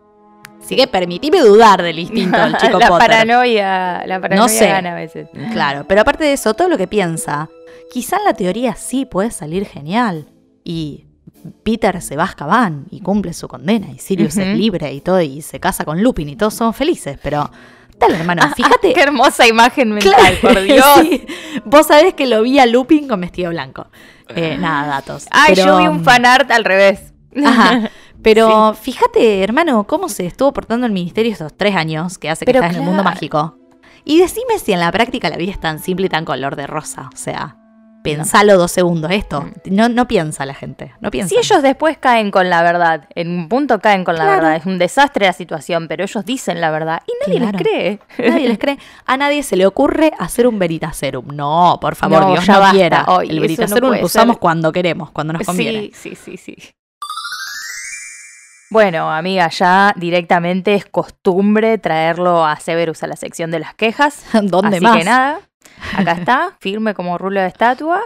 Así 0.64 0.76
que 0.76 0.88
permitime 0.88 1.40
dudar 1.42 1.82
del 1.82 2.00
instinto 2.00 2.38
del 2.38 2.56
chico 2.58 2.80
la 2.80 2.88
Potter. 2.88 3.08
paranoia, 3.08 4.04
la 4.06 4.22
paranoia 4.22 4.48
sé. 4.50 4.68
gana 4.68 4.92
a 4.92 4.96
veces. 4.96 5.28
Claro, 5.52 5.86
pero 5.88 6.02
aparte 6.02 6.24
de 6.24 6.34
eso, 6.34 6.54
todo 6.54 6.70
lo 6.70 6.78
que 6.78 6.88
piensa, 6.88 7.50
quizá 7.92 8.18
en 8.18 8.26
la 8.26 8.34
teoría 8.34 8.76
sí 8.76 9.06
puede 9.06 9.32
salir 9.32 9.66
genial. 9.66 10.28
Y 10.64 11.06
Peter 11.64 12.02
se 12.02 12.16
va 12.16 12.24
a 12.24 12.28
Azkaban 12.28 12.86
y 12.92 13.02
cumple 13.02 13.34
su 13.34 13.48
condena, 13.48 13.88
y 13.92 13.98
Sirius 13.98 14.36
Ujú. 14.38 14.44
es 14.46 14.58
libre 14.58 14.94
y 14.94 15.02
todo, 15.02 15.20
y 15.22 15.42
se 15.42 15.60
casa 15.60 15.84
con 15.86 16.02
Lupin 16.04 16.30
y 16.30 16.36
todos 16.36 16.54
son 16.54 16.74
felices, 16.74 17.18
pero... 17.22 17.50
Dale, 17.98 18.16
hermano, 18.18 18.44
fíjate... 18.56 18.94
Qué 18.94 19.02
hermosa 19.02 19.48
imagen 19.48 19.92
mental, 19.92 20.14
Claro, 20.14 20.36
por 20.42 20.62
Dios. 20.64 20.86
sí. 21.02 21.26
Vos 21.66 21.88
sabés 21.88 22.14
que 22.14 22.28
lo 22.28 22.44
vi 22.44 22.60
a 22.60 22.66
Lupin 22.68 23.08
con 23.08 23.22
vestido 23.22 23.50
blanco. 23.50 23.88
Eh, 24.36 24.56
nada, 24.60 24.88
datos. 24.88 25.26
Ay, 25.32 25.54
Pero- 25.56 25.66
yo 25.68 25.78
vi 25.80 25.88
un 25.88 26.04
fanart 26.04 26.50
al 26.52 26.64
revés. 26.64 27.14
Ajá. 27.46 27.90
Pero 28.24 28.74
fíjate, 28.74 29.44
hermano, 29.44 29.86
cómo 29.88 30.10
se 30.10 30.26
estuvo 30.26 30.54
portando 30.54 30.86
el 30.86 30.92
ministerio 30.92 31.32
estos 31.32 31.56
tres 31.56 31.76
años 31.76 32.18
que 32.18 32.30
hace 32.30 32.46
que 32.46 32.52
Pero 32.52 32.60
estás 32.64 32.76
en 32.76 32.82
el 32.84 32.88
mundo 32.88 33.04
mágico. 33.04 33.58
Y 34.04 34.20
decime 34.20 34.58
si 34.64 34.74
en 34.74 34.80
la 34.80 34.92
práctica 34.92 35.30
la 35.30 35.38
vida 35.38 35.52
es 35.52 35.60
tan 35.60 35.80
simple 35.80 36.08
y 36.08 36.10
tan 36.10 36.26
color 36.26 36.56
de 36.56 36.66
rosa. 36.68 37.10
O 37.14 37.18
sea, 37.18 37.58
pensalo 38.04 38.58
dos 38.58 38.72
segundos 38.72 39.12
esto. 39.12 39.46
No, 39.66 39.90
no 39.90 40.08
piensa 40.08 40.44
la 40.46 40.56
gente. 40.56 40.94
No 41.02 41.12
piensa. 41.12 41.30
Si 41.30 41.38
ellos 41.38 41.62
después 41.62 42.00
caen 42.00 42.32
con 42.32 42.50
la 42.50 42.64
verdad, 42.64 43.08
en 43.14 43.30
un 43.30 43.48
punto 43.48 43.80
caen 43.80 44.04
con 44.04 44.16
la 44.18 44.26
verdad, 44.26 44.56
es 44.56 44.66
un 44.66 44.80
desastre 44.80 45.28
la 45.28 45.34
situación, 45.34 45.88
pero 45.88 46.04
ellos 46.04 46.26
dicen 46.26 46.62
la 46.62 46.72
verdad 46.72 47.02
y 47.08 47.12
nadie 47.28 47.40
Claro. 47.42 47.58
les 47.60 47.62
cree. 47.68 48.00
Nadie 48.32 48.48
les 48.50 48.58
cree. 48.58 48.80
A 49.06 49.18
nadie 49.18 49.44
se 49.44 49.56
le 49.56 49.68
ocurre 49.68 50.12
hacer 50.18 50.48
un 50.48 50.58
veritaserum. 50.58 51.28
No, 51.36 51.78
por 51.80 51.96
favor, 51.96 52.22
No, 52.24 52.32
Dios 52.32 52.48
no 52.48 52.60
basta. 52.60 52.72
quiera. 52.76 53.06
El 53.24 53.40
veritaserum 53.40 53.92
no 53.92 53.98
lo 53.98 54.06
usamos 54.06 54.36
ser. 54.36 54.40
cuando 54.42 54.72
queremos, 54.72 55.12
cuando 55.12 55.34
nos 55.34 55.44
conviene. 55.46 55.92
Sí, 55.94 56.16
sí, 56.16 56.38
sí, 56.38 56.38
sí. 56.38 56.72
Bueno, 58.72 59.12
amiga, 59.12 59.50
ya 59.50 59.94
directamente 59.98 60.74
es 60.76 60.86
costumbre 60.86 61.78
traerlo 61.78 62.46
a 62.46 62.56
Severus 62.56 63.04
a 63.04 63.08
la 63.08 63.18
sección 63.18 63.52
de 63.52 63.60
las 63.60 63.74
quejas. 63.76 64.24
¿Dónde 64.44 64.78
Así 64.78 64.84
más? 64.86 64.98
que 64.98 65.04
nada, 65.04 65.42
acá 65.96 66.14
está, 66.14 66.58
firme 66.62 66.94
como 66.94 67.18
rulo 67.18 67.42
de 67.42 67.48
estatua, 67.48 68.02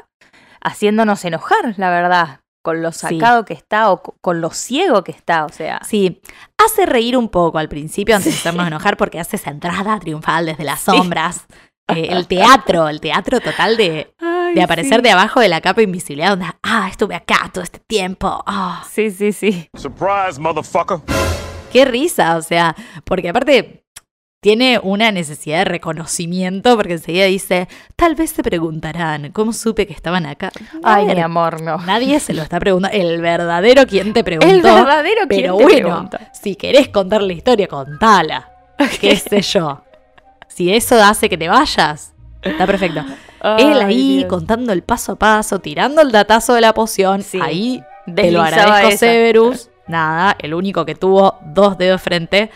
haciéndonos 0.61 1.23
enojar, 1.23 1.75
la 1.77 1.91
verdad, 1.91 2.39
con 2.63 2.81
lo 2.81 2.91
Sí. 2.91 2.99
sacado 3.19 3.45
que 3.45 3.53
está 3.53 3.91
o 3.91 4.01
co- 4.01 4.15
con 4.21 4.41
lo 4.41 4.49
ciego 4.49 5.03
que 5.03 5.11
está, 5.11 5.45
o 5.45 5.49
sea. 5.49 5.79
Sí, 5.85 6.19
hace 6.57 6.87
reír 6.87 7.15
un 7.15 7.29
poco 7.29 7.59
al 7.59 7.69
principio 7.69 8.15
antes 8.15 8.33
de 8.33 8.39
hacernos 8.39 8.65
enojar 8.65 8.97
porque 8.97 9.19
hace 9.19 9.35
esa 9.35 9.51
entrada 9.51 9.99
triunfal 9.99 10.47
desde 10.47 10.63
las 10.63 10.81
sombras. 10.81 11.45
Eh, 11.87 12.07
el 12.09 12.27
teatro, 12.27 12.89
el 12.89 12.99
teatro 12.99 13.39
total 13.39 13.77
de, 13.77 14.13
de 14.55 14.61
aparecer 14.63 15.01
de 15.03 15.11
abajo 15.11 15.39
de 15.39 15.49
la 15.49 15.61
capa 15.61 15.81
invisibilidad, 15.83 16.29
donde, 16.31 16.47
ah, 16.63 16.87
estuve 16.89 17.13
acá 17.15 17.49
todo 17.53 17.63
este 17.63 17.79
tiempo. 17.79 18.43
ah, 18.47 18.83
Sí, 18.89 19.11
sí, 19.11 19.31
sí. 19.31 19.69
Surprise, 19.75 20.39
motherfucker. 20.39 20.97
qué 21.71 21.85
risa, 21.85 22.37
o 22.37 22.41
sea, 22.41 22.75
porque 23.03 23.29
aparte 23.29 23.83
tiene 24.41 24.79
una 24.81 25.11
necesidad 25.11 25.59
de 25.59 25.65
reconocimiento 25.65 26.75
porque 26.77 26.93
enseguida 26.93 27.25
dice, 27.25 27.67
tal 27.95 28.13
vez 28.15 28.29
se 28.31 28.43
preguntarán, 28.43 29.31
¿cómo 29.31 29.53
supe 29.53 29.87
que 29.87 29.93
estaban 29.93 30.25
acá? 30.27 30.51
Ay, 30.83 31.05
ver, 31.07 31.15
mi 31.15 31.21
amor, 31.23 31.61
no. 31.61 31.77
Nadie 31.79 32.19
se 32.19 32.33
lo 32.33 32.43
está 32.43 32.59
preguntando. 32.59 32.95
El 32.97 33.21
verdadero 33.21 33.87
quien 33.87 34.13
te 34.13 34.23
preguntó. 34.23 34.53
El 34.53 34.61
verdadero 34.61 35.27
quien 35.27 35.41
Pero 35.41 35.57
te 35.57 35.63
bueno, 35.63 35.87
pregunta. 35.89 36.31
si 36.33 36.55
querés 36.55 36.89
contar 36.89 37.21
la 37.23 37.33
historia, 37.33 37.67
contala. 37.67 38.51
¿Qué 39.01 39.15
sé 39.15 39.41
yo? 39.41 39.81
Si 40.55 40.73
eso 40.73 40.95
hace 41.03 41.27
que 41.27 41.37
te 41.37 41.49
vayas, 41.49 42.13
está 42.41 42.65
perfecto. 42.65 43.03
Él 43.57 43.81
ahí 43.81 44.17
Dios. 44.19 44.29
contando 44.29 44.71
el 44.71 44.83
paso 44.83 45.11
a 45.11 45.15
paso, 45.17 45.59
tirando 45.59 46.01
el 46.01 46.13
datazo 46.13 46.53
de 46.53 46.61
la 46.61 46.73
poción. 46.73 47.23
Sí. 47.23 47.39
Ahí 47.41 47.83
te 48.15 48.31
lo 48.31 48.41
agradezco, 48.41 48.87
esa. 48.87 48.97
Severus. 48.99 49.69
Nada, 49.87 50.37
el 50.39 50.53
único 50.53 50.85
que 50.85 50.95
tuvo 50.95 51.35
dos 51.43 51.77
dedos 51.77 52.01
frente. 52.01 52.49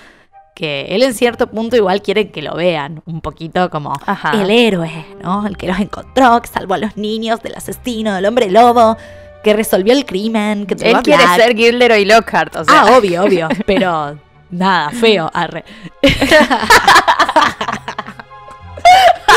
Que 0.55 0.87
él 0.95 1.03
en 1.03 1.13
cierto 1.13 1.47
punto 1.47 1.75
igual 1.75 2.01
quiere 2.01 2.31
que 2.31 2.41
lo 2.41 2.55
vean 2.55 3.01
un 3.05 3.19
poquito 3.19 3.69
como 3.69 3.93
Ajá. 4.05 4.31
el 4.31 4.49
héroe, 4.49 5.05
¿no? 5.21 5.45
El 5.45 5.57
que 5.57 5.67
los 5.67 5.79
encontró, 5.79 6.41
que 6.41 6.47
salvó 6.47 6.75
a 6.75 6.77
los 6.77 6.95
niños 6.95 7.41
del 7.43 7.55
asesino, 7.55 8.13
del 8.15 8.25
hombre 8.25 8.49
lobo, 8.49 8.95
que 9.43 9.53
resolvió 9.53 9.91
el 9.91 10.05
crimen, 10.05 10.65
que 10.65 10.75
Él 10.89 10.97
quiere 11.03 11.23
ser 11.35 11.53
Gilderoy 11.53 12.05
Lockhart, 12.05 12.55
o 12.55 12.63
sea. 12.63 12.81
Ah, 12.81 12.97
obvio, 12.97 13.23
obvio. 13.23 13.49
Pero 13.65 14.17
nada, 14.49 14.89
feo, 14.91 15.29
arre. 15.33 15.65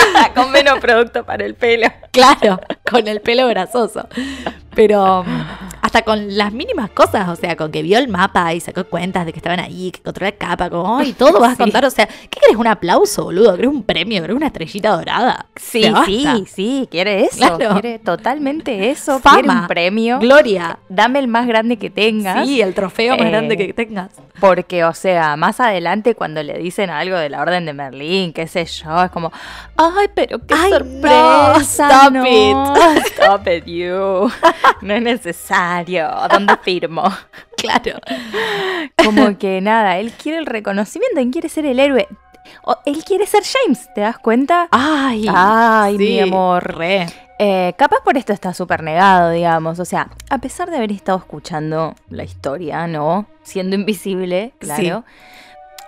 con 0.35 0.51
menos 0.53 0.79
producto 0.81 1.25
para 1.25 1.45
el 1.45 1.55
pelo. 1.55 1.89
Claro, 2.11 2.61
con 2.91 3.07
el 3.09 3.21
pelo 3.21 3.47
grasoso. 3.49 4.09
Pero 4.75 5.23
hasta 5.83 6.01
con 6.03 6.39
las 6.39 6.53
mínimas 6.53 6.89
cosas, 6.91 7.29
o 7.29 7.37
sea, 7.37 7.57
con 7.57 7.71
que 7.71 7.83
vio 7.83 7.99
el 7.99 8.09
mapa 8.09 8.55
y 8.55 8.61
sacó 8.61 8.85
cuentas 8.85 9.27
de 9.27 9.33
que 9.35 9.39
estaban 9.39 9.61
ahí, 9.61 9.91
que 9.91 9.99
encontró 9.99 10.25
la 10.25 10.33
capa, 10.33 10.71
como, 10.71 10.97
ay, 10.99 11.13
todo 11.19 11.39
vas 11.41 11.53
a 11.53 11.57
Sí. 11.57 11.59
contar, 11.63 11.85
o 11.85 11.91
sea, 11.91 12.07
¿qué 12.07 12.41
querés? 12.41 12.57
¿Un 12.57 12.67
aplauso, 12.69 13.25
boludo? 13.25 13.55
¿Querés 13.57 13.71
un 13.71 13.83
premio? 13.83 14.23
¿Querés 14.23 14.35
una 14.37 14.47
estrellita 14.47 14.91
dorada? 14.97 15.47
Sí, 15.57 15.85
sí, 16.07 16.45
sí, 16.49 16.89
quiere 16.91 17.25
eso. 17.25 17.37
Claro. 17.59 17.81
Quiere 17.81 17.99
totalmente 17.99 18.89
eso. 18.91 19.19
Fama. 19.21 19.35
Quiere 19.43 19.59
un 19.61 19.67
premio. 19.67 20.19
Gloria. 20.21 20.79
Dame 20.89 21.19
el 21.19 21.29
más 21.29 21.47
grande 21.47 21.77
que 21.77 21.91
tengas. 21.91 22.47
Sí, 22.47 22.63
el 22.63 22.73
trofeo 22.75 23.17
más 23.19 23.27
Eh, 23.27 23.31
grande 23.31 23.57
que 23.59 23.75
tengas. 23.75 24.11
Porque, 24.41 24.85
o 24.85 24.95
sea, 24.95 25.37
más 25.37 25.61
adelante 25.61 26.15
cuando 26.15 26.43
le 26.43 26.57
dicen 26.59 26.89
algo 26.89 27.17
de 27.19 27.29
la 27.29 27.43
Orden 27.43 27.67
de 27.67 27.75
Merlín, 27.75 28.33
qué 28.33 28.47
sé 28.47 28.65
yo, 28.65 29.03
es 29.05 29.11
como, 29.11 29.31
ay, 29.99 30.09
pero 30.15 30.39
qué 30.47 30.55
Ay, 30.55 30.71
sorpresa. 30.71 32.11
no, 32.11 32.25
stop 32.25 32.55
no, 32.55 32.75
Stop 33.07 33.49
it, 33.49 33.65
you. 33.67 34.31
No 34.83 34.95
es 34.95 35.03
necesario. 35.03 36.09
¿Dónde 36.31 36.57
firmo? 36.63 37.05
Claro. 37.63 38.01
Como 39.05 39.39
que 39.39 39.61
nada, 39.61 39.99
él 39.99 40.11
quiere 40.13 40.39
el 40.39 40.47
reconocimiento, 40.47 41.21
él 41.21 41.31
quiere 41.31 41.49
ser 41.49 41.65
el 41.65 41.79
héroe. 41.79 42.09
O- 42.65 42.77
él 42.87 43.05
quiere 43.05 43.25
ser 43.25 43.43
James, 43.45 43.89
¿te 43.95 44.01
das 44.01 44.19
cuenta? 44.19 44.67
Ay, 44.73 45.27
Ay, 45.33 45.97
mi 45.97 46.07
sí, 46.07 46.21
amor. 46.21 46.77
Re. 46.77 47.07
Eh, 47.39 47.73
capaz 47.79 47.99
por 48.05 48.17
esto 48.17 48.33
está 48.33 48.53
súper 48.53 48.83
negado, 48.83 49.31
digamos. 49.31 49.79
O 49.79 49.85
sea, 49.85 50.09
a 50.29 50.39
pesar 50.39 50.71
de 50.71 50.77
haber 50.77 50.91
estado 50.91 51.19
escuchando 51.19 51.95
la 52.11 52.25
historia, 52.25 52.89
¿no? 52.89 53.27
Siendo 53.45 53.77
invisible, 53.77 54.55
claro. 54.59 55.05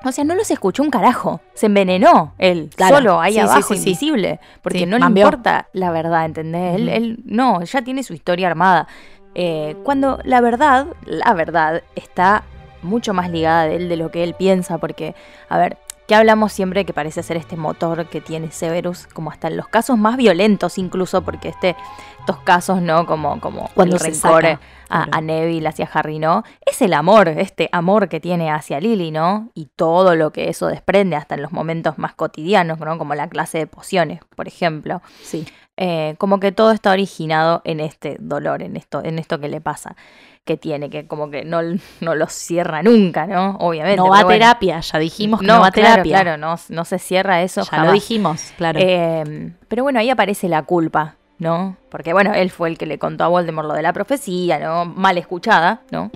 O 0.04 0.12
sea, 0.12 0.24
no 0.24 0.34
los 0.34 0.50
escuchó 0.50 0.82
un 0.82 0.90
carajo. 0.90 1.40
Se 1.54 1.66
envenenó 1.66 2.34
él, 2.38 2.70
Claro. 2.76 2.96
solo 2.96 3.20
ahí 3.20 3.34
Sí, 3.34 3.38
abajo, 3.40 3.62
sí, 3.62 3.74
sí. 3.74 3.76
invisible. 3.76 4.40
Porque 4.62 4.86
no 4.86 4.96
le 4.96 5.00
mambió. 5.00 5.24
importa 5.26 5.68
la 5.72 5.90
verdad, 5.90 6.24
¿entendés? 6.26 6.76
Él, 6.76 6.88
él 6.88 7.18
no, 7.24 7.62
ya 7.62 7.82
tiene 7.82 8.02
su 8.02 8.12
historia 8.14 8.48
armada. 8.48 8.86
Eh, 9.34 9.76
cuando 9.82 10.18
la 10.24 10.40
verdad, 10.40 10.86
la 11.06 11.32
verdad, 11.34 11.82
está 11.96 12.44
mucho 12.82 13.14
más 13.14 13.30
ligada 13.30 13.64
de 13.66 13.76
él 13.76 13.88
de 13.88 13.96
lo 13.96 14.10
que 14.10 14.22
él 14.22 14.34
piensa. 14.34 14.78
Porque, 14.78 15.14
a 15.48 15.58
ver, 15.58 15.78
que 16.06 16.14
hablamos 16.14 16.52
siempre 16.52 16.84
que 16.84 16.92
parece 16.92 17.22
ser 17.22 17.38
este 17.38 17.56
motor 17.56 18.06
que 18.10 18.20
tiene 18.20 18.50
Severus, 18.50 19.06
como 19.06 19.30
hasta 19.30 19.48
en 19.48 19.56
los 19.56 19.68
casos 19.68 19.96
más 19.98 20.16
violentos, 20.18 20.76
incluso, 20.76 21.22
porque 21.22 21.48
este, 21.48 21.74
estos 22.20 22.38
casos, 22.40 22.82
¿no? 22.82 23.06
Como, 23.06 23.40
como 23.40 23.70
Cuando 23.74 23.96
el 23.96 24.02
se 24.02 24.10
rencor 24.10 24.42
saca, 24.42 24.60
a, 24.88 25.04
claro. 25.04 25.10
a 25.12 25.20
Neville 25.20 25.68
hacia 25.68 25.88
Harry, 25.92 26.18
¿no? 26.18 26.44
Es 26.64 26.82
el 26.82 26.92
amor, 26.92 27.28
este 27.28 27.68
amor 27.72 28.08
que 28.08 28.20
tiene 28.20 28.50
hacia 28.50 28.80
Lily, 28.80 29.10
¿no? 29.10 29.50
Y 29.54 29.66
todo 29.76 30.14
lo 30.14 30.32
que 30.32 30.48
eso 30.48 30.66
desprende, 30.66 31.16
hasta 31.16 31.34
en 31.34 31.42
los 31.42 31.52
momentos 31.52 31.98
más 31.98 32.14
cotidianos, 32.14 32.78
¿no? 32.78 32.98
Como 32.98 33.14
la 33.14 33.28
clase 33.28 33.58
de 33.58 33.66
pociones, 33.66 34.20
por 34.36 34.48
ejemplo. 34.48 35.02
Sí. 35.22 35.46
Eh, 35.76 36.14
como 36.18 36.38
que 36.38 36.52
todo 36.52 36.70
está 36.70 36.92
originado 36.92 37.60
en 37.64 37.80
este 37.80 38.16
dolor, 38.20 38.62
en 38.62 38.76
esto, 38.76 39.02
en 39.04 39.18
esto 39.18 39.40
que 39.40 39.48
le 39.48 39.60
pasa, 39.60 39.96
que 40.44 40.56
tiene, 40.56 40.88
que 40.88 41.08
como 41.08 41.30
que 41.30 41.44
no, 41.44 41.60
no 42.00 42.14
lo 42.14 42.26
cierra 42.28 42.82
nunca, 42.82 43.26
¿no? 43.26 43.56
Obviamente. 43.58 43.96
No 43.96 44.08
va 44.08 44.20
a 44.20 44.24
bueno. 44.24 44.38
terapia, 44.38 44.78
ya 44.80 44.98
dijimos 45.00 45.40
que 45.40 45.46
No, 45.46 45.54
no, 45.54 45.60
va 45.62 45.68
a 45.68 45.72
claro, 45.72 46.02
terapia. 46.02 46.20
Claro, 46.22 46.36
no, 46.36 46.54
no 46.68 46.84
se 46.84 46.98
cierra 47.00 47.42
eso. 47.42 47.62
ya 47.62 47.70
jamás. 47.70 47.86
lo 47.88 47.92
dijimos, 47.92 48.52
claro. 48.56 48.78
Eh, 48.80 49.52
pero 49.66 49.82
bueno, 49.82 49.98
ahí 49.98 50.10
aparece 50.10 50.48
la 50.48 50.62
culpa, 50.62 51.16
¿no? 51.38 51.76
Porque 51.90 52.12
bueno, 52.12 52.32
él 52.34 52.50
fue 52.50 52.68
el 52.68 52.78
que 52.78 52.86
le 52.86 52.98
contó 52.98 53.24
a 53.24 53.28
Voldemort 53.28 53.68
lo 53.68 53.74
de 53.74 53.82
la 53.82 53.92
profecía, 53.92 54.58
¿no? 54.58 54.84
Mal 54.84 55.18
escuchada, 55.18 55.82
¿no? 55.90 56.10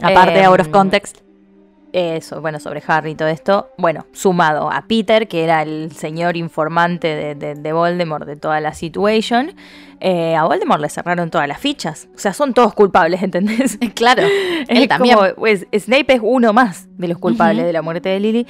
Aparte, 0.00 0.40
em, 0.40 0.46
out 0.46 0.60
of 0.60 0.68
context. 0.68 1.18
Eso, 1.92 2.40
bueno, 2.40 2.60
sobre 2.60 2.80
Harry 2.86 3.10
y 3.10 3.14
todo 3.16 3.26
esto. 3.26 3.70
Bueno, 3.76 4.06
sumado 4.12 4.70
a 4.70 4.82
Peter, 4.86 5.26
que 5.26 5.42
era 5.42 5.62
el 5.62 5.90
señor 5.90 6.36
informante 6.36 7.08
de, 7.08 7.34
de- 7.34 7.54
de 7.56 7.72
Voldemort 7.72 8.26
de 8.26 8.36
toda 8.36 8.60
la 8.60 8.74
situación. 8.74 9.54
eh, 9.98 10.36
a 10.36 10.44
Voldemort 10.44 10.80
le 10.80 10.88
cerraron 10.88 11.30
todas 11.30 11.48
las 11.48 11.58
fichas. 11.58 12.08
O 12.14 12.18
sea, 12.18 12.32
son 12.32 12.54
todos 12.54 12.74
culpables, 12.74 13.22
¿entendés? 13.24 13.76
Claro. 13.94 14.22
Es 14.22 14.68
Él 14.68 14.86
también. 14.88 15.16
como, 15.16 15.34
pues, 15.34 15.66
Snape 15.76 16.14
es 16.14 16.20
uno 16.22 16.52
más 16.52 16.86
de 16.96 17.08
los 17.08 17.18
culpables 17.18 17.64
de 17.66 17.72
la 17.72 17.82
muerte 17.82 18.08
de 18.08 18.20
Lily. 18.20 18.46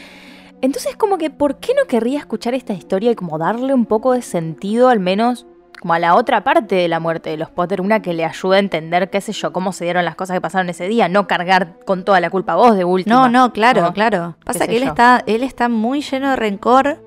Entonces, 0.60 0.94
como 0.96 1.16
que, 1.16 1.30
¿por 1.30 1.58
qué 1.60 1.72
no 1.74 1.86
querría 1.88 2.18
escuchar 2.18 2.52
esta 2.52 2.74
historia 2.74 3.10
y 3.10 3.14
como 3.14 3.38
darle 3.38 3.72
un 3.72 3.86
poco 3.86 4.12
de 4.12 4.20
sentido, 4.20 4.90
al 4.90 5.00
menos, 5.00 5.46
como 5.80 5.94
a 5.94 5.98
la 5.98 6.14
otra 6.14 6.44
parte 6.44 6.74
de 6.74 6.88
la 6.88 7.00
muerte 7.00 7.30
de 7.30 7.36
los 7.36 7.50
Potter? 7.50 7.80
Una 7.80 8.00
que 8.02 8.12
le 8.12 8.24
ayude 8.24 8.56
a 8.56 8.58
entender, 8.60 9.10
qué 9.10 9.20
sé 9.20 9.32
yo, 9.32 9.52
cómo 9.52 9.72
se 9.72 9.84
dieron 9.84 10.04
las 10.04 10.14
cosas 10.14 10.36
que 10.36 10.40
pasaron 10.40 10.68
ese 10.68 10.88
día, 10.88 11.08
no 11.08 11.26
cargar 11.26 11.78
con 11.86 12.04
toda 12.04 12.20
la 12.20 12.30
culpa 12.30 12.52
a 12.52 12.56
vos 12.56 12.76
de 12.76 12.84
última. 12.84 13.14
No, 13.14 13.28
no, 13.28 13.52
claro, 13.52 13.82
¿no? 13.82 13.92
claro. 13.92 14.36
Pasa 14.44 14.66
que 14.66 14.76
él 14.76 14.84
yo. 14.84 14.88
está, 14.90 15.22
él 15.26 15.42
está 15.42 15.68
muy 15.68 16.02
lleno 16.02 16.30
de 16.30 16.36
rencor 16.36 17.02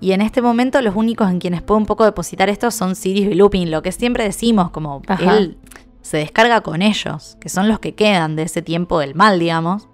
y 0.00 0.12
en 0.12 0.20
este 0.20 0.42
momento 0.42 0.82
los 0.82 0.96
únicos 0.96 1.30
en 1.30 1.38
quienes 1.38 1.62
puede 1.62 1.78
un 1.78 1.86
poco 1.86 2.04
depositar 2.04 2.48
esto 2.48 2.70
son 2.70 2.96
Sirius 2.96 3.32
y 3.32 3.34
Lupin, 3.34 3.70
lo 3.70 3.82
que 3.82 3.92
siempre 3.92 4.24
decimos, 4.24 4.70
como 4.70 5.00
Ajá. 5.06 5.36
él 5.36 5.58
se 6.00 6.16
descarga 6.16 6.60
con 6.60 6.82
ellos, 6.82 7.36
que 7.40 7.48
son 7.48 7.68
los 7.68 7.78
que 7.78 7.94
quedan 7.94 8.34
de 8.34 8.42
ese 8.42 8.62
tiempo 8.62 8.98
del 8.98 9.14
mal, 9.14 9.38
digamos, 9.38 9.88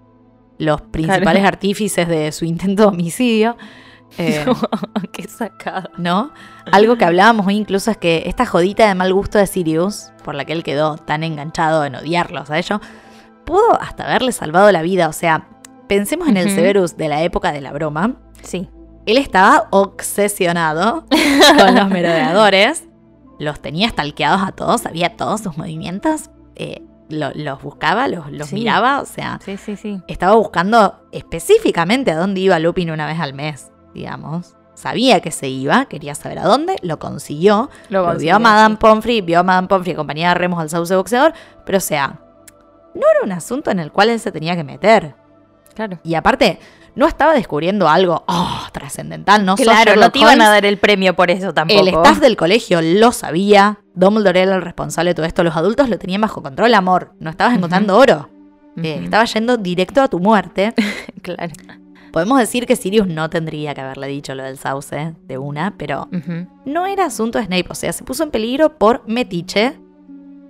los 0.56 0.80
principales 0.80 1.44
artífices 1.44 2.08
de 2.08 2.32
su 2.32 2.44
intento 2.44 2.84
de 2.84 2.88
homicidio. 2.88 3.56
Eh, 4.16 4.44
qué 5.12 5.28
sacada. 5.28 5.90
¿no? 5.98 6.32
Algo 6.72 6.96
que 6.96 7.04
hablábamos 7.04 7.46
hoy 7.46 7.56
incluso 7.56 7.90
es 7.90 7.96
que 7.96 8.22
esta 8.26 8.46
jodita 8.46 8.88
de 8.88 8.94
mal 8.94 9.12
gusto 9.12 9.38
de 9.38 9.46
Sirius, 9.46 10.10
por 10.24 10.34
la 10.34 10.44
que 10.44 10.52
él 10.52 10.62
quedó 10.64 10.96
tan 10.96 11.22
enganchado 11.24 11.84
en 11.84 11.94
odiarlos 11.94 12.50
a 12.50 12.58
ellos, 12.58 12.80
pudo 13.44 13.80
hasta 13.80 14.04
haberle 14.04 14.32
salvado 14.32 14.70
la 14.72 14.82
vida. 14.82 15.08
O 15.08 15.12
sea, 15.12 15.48
pensemos 15.88 16.28
en 16.28 16.36
el. 16.36 16.50
Severus 16.54 16.96
de 16.96 17.08
la 17.08 17.22
época 17.22 17.52
de 17.52 17.60
la 17.60 17.72
broma. 17.72 18.14
Sí. 18.42 18.68
Él 19.06 19.16
estaba 19.18 19.68
obsesionado 19.70 21.04
con 21.58 21.74
los 21.74 21.88
merodeadores, 21.90 22.84
los 23.38 23.60
tenía 23.60 23.88
stalkeados 23.88 24.42
a 24.42 24.52
todos, 24.52 24.82
sabía 24.82 25.16
todos 25.16 25.40
sus 25.40 25.56
movimientos, 25.56 26.28
eh, 26.56 26.82
lo- 27.08 27.30
los 27.34 27.62
buscaba, 27.62 28.06
los, 28.08 28.30
los 28.30 28.48
Sí. 28.48 28.56
miraba, 28.56 29.00
o 29.00 29.06
sea, 29.06 29.38
Sí, 29.42 29.56
sí, 29.56 29.76
sí. 29.76 30.02
estaba 30.08 30.34
buscando 30.34 31.08
específicamente 31.12 32.10
a 32.10 32.16
dónde 32.16 32.40
iba 32.40 32.58
Lupin 32.58 32.90
una 32.90 33.06
vez 33.06 33.18
al 33.18 33.32
mes, 33.32 33.70
digamos. 33.98 34.54
Sabía 34.74 35.20
que 35.20 35.32
se 35.32 35.48
iba, 35.48 35.86
quería 35.86 36.14
saber 36.14 36.38
a 36.38 36.44
dónde, 36.44 36.76
lo 36.82 36.98
consiguió. 37.00 37.68
Lo 37.88 38.14
vio 38.16 38.36
a 38.36 38.38
Madame. 38.38 38.76
Pomfrey, 38.76 39.20
vio 39.20 39.40
a 39.40 39.42
Madame 39.42 39.66
Pomfrey 39.66 39.92
acompañada 39.92 40.34
de 40.34 40.40
Remus 40.40 40.60
al 40.60 40.70
sauce 40.70 40.94
boxeador, 40.94 41.32
pero 41.66 41.78
o 41.78 41.80
sea, 41.80 42.20
no 42.94 43.02
era 43.10 43.24
un 43.24 43.32
asunto 43.32 43.70
en 43.70 43.80
el 43.80 43.90
cual 43.90 44.10
él 44.10 44.20
se 44.20 44.30
tenía 44.30 44.54
que 44.54 44.62
meter. 44.62 45.16
Claro. 45.74 45.98
Y 46.04 46.14
aparte, 46.14 46.60
no 46.94 47.06
estaba 47.06 47.34
descubriendo 47.34 47.88
algo 47.88 48.24
oh, 48.26 48.66
trascendental, 48.72 49.44
no 49.44 49.56
Claro, 49.56 49.96
no 49.96 50.10
te 50.10 50.18
iban 50.18 50.40
a 50.42 50.48
dar 50.50 50.64
el 50.64 50.78
premio 50.78 51.14
por 51.14 51.30
eso 51.30 51.54
tampoco. 51.54 51.80
El 51.80 51.88
staff 51.88 52.18
del 52.18 52.36
colegio 52.36 52.80
lo 52.82 53.12
sabía. 53.12 53.78
Dumbledore 53.94 54.42
era 54.42 54.56
el 54.56 54.62
responsable 54.62 55.10
de 55.10 55.14
todo 55.14 55.26
esto. 55.26 55.44
Los 55.44 55.56
adultos 55.56 55.88
lo 55.88 55.98
tenían 55.98 56.20
bajo 56.20 56.42
control, 56.42 56.74
amor. 56.74 57.12
No 57.20 57.30
estabas 57.30 57.54
encontrando 57.56 57.96
oro. 57.96 58.28
Eh, 58.76 58.94
Ujú. 58.96 59.04
estaba 59.04 59.24
yendo 59.24 59.56
directo 59.56 60.02
a 60.02 60.08
tu 60.08 60.18
muerte. 60.18 60.74
Claro. 61.22 61.52
Podemos 62.12 62.38
decir 62.38 62.66
que 62.66 62.76
Sirius 62.76 63.06
no 63.06 63.28
tendría 63.30 63.74
que 63.74 63.80
haberle 63.80 64.08
dicho 64.08 64.34
lo 64.34 64.42
del 64.44 64.58
sauce 64.58 65.14
de 65.26 65.38
una, 65.38 65.74
pero 65.76 66.08
no 66.64 66.86
era 66.86 67.06
asunto 67.06 67.38
de 67.38 67.44
Snape. 67.46 67.66
O 67.70 67.74
sea, 67.74 67.92
se 67.92 68.04
puso 68.04 68.22
en 68.24 68.30
peligro 68.30 68.78
por 68.78 69.02
metiche. 69.06 69.78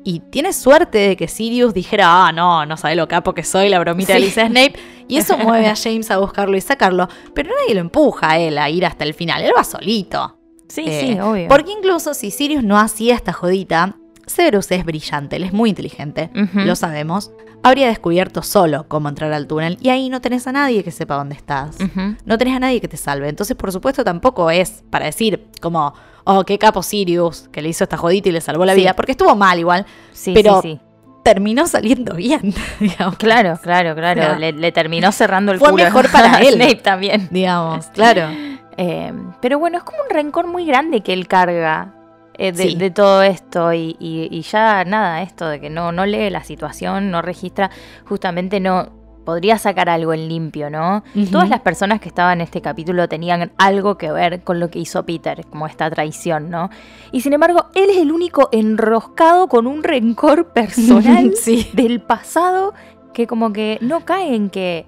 Y 0.05 0.21
tiene 0.31 0.53
suerte 0.55 0.97
de 0.99 1.17
que 1.17 1.29
Sirius 1.29 1.75
dijera, 1.75 2.29
ah, 2.29 2.33
no, 2.33 2.65
no 2.65 2.77
sabe 2.79 2.95
lo 2.95 3.07
capo 3.09 3.35
que 3.35 3.43
soy, 3.43 3.69
la 3.69 3.79
bromita 3.79 4.15
de 4.15 4.21
Sí. 4.21 4.25
Lisa 4.27 4.47
Snape. 4.47 4.75
Y 5.07 5.19
eso 5.19 5.37
mueve 5.39 5.67
a 5.67 5.75
James 5.77 6.11
a 6.11 6.17
buscarlo 6.19 6.57
y 6.57 6.61
sacarlo. 6.63 7.09
Pero 7.35 7.51
nadie 7.51 7.75
lo 7.75 7.81
empuja 7.83 8.31
a 8.31 8.39
él 8.39 8.57
a 8.57 8.71
ir 8.71 8.87
hasta 8.87 9.05
el 9.05 9.13
final. 9.13 9.43
Él 9.43 9.53
va 9.55 9.65
solito. 9.65 10.39
Sí, 10.69 10.85
Eh, 10.87 11.01
sí, 11.15 11.21
obvio. 11.21 11.49
Porque 11.49 11.73
incluso 11.73 12.15
si 12.15 12.31
Sirius 12.31 12.63
no 12.65 12.79
hacía 12.79 13.17
esta 13.17 13.35
jodita, 13.35 13.97
Severus 14.39 14.71
es 14.71 14.85
brillante, 14.85 15.35
él 15.37 15.43
es 15.43 15.53
muy 15.53 15.71
inteligente, 15.71 16.31
lo 16.55 16.77
sabemos. 16.77 17.33
Habría 17.65 17.89
descubierto 17.89 18.43
solo 18.43 18.87
cómo 18.87 19.09
entrar 19.09 19.33
al 19.33 19.49
túnel 19.49 19.77
y 19.81 19.89
ahí 19.89 20.09
no 20.11 20.21
tenés 20.21 20.47
a 20.47 20.53
nadie 20.53 20.85
que 20.85 20.93
sepa 20.93 21.17
dónde 21.17 21.35
estás. 21.35 21.77
No 22.25 22.39
tenés 22.39 22.55
a 22.55 22.61
nadie 22.61 22.81
que 22.81 22.87
te 22.87 22.97
salve. 22.97 23.29
Entonces, 23.29 23.57
por 23.57 23.73
supuesto, 23.73 24.05
tampoco 24.05 24.49
es 24.53 24.85
para 24.91 25.07
decir 25.07 25.49
como, 25.61 25.93
oh, 26.23 26.45
qué 26.45 26.57
capo 26.57 26.85
Sirius, 26.85 27.49
que 27.51 27.63
le 27.63 27.71
hizo 27.71 27.83
esta 27.83 27.97
jodita 27.97 28.29
y 28.29 28.33
le 28.33 28.41
salvó 28.41 28.65
la 28.65 28.75
Sí. 28.75 28.81
vida, 28.83 28.95
porque 28.95 29.11
estuvo 29.13 29.35
mal 29.35 29.59
igual. 29.59 29.87
Sí, 30.13 30.33
Pero- 30.35 30.63
sí, 30.63 30.75
sí. 30.75 30.81
Terminó 31.25 31.67
saliendo 31.67 32.15
bien, 32.15 32.55
digamos. 32.81 33.17
Claro, 33.17 33.59
claro, 33.61 33.95
claro. 33.97 34.39
Le, 34.39 34.53
le 34.53 34.71
terminó 34.73 35.11
cerrando 35.11 35.51
el 35.51 35.59
fue 35.59 35.71
culo. 35.73 35.83
mejor 35.83 36.11
para 36.13 36.39
él. 36.41 36.55
Snape 36.55 36.77
también. 36.77 37.29
Digamos, 37.33 37.87
claro. 37.89 38.29
Eh, 38.77 39.13
pero 39.43 39.59
bueno, 39.59 39.79
es 39.79 39.83
como 39.83 39.99
un 40.09 40.09
rencor 40.15 40.47
muy 40.47 40.65
grande 40.65 41.01
que 41.03 41.13
él 41.13 41.27
carga 41.27 41.93
eh, 42.39 42.53
de, 42.53 42.63
Sí. 42.71 42.75
de 42.77 42.91
todo 42.91 43.23
esto 43.23 43.73
y, 43.73 43.97
y- 43.99 44.29
y 44.31 44.43
ya 44.43 44.85
nada, 44.85 45.23
esto 45.23 45.49
de 45.49 45.61
que 45.61 45.69
no, 45.71 45.93
no 45.93 46.07
lee 46.07 46.31
la 46.31 46.45
situación, 46.45 47.11
no 47.11 47.21
registra, 47.21 47.71
justamente 48.07 48.61
no 48.61 48.97
podría 49.25 49.59
sacar 49.59 49.91
algo 49.91 50.15
en 50.15 50.27
limpio, 50.27 50.71
¿no? 50.71 51.03
Todas 51.31 51.51
las 51.51 51.61
personas 51.61 52.01
que 52.01 52.09
estaban 52.09 52.39
en 52.41 52.45
este 52.45 52.63
capítulo 52.63 53.09
tenían 53.11 53.53
algo 53.59 53.99
que 53.99 54.11
ver 54.11 54.41
con 54.43 54.59
lo 54.59 54.71
que 54.71 54.79
hizo 54.79 55.05
Peter, 55.05 55.45
como 55.51 55.67
esta 55.67 55.91
traición, 55.91 56.49
¿no? 56.49 56.71
Y 57.13 57.21
sin 57.21 57.35
embargo, 57.35 57.67
él 57.75 57.91
es 57.91 57.99
el 57.99 58.11
único 58.11 58.49
enroscado 58.53 59.49
con 59.49 59.67
un 59.67 59.83
rencor 59.83 60.47
personal 60.55 61.33
sí. 61.37 61.69
del 61.75 62.01
pasado 62.01 62.73
que 63.13 63.27
como 63.27 63.53
que 63.53 63.77
no 63.83 64.07
cae 64.07 64.35
en 64.35 64.49
que 64.49 64.87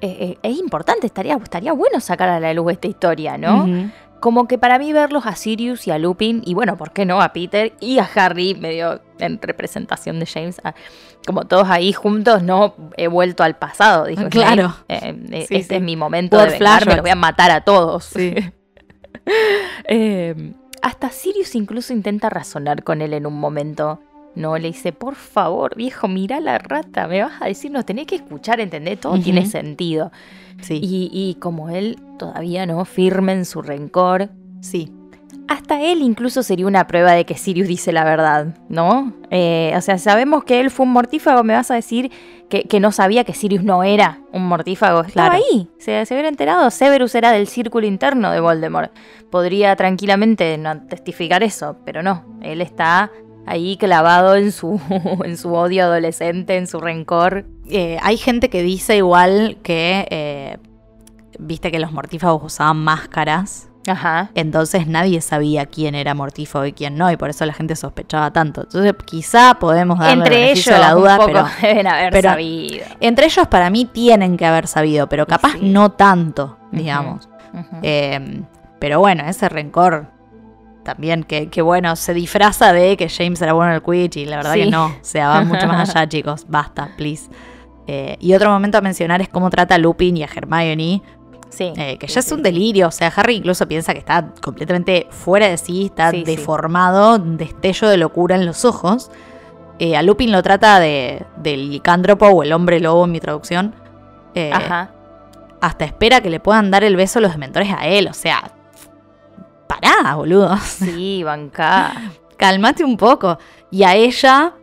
eh, 0.00 0.16
eh, 0.20 0.38
es 0.44 0.58
importante, 0.58 1.06
estaría, 1.08 1.34
estaría 1.42 1.72
bueno 1.72 1.98
sacar 1.98 2.28
a 2.28 2.38
la 2.38 2.54
luz 2.54 2.70
esta 2.72 2.86
historia, 2.86 3.36
¿no? 3.36 3.66
Como 4.22 4.46
que 4.46 4.56
para 4.56 4.78
mí 4.78 4.92
verlos 4.92 5.26
a 5.26 5.34
Sirius 5.34 5.86
y 5.86 5.90
a 5.90 5.98
Lupin, 5.98 6.42
y 6.46 6.54
bueno, 6.54 6.78
¿por 6.78 6.92
qué 6.92 7.04
no? 7.04 7.20
A 7.20 7.32
Peter 7.32 7.72
y 7.80 7.98
a 7.98 8.08
Harry, 8.14 8.54
medio 8.54 9.02
en 9.18 9.38
representación 9.42 10.18
de 10.20 10.26
James, 10.26 10.60
a- 10.64 10.74
como 11.26 11.44
todos 11.44 11.68
ahí 11.68 11.92
juntos, 11.92 12.42
no 12.42 12.74
he 12.96 13.08
vuelto 13.08 13.42
al 13.42 13.56
pasado, 13.56 14.06
dijo 14.06 14.28
Claro. 14.30 14.74
Snape. 14.86 15.08
Eh, 15.08 15.16
eh, 15.42 15.46
Sí, 15.48 15.54
este 15.56 15.74
sí. 15.74 15.74
es 15.74 15.82
mi 15.82 15.96
momento 15.96 16.36
Por 16.38 16.46
de 16.46 16.52
vengarme, 16.52 16.68
flashbacks. 16.76 16.96
los 16.96 17.02
voy 17.02 17.10
a 17.10 17.16
matar 17.16 17.50
a 17.50 17.60
todos. 17.62 18.04
Sí. 18.04 18.34
Eh, 19.88 20.52
hasta 20.82 21.10
Sirius 21.10 21.54
incluso 21.54 21.92
intenta 21.92 22.28
razonar 22.28 22.82
con 22.82 23.02
él 23.02 23.12
en 23.14 23.26
un 23.26 23.38
momento. 23.38 24.00
No, 24.34 24.56
le 24.56 24.68
dice, 24.68 24.92
por 24.92 25.14
favor, 25.14 25.76
viejo, 25.76 26.08
mira 26.08 26.40
la 26.40 26.58
rata, 26.58 27.06
me 27.06 27.22
vas 27.22 27.34
a 27.40 27.46
decir, 27.46 27.70
nos 27.70 27.84
tenés 27.84 28.06
que 28.06 28.16
escuchar, 28.16 28.60
¿entendés? 28.60 28.98
Todo 28.98 29.18
tiene 29.20 29.44
sentido. 29.46 30.10
Sí. 30.60 30.78
Y, 30.82 31.10
y 31.12 31.34
como 31.40 31.70
él 31.70 31.98
todavía 32.18 32.66
no 32.66 32.84
firme 32.84 33.32
en 33.32 33.44
su 33.44 33.62
rencor, 33.62 34.30
sí. 34.60 34.92
hasta 35.48 35.80
él 35.80 36.02
incluso 36.02 36.42
sería 36.42 36.66
una 36.66 36.86
prueba 36.86 37.12
de 37.12 37.24
que 37.24 37.34
Sirius 37.36 37.68
dice 37.68 37.92
la 37.92 38.04
verdad, 38.04 38.54
¿no? 38.68 39.12
Eh, 39.30 39.72
o 39.76 39.80
sea, 39.80 39.98
sabemos 39.98 40.44
que 40.44 40.60
él 40.60 40.70
fue 40.70 40.86
un 40.86 40.92
mortífago, 40.92 41.42
me 41.42 41.54
vas 41.54 41.70
a 41.70 41.74
decir 41.74 42.10
que, 42.48 42.64
que 42.64 42.80
no 42.80 42.92
sabía 42.92 43.24
que 43.24 43.32
Sirius 43.32 43.64
no 43.64 43.82
era 43.82 44.20
un 44.32 44.46
mortífago. 44.46 45.00
Estaba 45.02 45.30
Claro. 45.30 45.44
ahí, 45.52 45.68
se, 45.78 46.04
se 46.04 46.14
hubiera 46.14 46.28
enterado. 46.28 46.70
Severus 46.70 47.14
era 47.14 47.32
del 47.32 47.46
círculo 47.46 47.86
interno 47.86 48.30
de 48.30 48.40
Voldemort. 48.40 48.92
Podría 49.30 49.74
tranquilamente 49.74 50.58
no 50.58 50.82
testificar 50.82 51.42
eso, 51.42 51.76
pero 51.86 52.02
no. 52.02 52.24
Él 52.42 52.60
está 52.60 53.10
ahí 53.46 53.76
clavado 53.76 54.36
en 54.36 54.52
su, 54.52 54.80
en 55.24 55.36
su 55.36 55.52
odio 55.54 55.84
adolescente, 55.84 56.56
en 56.56 56.66
su 56.66 56.80
rencor. 56.80 57.44
Eh, 57.68 57.98
hay 58.02 58.16
gente 58.16 58.50
que 58.50 58.62
dice 58.62 58.96
igual 58.96 59.58
que, 59.62 60.06
eh, 60.10 60.58
viste 61.38 61.70
que 61.70 61.78
los 61.78 61.92
mortífagos 61.92 62.42
usaban 62.44 62.78
máscaras, 62.78 63.68
Ajá. 63.86 64.30
entonces 64.34 64.86
nadie 64.86 65.20
sabía 65.20 65.66
quién 65.66 65.94
era 65.96 66.14
mortífago 66.14 66.66
y 66.66 66.72
quién 66.72 66.96
no, 66.96 67.10
y 67.10 67.16
por 67.16 67.30
eso 67.30 67.44
la 67.46 67.52
gente 67.52 67.74
sospechaba 67.74 68.32
tanto. 68.32 68.62
Entonces 68.62 68.92
quizá 69.06 69.54
podemos 69.58 69.98
darle 69.98 70.12
Entre 70.24 70.36
beneficio 70.36 70.72
ellos, 70.76 70.86
la 70.86 70.94
duda, 70.94 71.12
un 71.14 71.16
poco 71.18 71.32
pero 71.32 71.46
deben 71.62 71.86
haber 71.88 72.12
pero- 72.12 72.28
sabido. 72.30 72.84
entre 73.00 73.26
ellos 73.26 73.48
para 73.48 73.70
mí 73.70 73.86
tienen 73.86 74.36
que 74.36 74.46
haber 74.46 74.66
sabido, 74.68 75.08
pero 75.08 75.26
capaz 75.26 75.52
Sí. 75.54 75.68
no 75.68 75.90
tanto, 75.92 76.58
digamos. 76.70 77.28
Eh, 77.82 78.42
pero 78.78 78.98
bueno, 79.00 79.24
ese 79.26 79.48
rencor 79.48 80.06
también, 80.82 81.24
que, 81.24 81.48
que 81.48 81.62
bueno, 81.62 81.94
se 81.96 82.14
disfraza 82.14 82.72
de 82.72 82.96
que 82.96 83.08
James 83.08 83.40
era 83.42 83.52
bueno 83.52 83.70
en 83.70 83.76
el 83.76 83.82
Quidditch 83.82 84.16
y 84.18 84.26
la 84.26 84.36
verdad 84.36 84.54
Sí. 84.54 84.60
que 84.64 84.70
no, 84.70 84.86
o 84.86 84.94
sea, 85.02 85.28
va 85.28 85.40
mucho 85.44 85.66
más 85.66 85.90
allá, 85.94 86.08
chicos, 86.08 86.46
basta, 86.48 86.90
please. 86.96 87.30
Eh, 87.86 88.16
y 88.20 88.34
otro 88.34 88.50
momento 88.50 88.78
a 88.78 88.80
mencionar 88.80 89.20
es 89.22 89.28
cómo 89.28 89.50
trata 89.50 89.74
a 89.74 89.78
Lupin 89.78 90.16
y 90.16 90.22
a 90.22 90.26
Hermione, 90.26 91.02
Sí. 91.50 91.72
eh, 91.76 91.98
que 91.98 92.08
Sí, 92.08 92.14
ya 92.14 92.20
es 92.20 92.32
un 92.32 92.42
delirio, 92.42 92.88
o 92.88 92.90
sea, 92.90 93.12
Harry 93.14 93.36
incluso 93.36 93.66
piensa 93.68 93.92
que 93.92 93.98
está 93.98 94.32
completamente 94.40 95.06
fuera 95.10 95.48
de 95.48 95.56
sí, 95.58 95.86
está 95.86 96.10
deformado, 96.12 97.18
destello 97.18 97.88
de 97.88 97.96
locura 97.98 98.36
en 98.36 98.46
los 98.46 98.64
ojos. 98.64 99.10
Eh, 99.78 99.96
a 99.96 100.02
Lupin 100.02 100.30
lo 100.32 100.42
trata 100.42 100.78
de, 100.80 101.24
del 101.38 101.70
licántropo 101.70 102.26
o 102.28 102.42
el 102.42 102.52
hombre 102.52 102.78
lobo 102.80 103.04
en 103.04 103.10
mi 103.12 103.20
traducción. 103.20 103.74
Ajá. 104.52 104.90
hasta 105.60 105.84
espera 105.84 106.20
que 106.22 106.30
le 106.30 106.40
puedan 106.40 106.70
dar 106.70 106.84
el 106.84 106.96
beso 106.96 107.20
los 107.20 107.32
dementores 107.32 107.68
a 107.76 107.86
él. 107.86 108.08
O 108.08 108.14
sea, 108.14 108.50
pará, 109.80 110.14
boludo. 110.14 110.56
Sí, 110.58 111.22
banca. 111.24 111.92
Cálmate 112.36 112.84
un 112.84 112.96
poco. 112.96 113.38
Y 113.70 113.84
a 113.84 113.94
ella 113.94 114.54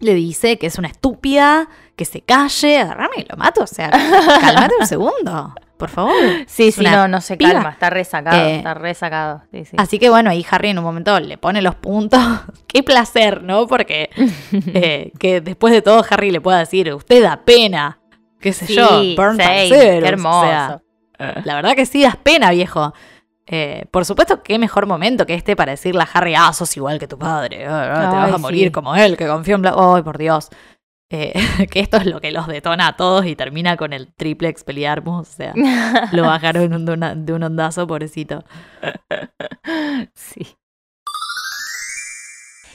le 0.00 0.14
dice 0.14 0.58
que 0.58 0.66
es 0.66 0.78
una 0.78 0.88
estúpida, 0.88 1.68
que 1.94 2.04
se 2.04 2.22
calle, 2.22 2.78
agarrame 2.80 3.14
y 3.18 3.24
lo 3.30 3.36
mato. 3.36 3.62
O 3.62 3.66
sea, 3.66 3.88
cálmate 3.90 4.74
un 4.80 4.86
segundo, 4.86 5.54
por 5.76 5.88
favor. 5.90 6.12
Sí, 6.48 6.72
sí, 6.72 6.82
no, 6.82 7.06
no 7.06 7.20
se 7.20 7.36
piba. 7.36 7.52
calma, 7.52 7.70
está 7.70 7.88
resacado, 7.90 8.36
Eh, 8.48 8.56
está 8.56 8.74
resacado. 8.74 9.42
Sí, 9.52 9.64
sí. 9.64 9.76
Así 9.78 9.98
que 10.00 10.10
bueno, 10.10 10.30
ahí 10.30 10.44
Harry 10.50 10.70
en 10.70 10.78
un 10.78 10.84
momento 10.84 11.18
le 11.20 11.38
pone 11.38 11.62
los 11.62 11.76
puntos. 11.76 12.20
Qué 12.66 12.82
placer, 12.82 13.42
¿no? 13.44 13.66
Porque 13.68 14.10
eh, 14.74 15.12
que 15.20 15.40
después 15.40 15.72
de 15.72 15.82
todo 15.82 16.04
Harry 16.10 16.30
le 16.32 16.40
pueda 16.40 16.58
decir, 16.58 16.92
usted 16.92 17.22
da 17.22 17.44
pena. 17.44 18.00
Qué 18.40 18.52
sé 18.52 18.66
Sí, 18.66 18.74
yo, 18.74 18.88
burn 19.16 19.36
Severus", 19.36 19.68
qué 19.70 20.00
o 20.02 20.06
hermoso. 20.08 20.42
sea, 20.48 20.80
la 21.44 21.54
verdad 21.54 21.74
que 21.74 21.86
sí 21.86 22.02
das 22.02 22.16
pena, 22.16 22.50
viejo. 22.50 22.92
Eh, 23.46 23.86
por 23.90 24.04
supuesto, 24.04 24.42
qué 24.42 24.58
mejor 24.58 24.86
momento 24.86 25.26
que 25.26 25.34
este 25.34 25.56
para 25.56 25.72
decirle 25.72 26.02
a 26.02 26.08
Harry, 26.12 26.34
ah, 26.36 26.52
sos 26.52 26.76
igual 26.76 26.98
que 26.98 27.08
tu 27.08 27.18
padre, 27.18 27.66
ah, 27.66 27.92
ah, 27.92 28.10
te 28.10 28.16
Ay, 28.16 28.22
vas 28.22 28.34
a 28.34 28.38
morir 28.38 28.66
sí. 28.68 28.70
como 28.72 28.94
él, 28.94 29.16
que 29.16 29.26
confió 29.26 29.56
en... 29.56 29.62
Bla 29.62 29.74
Ay, 29.76 30.02
por 30.02 30.16
Dios. 30.18 30.48
Eh, 31.10 31.32
que 31.70 31.80
esto 31.80 31.96
es 31.98 32.06
lo 32.06 32.20
que 32.20 32.30
los 32.30 32.46
detona 32.46 32.86
a 32.88 32.96
todos 32.96 33.26
y 33.26 33.34
termina 33.36 33.76
con 33.76 33.92
el 33.92 34.14
triple 34.14 34.48
expeliarmus, 34.48 35.28
o 35.28 35.32
sea, 35.32 35.52
lo 36.12 36.22
bajaron 36.22 36.84
de, 36.86 36.92
una- 36.92 37.14
de 37.14 37.32
un 37.32 37.42
ondazo, 37.42 37.86
pobrecito. 37.86 38.44
Sí. 40.14 40.46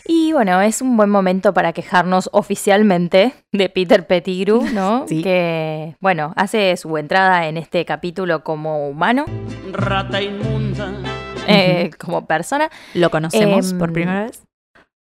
Y 0.09 0.31
bueno, 0.31 0.61
es 0.61 0.81
un 0.81 0.95
buen 0.95 1.09
momento 1.09 1.53
para 1.53 1.73
quejarnos 1.73 2.29
oficialmente 2.31 3.33
de 3.51 3.69
Peter 3.69 4.07
Pettigrew, 4.07 4.63
¿no? 4.73 5.05
Sí. 5.07 5.21
Que, 5.21 5.95
bueno, 5.99 6.33
hace 6.37 6.75
su 6.77 6.97
entrada 6.97 7.47
en 7.47 7.57
este 7.57 7.83
capítulo 7.85 8.43
como 8.43 8.87
humano, 8.87 9.25
rata 9.71 10.21
inmunda. 10.21 10.93
eh, 11.47 11.91
como 11.99 12.25
persona. 12.25 12.69
¿Lo 12.93 13.09
conocemos 13.09 13.73
por 13.73 13.89
Em, 13.89 13.93
primera 13.93 14.23
vez? 14.25 14.43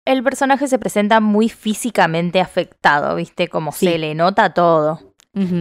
El 0.07 0.22
personaje 0.22 0.68
se 0.68 0.78
presenta 0.78 1.20
muy 1.20 1.49
físicamente 1.51 2.41
afectado, 2.41 3.14
¿viste? 3.16 3.49
Como 3.49 3.72
Sí. 3.72 3.86
se 3.86 3.99
le 3.99 4.14
nota 4.14 4.55
todo. 4.55 5.01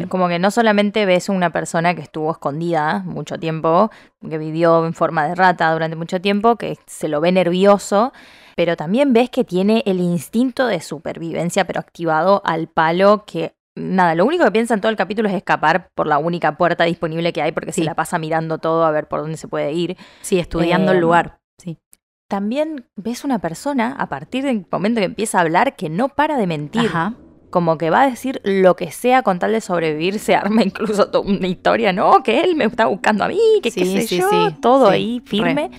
Como 0.09 0.28
que 0.28 0.39
no 0.39 0.49
solamente 0.49 1.05
ves 1.05 1.30
una 1.30 1.51
persona 1.51 1.93
que 1.93 2.01
estuvo 2.01 2.32
escondida 2.32 3.03
mucho 3.05 3.38
tiempo, 3.38 3.91
que 4.28 4.39
vivió 4.39 4.84
en 4.88 4.95
forma 4.95 5.28
de 5.28 5.36
rata 5.36 5.71
durante 5.71 5.95
mucho 5.95 6.19
tiempo, 6.19 6.55
que 6.55 6.80
se 6.88 7.07
lo 7.07 7.21
ve 7.21 7.32
nervioso, 7.32 8.11
pero 8.58 8.76
también 8.76 9.14
ves 9.14 9.30
que 9.30 9.43
tiene 9.43 9.84
el 9.86 9.99
instinto 9.99 10.66
de 10.66 10.82
supervivencia, 10.82 11.68
pero 11.68 11.80
activado 11.80 12.41
al 12.43 12.68
palo 12.68 13.24
que... 13.28 13.53
Nada, 13.76 14.16
lo 14.16 14.26
único 14.26 14.43
que 14.43 14.51
piensa 14.51 14.74
en 14.74 14.82
todo 14.82 14.89
el 14.89 14.95
capítulo 14.97 15.30
es 15.30 15.36
escapar 15.36 15.91
por 15.93 16.08
la 16.08 16.18
única 16.18 16.58
puerta 16.58 16.84
disponible 16.84 17.32
que 17.34 17.43
hay 17.43 17.51
porque 17.51 17.72
Sí. 17.72 17.82
se 17.82 17.86
la 17.86 17.93
pasa 17.93 18.18
mirando 18.18 18.58
todo 18.58 18.84
a 18.84 18.89
ver 18.89 19.08
por 19.08 19.22
dónde 19.22 19.38
se 19.38 19.47
puede 19.47 19.72
ir. 19.74 19.95
Sí, 20.22 20.39
estudiando 20.39 20.91
el 20.91 20.97
Em, 20.97 21.01
lugar. 21.03 21.38
Sí. 21.60 21.78
También 22.28 22.88
ves 22.95 23.24
una 23.24 23.38
persona, 23.38 23.95
a 23.99 24.10
partir 24.10 24.43
del 24.43 24.66
momento 24.72 25.01
que 25.01 25.05
empieza 25.05 25.38
a 25.38 25.41
hablar, 25.41 25.76
que 25.76 25.89
no 25.89 26.10
para 26.10 26.36
de 26.38 26.47
mentir 26.47 26.88
Ajá. 26.88 27.14
como 27.51 27.78
que 27.78 27.91
va 27.91 28.01
a 28.01 28.10
decir 28.10 28.41
lo 28.43 28.76
que 28.76 28.89
sea 28.89 29.22
con 29.22 29.38
tal 29.38 29.51
de 29.51 29.62
sobrevivir, 29.62 30.18
se 30.18 30.34
arma 30.36 30.64
incluso 30.64 31.12
toda 31.12 31.30
una 31.30 31.47
historia, 31.47 31.93
¿no? 31.93 32.24
Que 32.24 32.41
él 32.41 32.55
me 32.55 32.66
está 32.66 32.88
buscando 32.88 33.26
a 33.26 33.28
mí, 33.28 33.39
que 33.62 33.70
qué 33.72 33.86
Sí, 33.86 34.01
sé 34.01 34.08
sí, 34.08 34.18
yo, 34.18 34.28
sí, 34.32 34.55
todo 34.60 34.89
ahí 34.89 35.22
firme. 35.24 35.70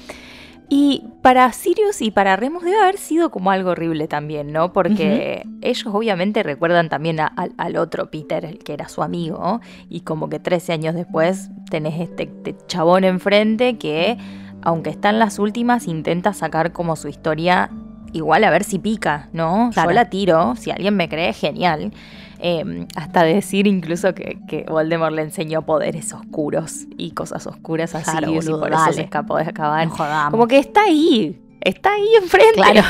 Y 0.70 1.04
para 1.22 1.50
Sirius 1.52 2.02
y 2.02 2.10
para 2.10 2.36
Remus 2.36 2.62
debe 2.62 2.78
haber 2.78 2.98
sido 2.98 3.30
como 3.30 3.50
algo 3.50 3.70
horrible 3.70 4.06
también, 4.06 4.52
¿no? 4.52 4.72
Porque 4.74 5.46
ellos 5.62 5.86
obviamente 5.86 6.42
recuerdan 6.42 6.90
también 6.90 7.20
a- 7.20 7.26
al, 7.26 7.52
al 7.56 7.76
otro 7.76 8.10
Peter, 8.10 8.44
el 8.44 8.58
que 8.58 8.74
era 8.74 8.88
su 8.88 9.02
amigo, 9.02 9.60
y 9.88 10.00
como 10.00 10.28
que 10.28 10.38
13 10.40 10.74
años 10.74 10.94
después 10.94 11.48
tenés 11.70 11.98
este, 12.00 12.24
este 12.24 12.54
chabón 12.66 13.04
enfrente 13.04 13.78
que, 13.78 14.18
aunque 14.60 14.90
está 14.90 15.08
en 15.08 15.18
las 15.18 15.38
últimas, 15.38 15.86
intenta 15.86 16.34
sacar 16.34 16.72
como 16.72 16.96
su 16.96 17.08
historia 17.08 17.70
igual 18.12 18.44
a 18.44 18.50
ver 18.50 18.64
si 18.64 18.78
pica, 18.78 19.28
¿no? 19.32 19.70
Claro. 19.72 19.90
Yo 19.90 19.94
la 19.94 20.10
tiro, 20.10 20.54
si 20.56 20.70
alguien 20.70 20.96
me 20.96 21.08
cree, 21.08 21.32
genial. 21.32 21.92
Eh, 22.40 22.86
hasta 22.94 23.24
decir 23.24 23.66
incluso 23.66 24.14
que, 24.14 24.38
que 24.46 24.64
Voldemort 24.68 25.12
le 25.14 25.22
enseñó 25.22 25.62
poderes 25.62 26.12
oscuros 26.12 26.86
y 26.96 27.10
cosas 27.10 27.46
oscuras 27.46 27.94
a 27.94 28.02
Claro, 28.02 28.32
boludo, 28.32 28.58
y 28.58 28.60
por 28.60 28.72
eso 28.72 28.92
se 28.92 29.02
escapó 29.02 29.36
de 29.36 29.42
Azkaban. 29.42 29.88
No. 29.88 30.30
Como 30.30 30.46
que 30.46 30.58
está 30.58 30.84
ahí, 30.84 31.40
está 31.60 31.92
ahí 31.92 32.08
enfrente. 32.20 32.54
Claro. 32.54 32.82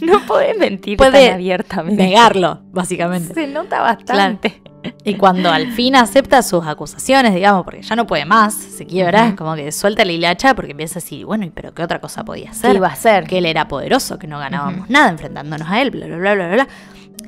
No 0.00 0.20
podés 0.26 0.58
mentir 0.58 0.96
Puede 0.96 1.26
tan 1.26 1.34
abiertamente. 1.34 2.02
Negarlo, 2.02 2.60
básicamente. 2.72 3.34
Se 3.34 3.46
nota 3.46 3.80
bastante. 3.80 4.62
Y 5.04 5.14
cuando 5.14 5.50
al 5.50 5.72
fin 5.72 5.94
acepta 5.96 6.42
sus 6.42 6.66
acusaciones, 6.66 7.34
digamos, 7.34 7.64
porque 7.64 7.82
ya 7.82 7.96
no 7.96 8.06
puede 8.06 8.24
más, 8.24 8.54
se 8.54 8.86
quiebra, 8.86 9.28
es 9.28 9.34
como 9.34 9.54
que 9.54 9.70
suelta 9.72 10.04
la 10.04 10.12
hilacha 10.12 10.54
porque 10.54 10.74
piensa 10.74 10.98
así, 10.98 11.22
bueno, 11.24 11.44
¿y 11.44 11.50
pero 11.50 11.72
qué 11.72 11.82
otra 11.82 12.00
cosa 12.00 12.24
podía 12.24 12.44
¿Qué 12.44 12.50
hacer? 12.50 12.76
iba 12.76 12.88
a 12.88 12.92
hacer? 12.92 13.24
Que 13.26 13.38
él 13.38 13.46
era 13.46 13.68
poderoso, 13.68 14.18
que 14.18 14.26
no 14.26 14.38
ganábamos 14.38 14.90
nada 14.90 15.10
enfrentándonos 15.10 15.68
a 15.68 15.80
él, 15.80 15.90
bla, 15.90 16.06
bla, 16.06 16.16
bla, 16.16 16.34
bla, 16.34 16.48
bla. 16.48 16.68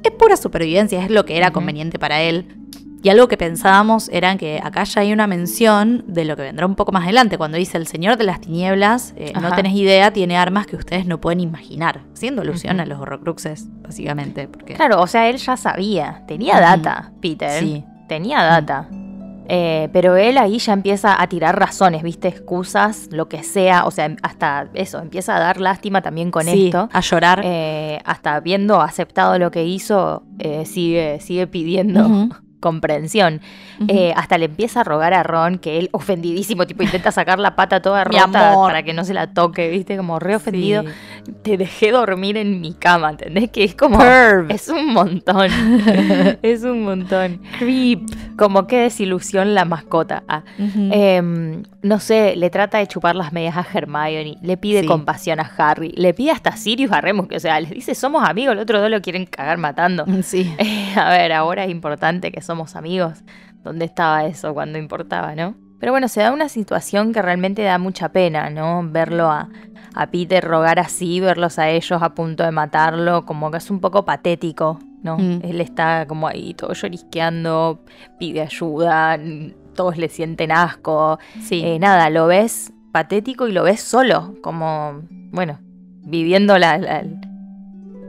Es 0.04 0.12
pura 0.12 0.36
supervivencia, 0.36 1.02
es 1.02 1.10
lo 1.10 1.24
que 1.24 1.36
era 1.36 1.50
conveniente 1.50 1.98
para 1.98 2.20
él. 2.20 2.46
Y 3.02 3.10
algo 3.10 3.28
que 3.28 3.36
pensábamos 3.36 4.08
era 4.08 4.34
que 4.38 4.60
acá 4.62 4.84
ya 4.84 5.02
hay 5.02 5.12
una 5.12 5.26
mención 5.26 6.04
de 6.06 6.24
lo 6.24 6.36
que 6.36 6.42
vendrá 6.42 6.64
un 6.64 6.74
poco 6.74 6.90
más 6.90 7.04
adelante, 7.04 7.36
cuando 7.36 7.58
dice 7.58 7.76
el 7.76 7.86
Señor 7.86 8.16
de 8.16 8.24
las 8.24 8.40
Tinieblas, 8.40 9.12
eh, 9.16 9.34
no 9.38 9.54
tenés 9.54 9.74
idea, 9.74 10.10
tiene 10.10 10.38
armas 10.38 10.66
que 10.66 10.76
ustedes 10.76 11.04
no 11.04 11.20
pueden 11.20 11.40
imaginar, 11.40 12.00
haciendo 12.14 12.40
alusión 12.40 12.80
a 12.80 12.86
los 12.86 12.98
horrocruxes, 12.98 13.66
básicamente. 13.82 14.48
Porque, 14.48 14.72
Claro, 14.72 15.02
o 15.02 15.06
sea, 15.06 15.28
él 15.28 15.36
ya 15.36 15.58
sabía, 15.58 16.22
tenía 16.26 16.58
data, 16.60 17.12
Peter. 17.20 17.60
Sí. 17.60 17.84
Tenía 18.08 18.42
data. 18.42 18.88
Eh, 19.48 19.88
pero 19.92 20.16
él 20.16 20.38
ahí 20.38 20.58
ya 20.58 20.72
empieza 20.72 21.20
a 21.20 21.26
tirar 21.28 21.58
razones, 21.58 22.02
¿viste? 22.02 22.28
Excusas, 22.28 23.08
lo 23.10 23.28
que 23.28 23.42
sea. 23.42 23.84
O 23.86 23.90
sea, 23.90 24.14
hasta 24.22 24.68
eso, 24.74 24.98
empieza 24.98 25.36
a 25.36 25.40
dar 25.40 25.60
lástima 25.60 26.02
también 26.02 26.30
con 26.30 26.44
Sí, 26.44 26.66
esto. 26.66 26.88
a 26.92 27.00
llorar. 27.00 27.40
Eh, 27.44 28.00
hasta 28.04 28.34
habiendo 28.36 28.80
aceptado 28.80 29.38
lo 29.38 29.50
que 29.50 29.64
hizo, 29.64 30.22
eh, 30.38 30.64
sigue, 30.66 31.20
sigue 31.20 31.46
pidiendo. 31.46 32.28
Comprensión. 32.64 33.42
Eh, 33.88 34.14
hasta 34.16 34.38
le 34.38 34.46
empieza 34.46 34.80
a 34.80 34.84
rogar 34.84 35.12
a 35.12 35.22
Ron 35.22 35.58
que 35.58 35.78
él, 35.78 35.90
ofendidísimo, 35.92 36.66
tipo, 36.66 36.82
intenta 36.82 37.12
sacar 37.12 37.38
la 37.38 37.56
pata 37.56 37.82
toda 37.82 38.04
rota 38.04 38.54
para 38.56 38.82
que 38.82 38.94
no 38.94 39.04
se 39.04 39.12
la 39.12 39.34
toque, 39.34 39.68
¿viste? 39.68 39.98
Como 39.98 40.18
re 40.18 40.34
ofendido. 40.34 40.82
Sí. 40.82 41.32
te 41.42 41.58
dejé 41.58 41.90
dormir 41.90 42.38
en 42.38 42.62
mi 42.62 42.72
cama, 42.72 43.10
¿entendés? 43.10 43.50
Que 43.50 43.64
es 43.64 43.74
como... 43.74 43.98
Perv. 43.98 44.50
Es 44.50 44.70
un 44.70 44.94
montón. 44.94 45.50
es 46.42 46.62
un 46.62 46.84
montón. 46.84 47.42
Creep. 47.58 48.00
Como 48.38 48.66
qué 48.66 48.78
desilusión 48.78 49.54
la 49.54 49.66
mascota. 49.66 50.22
Ah. 50.26 50.42
No 51.84 52.00
sé, 52.00 52.34
le 52.34 52.48
trata 52.50 52.78
de 52.78 52.86
chupar 52.86 53.14
las 53.14 53.32
medias 53.32 53.56
a 53.56 53.64
Hermione, 53.72 54.38
le 54.42 54.56
pide 54.56 54.80
Sí. 54.80 54.86
compasión 54.86 55.38
a 55.38 55.50
Harry, 55.58 55.92
le 55.96 56.14
pide 56.14 56.30
hasta 56.32 56.50
a 56.50 56.56
Sirius 56.56 56.90
a 56.92 57.00
Remus, 57.00 57.28
que 57.28 57.36
o 57.36 57.40
sea, 57.40 57.60
les 57.60 57.70
dice 57.70 57.94
somos 57.94 58.26
amigos, 58.28 58.54
el 58.54 58.58
otro 58.58 58.80
dos 58.80 58.90
lo 58.90 59.00
quieren 59.02 59.26
cagar 59.26 59.58
matando. 59.58 60.04
Sí. 60.22 60.52
Eh, 60.58 60.94
a 60.96 61.10
ver, 61.10 61.32
ahora 61.32 61.64
es 61.64 61.70
importante 61.70 62.32
que 62.32 62.40
somos 62.40 62.74
amigos. 62.74 63.22
¿Dónde 63.62 63.84
estaba 63.84 64.24
eso 64.24 64.52
cuando 64.54 64.78
importaba, 64.78 65.34
no? 65.34 65.54
Pero 65.78 65.92
bueno, 65.92 66.08
se 66.08 66.20
da 66.22 66.32
una 66.32 66.48
situación 66.48 67.12
que 67.12 67.20
realmente 67.20 67.62
da 67.62 67.76
mucha 67.78 68.08
pena, 68.08 68.48
¿no? 68.48 68.82
Verlo 68.82 69.30
a, 69.30 69.48
a 69.94 70.06
Peter 70.10 70.42
rogar 70.42 70.78
así, 70.78 71.20
verlos 71.20 71.58
a 71.58 71.68
ellos 71.68 72.02
a 72.02 72.14
punto 72.14 72.42
de 72.44 72.50
matarlo, 72.50 73.26
como 73.26 73.50
que 73.50 73.58
es 73.58 73.70
un 73.70 73.80
poco 73.80 74.04
patético, 74.06 74.78
¿no? 75.02 75.18
Mm. 75.18 75.40
Él 75.44 75.60
está 75.60 76.06
como 76.06 76.26
ahí 76.28 76.54
todo 76.54 76.72
llorisqueando, 76.72 77.80
pide 78.18 78.40
ayuda, 78.40 79.18
todos 79.74 79.96
le 79.98 80.08
sienten 80.08 80.50
asco. 80.52 81.18
Sí. 81.42 81.62
Eh, 81.64 81.78
nada, 81.78 82.08
lo 82.10 82.26
ves 82.26 82.72
patético 82.92 83.48
y 83.48 83.52
lo 83.52 83.64
ves 83.64 83.80
solo, 83.80 84.34
como, 84.42 85.02
bueno, 85.32 85.58
viviendo 86.02 86.56
la, 86.58 86.78
la- 86.78 87.04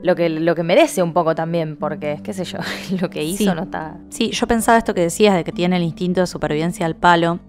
lo, 0.03 0.16
que, 0.16 0.30
lo 0.30 0.53
que 0.53 0.61
merece 0.63 1.01
un 1.01 1.13
poco 1.13 1.34
también, 1.34 1.76
porque, 1.78 2.20
qué 2.24 2.34
sé 2.34 2.45
yo, 2.45 2.59
lo 3.01 3.09
que 3.09 3.24
hizo 3.24 3.38
Sí. 3.38 3.51
no 3.55 3.63
está... 3.63 3.97
Sí, 4.09 4.30
yo 4.32 4.45
pensaba 4.47 4.78
esto 4.78 4.93
que 4.93 5.01
decías 5.01 5.36
de 5.36 5.43
que 5.43 5.51
tiene 5.51 5.78
el 5.78 5.84
instinto 5.84 6.22
de 6.22 6.28
supervivencia 6.28 6.86
al 6.86 6.95
palo. 6.95 7.39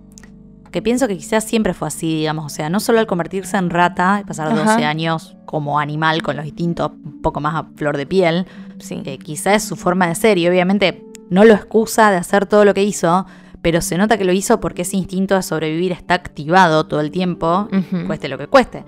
Que 0.73 0.83
pienso 0.83 1.09
que 1.09 1.17
quizás 1.17 1.45
siempre 1.45 1.73
fue 1.75 1.89
así, 1.89 2.07
digamos. 2.19 2.45
O 2.47 2.49
sea, 2.55 2.69
no 2.69 2.81
solo 2.81 2.99
al 2.99 3.07
convertirse 3.07 3.57
en 3.57 3.71
rata 3.71 4.19
y 4.21 4.25
pasar 4.25 4.49
Ajá. 4.49 4.73
12 4.75 4.85
años 4.85 5.37
como 5.47 5.79
animal 5.79 6.23
con 6.23 6.37
los 6.37 6.45
instintos 6.45 6.91
un 7.05 7.23
poco 7.23 7.41
más 7.41 7.55
a 7.55 7.65
flor 7.77 7.97
de 7.97 8.05
piel, 8.07 8.47
Sí. 8.79 8.97
que 9.03 9.17
quizás 9.19 9.57
es 9.57 9.63
su 9.65 9.77
forma 9.77 10.07
de 10.09 10.15
ser 10.15 10.37
y 10.39 10.47
obviamente 10.49 11.03
no 11.31 11.45
lo 11.45 11.55
excusa 11.55 12.11
de 12.11 12.17
hacer 12.19 12.45
todo 12.47 12.65
lo 12.67 12.75
que 12.75 12.83
hizo, 12.83 13.27
pero 13.67 13.81
se 13.81 13.99
nota 13.99 14.17
que 14.17 14.25
lo 14.25 14.31
hizo 14.31 14.61
porque 14.61 14.83
ese 14.83 14.97
instinto 14.97 15.35
de 15.35 15.43
sobrevivir 15.43 15.91
está 15.91 16.15
activado 16.15 16.87
todo 16.87 17.01
el 17.01 17.11
tiempo, 17.11 17.69
cueste 18.07 18.29
lo 18.29 18.39
que 18.39 18.47
cueste. 18.47 18.85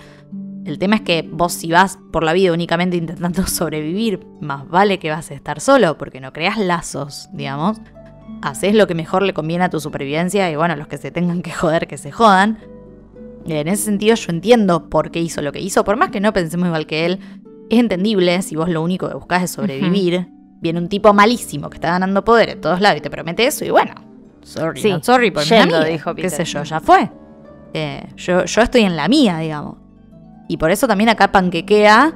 El 0.65 0.79
tema 0.79 0.95
es 0.95 1.01
que 1.01 1.29
vos 1.29 1.53
si 1.53 1.73
vas 1.73 1.99
por 2.13 2.23
la 2.23 2.33
vida 2.33 2.53
únicamente 2.53 2.97
intentando 2.97 3.45
sobrevivir, 3.49 4.25
más 4.41 4.69
vale 4.69 5.01
que 5.01 5.11
vas 5.11 5.33
a 5.33 5.35
estar 5.35 5.61
solo, 5.61 5.99
porque 5.99 6.21
no 6.21 6.33
creas 6.33 6.59
lazos, 6.59 7.29
digamos. 7.33 7.81
Haces 8.41 8.73
lo 8.77 8.87
que 8.87 8.95
mejor 8.95 9.23
le 9.23 9.35
conviene 9.35 9.65
a 9.65 9.69
tu 9.69 9.81
supervivencia 9.81 10.49
y 10.49 10.55
bueno, 10.55 10.77
los 10.77 10.87
que 10.87 10.97
se 10.97 11.11
tengan 11.11 11.43
que 11.43 11.51
joder, 11.51 11.89
que 11.89 11.99
se 11.99 12.13
jodan. 12.13 12.61
En 13.47 13.67
ese 13.67 13.83
sentido 13.83 14.15
yo 14.15 14.31
entiendo 14.31 14.89
por 14.89 15.11
qué 15.11 15.19
hizo 15.19 15.43
lo 15.43 15.51
que 15.51 15.59
hizo, 15.59 15.83
por 15.83 15.97
más 15.97 16.11
que 16.11 16.21
no 16.21 16.33
pensemos 16.33 16.69
igual 16.69 16.87
que 16.87 17.05
él, 17.05 17.19
es 17.69 17.81
entendible 17.81 18.41
si 18.43 18.55
vos 18.55 18.69
lo 18.69 18.81
único 18.81 19.09
que 19.09 19.15
buscás 19.15 19.43
es 19.43 19.51
sobrevivir. 19.51 20.29
Viene 20.61 20.79
un 20.79 20.89
tipo 20.89 21.13
malísimo 21.13 21.69
que 21.69 21.79
está 21.79 21.91
ganando 21.91 22.23
poder 22.23 22.51
en 22.51 22.61
todos 22.61 22.81
lados 22.81 22.99
y 22.99 23.01
te 23.01 23.11
promete 23.11 23.45
eso 23.45 23.65
y 23.65 23.71
bueno, 23.71 24.08
sorry, 24.49 24.81
Sí, 24.81 24.91
not 24.91 25.05
sorry 25.05 25.31
por 25.31 25.45
yendo, 25.45 25.83
dijo 25.85 26.15
qué 26.15 26.23
Peter. 26.23 26.47
sé 26.47 26.53
yo, 26.53 26.63
ya 26.65 26.81
fue. 26.81 27.11
Eh, 27.75 28.07
yo, 28.17 28.45
yo 28.45 28.63
estoy 28.63 28.83
en 28.83 28.97
la 28.97 29.09
mía, 29.09 29.39
digamos. 29.39 29.77
Y 30.49 30.57
por 30.57 30.71
eso 30.71 30.89
también 30.89 31.11
acá 31.11 31.31
panquequea 31.31 32.13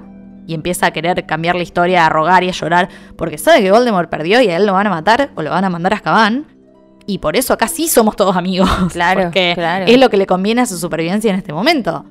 y 0.46 0.54
empieza 0.54 0.86
a 0.86 0.90
querer 0.90 1.24
cambiar 1.26 1.54
la 1.54 1.62
historia, 1.62 2.06
a 2.06 2.08
rogar 2.08 2.42
y 2.42 2.48
a 2.48 2.52
llorar, 2.52 2.88
porque 3.16 3.38
sabe 3.38 3.62
que 3.62 3.70
Voldemort 3.70 4.08
perdió 4.10 4.40
y 4.40 4.48
a 4.48 4.56
él 4.56 4.66
lo 4.66 4.72
van 4.72 4.86
a 4.86 4.90
matar 4.90 5.30
o 5.34 5.42
lo 5.42 5.50
van 5.50 5.64
a 5.64 5.70
mandar 5.70 5.92
a 5.92 5.96
Azkaban. 5.96 6.46
Y 7.06 7.18
por 7.18 7.36
eso 7.36 7.52
acá 7.52 7.68
sí 7.68 7.88
somos 7.88 8.16
todos 8.16 8.36
amigos. 8.36 8.70
Claro, 8.92 9.22
porque 9.24 9.52
claro. 9.54 9.84
es 9.86 9.98
lo 9.98 10.08
que 10.08 10.16
le 10.16 10.26
conviene 10.26 10.62
a 10.62 10.66
su 10.66 10.78
supervivencia 10.78 11.30
en 11.30 11.36
este 11.36 11.52
momento. 11.52 12.04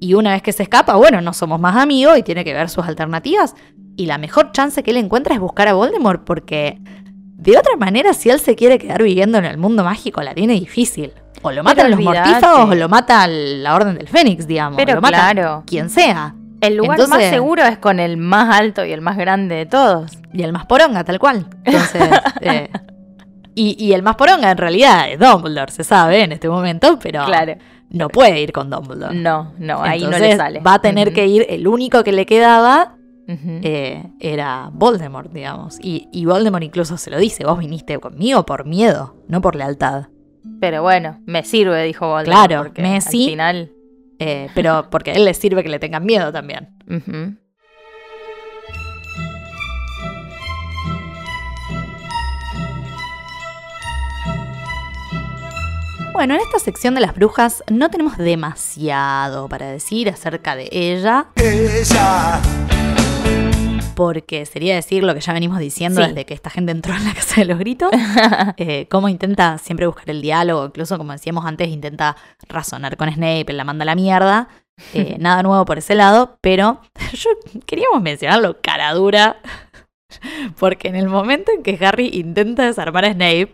Y 0.00 0.14
una 0.14 0.32
vez 0.32 0.42
que 0.42 0.52
se 0.52 0.62
escapa, 0.62 0.94
bueno, 0.96 1.20
no 1.20 1.32
somos 1.32 1.60
más 1.60 1.76
amigos 1.76 2.18
y 2.18 2.22
tiene 2.22 2.44
que 2.44 2.52
ver 2.52 2.68
sus 2.68 2.84
alternativas. 2.84 3.54
Y 3.96 4.06
la 4.06 4.18
mejor 4.18 4.52
chance 4.52 4.82
que 4.82 4.90
él 4.90 4.98
encuentra 4.98 5.34
es 5.34 5.40
buscar 5.40 5.68
a 5.68 5.72
Voldemort, 5.72 6.24
porque 6.24 6.78
de 7.36 7.58
otra 7.58 7.76
manera, 7.76 8.14
si 8.14 8.30
él 8.30 8.40
se 8.40 8.54
quiere 8.54 8.78
quedar 8.78 9.02
viviendo 9.02 9.38
en 9.38 9.44
el 9.44 9.58
mundo 9.58 9.84
mágico, 9.84 10.22
la 10.22 10.34
tiene 10.34 10.54
difícil. 10.54 11.12
O 11.42 11.50
lo 11.52 11.62
matan 11.62 11.90
los 11.90 12.00
mortífagos 12.00 12.70
o 12.70 12.74
lo 12.74 12.88
mata 12.88 13.26
la 13.26 13.74
Orden 13.74 13.96
del 13.96 14.08
Fénix, 14.08 14.46
digamos. 14.46 14.76
Pero 14.76 14.94
lo 14.94 15.00
mata 15.02 15.30
claro. 15.32 15.62
quien 15.66 15.90
sea. 15.90 16.34
El 16.62 16.76
lugar 16.76 16.98
Entonces- 16.98 17.24
más 17.26 17.30
seguro 17.30 17.62
es 17.64 17.76
con 17.76 18.00
el 18.00 18.16
más 18.16 18.54
alto 18.56 18.84
y 18.86 18.92
el 18.92 19.02
más 19.02 19.18
grande 19.18 19.56
de 19.56 19.66
todos. 19.66 20.12
Y 20.32 20.42
el 20.42 20.52
más 20.52 20.64
poronga, 20.64 21.04
tal 21.04 21.18
cual. 21.18 21.46
Entonces, 21.64 22.02
eh, 22.40 22.70
y, 23.54 23.76
y 23.84 23.92
el 23.92 24.02
más 24.02 24.16
poronga 24.16 24.50
en 24.50 24.56
realidad 24.56 25.10
es 25.10 25.18
Dumbledore, 25.18 25.70
se 25.70 25.84
sabe 25.84 26.22
en 26.22 26.32
este 26.32 26.48
momento, 26.48 26.98
pero 27.02 27.26
Claro. 27.26 27.56
no 27.90 28.08
puede 28.08 28.40
ir 28.40 28.50
con 28.52 28.70
Dumbledore. 28.70 29.14
No, 29.14 29.52
no, 29.58 29.82
ahí 29.82 30.00
no 30.02 30.10
le 30.10 30.16
Entonces, 30.16 30.36
sale. 30.38 30.60
Va 30.60 30.74
a 30.74 30.78
tener 30.80 31.12
que 31.12 31.26
ir, 31.26 31.44
el 31.50 31.68
único 31.68 32.02
que 32.04 32.12
le 32.12 32.24
quedaba 32.24 32.94
eh, 33.26 34.04
era 34.20 34.70
Voldemort, 34.72 35.32
digamos. 35.32 35.78
Y, 35.80 36.08
y 36.12 36.24
Voldemort 36.26 36.62
incluso 36.64 36.96
se 36.96 37.10
lo 37.10 37.18
dice, 37.18 37.44
vos 37.44 37.58
viniste 37.58 37.98
conmigo 37.98 38.44
por 38.46 38.66
miedo, 38.66 39.16
no 39.28 39.40
por 39.40 39.56
lealtad. 39.56 40.08
Pero 40.60 40.82
bueno, 40.82 41.20
me 41.26 41.42
sirve, 41.44 41.82
dijo 41.84 42.06
Voldemort. 42.06 42.46
Claro, 42.46 42.62
porque 42.64 42.82
me 42.82 42.96
al 42.96 43.02
sí. 43.02 43.28
final... 43.30 43.72
Eh, 44.18 44.48
pero 44.54 44.88
porque 44.90 45.10
a 45.10 45.14
él 45.14 45.24
le 45.24 45.34
sirve 45.34 45.62
que 45.62 45.68
le 45.68 45.78
tengan 45.78 46.04
miedo 46.04 46.32
también. 46.32 46.68
ujú. 46.88 47.36
Bueno, 56.12 56.34
en 56.36 56.42
esta 56.42 56.60
sección 56.60 56.94
de 56.94 57.00
las 57.00 57.12
brujas 57.12 57.64
no 57.68 57.90
tenemos 57.90 58.16
demasiado 58.16 59.48
para 59.48 59.66
decir 59.66 60.08
acerca 60.08 60.54
de 60.54 60.68
ella. 60.70 61.26
Porque 63.94 64.44
sería 64.46 64.74
decir 64.74 65.02
lo 65.04 65.14
que 65.14 65.20
ya 65.20 65.32
venimos 65.32 65.58
diciendo 65.58 66.00
Sí. 66.02 66.08
desde 66.08 66.24
que 66.26 66.34
esta 66.34 66.50
gente 66.50 66.72
entró 66.72 66.94
en 66.94 67.04
la 67.04 67.14
Casa 67.14 67.40
de 67.40 67.44
los 67.46 67.58
Gritos. 67.58 67.90
eh, 68.56 68.86
cómo 68.90 69.08
intenta 69.08 69.58
siempre 69.58 69.86
buscar 69.86 70.08
el 70.10 70.20
diálogo, 70.22 70.66
incluso 70.66 70.98
como 70.98 71.12
decíamos 71.12 71.44
antes, 71.46 71.68
intenta 71.68 72.16
razonar 72.48 72.96
con 72.96 73.10
Snape, 73.12 73.52
la 73.52 73.64
manda 73.64 73.82
a 73.82 73.86
la 73.86 73.94
mierda. 73.94 74.48
Eh, 74.92 75.16
nada 75.20 75.42
nuevo 75.42 75.64
por 75.64 75.78
ese 75.78 75.94
lado, 75.94 76.38
pero 76.40 76.80
yo 77.12 77.30
queríamos 77.66 78.02
mencionarlo 78.02 78.60
cara 78.60 78.92
dura. 78.94 79.36
Porque 80.58 80.88
en 80.88 80.96
el 80.96 81.08
momento 81.08 81.50
en 81.52 81.62
que 81.62 81.78
Harry 81.84 82.08
intenta 82.12 82.64
desarmar 82.64 83.04
a 83.04 83.12
Snape, 83.12 83.50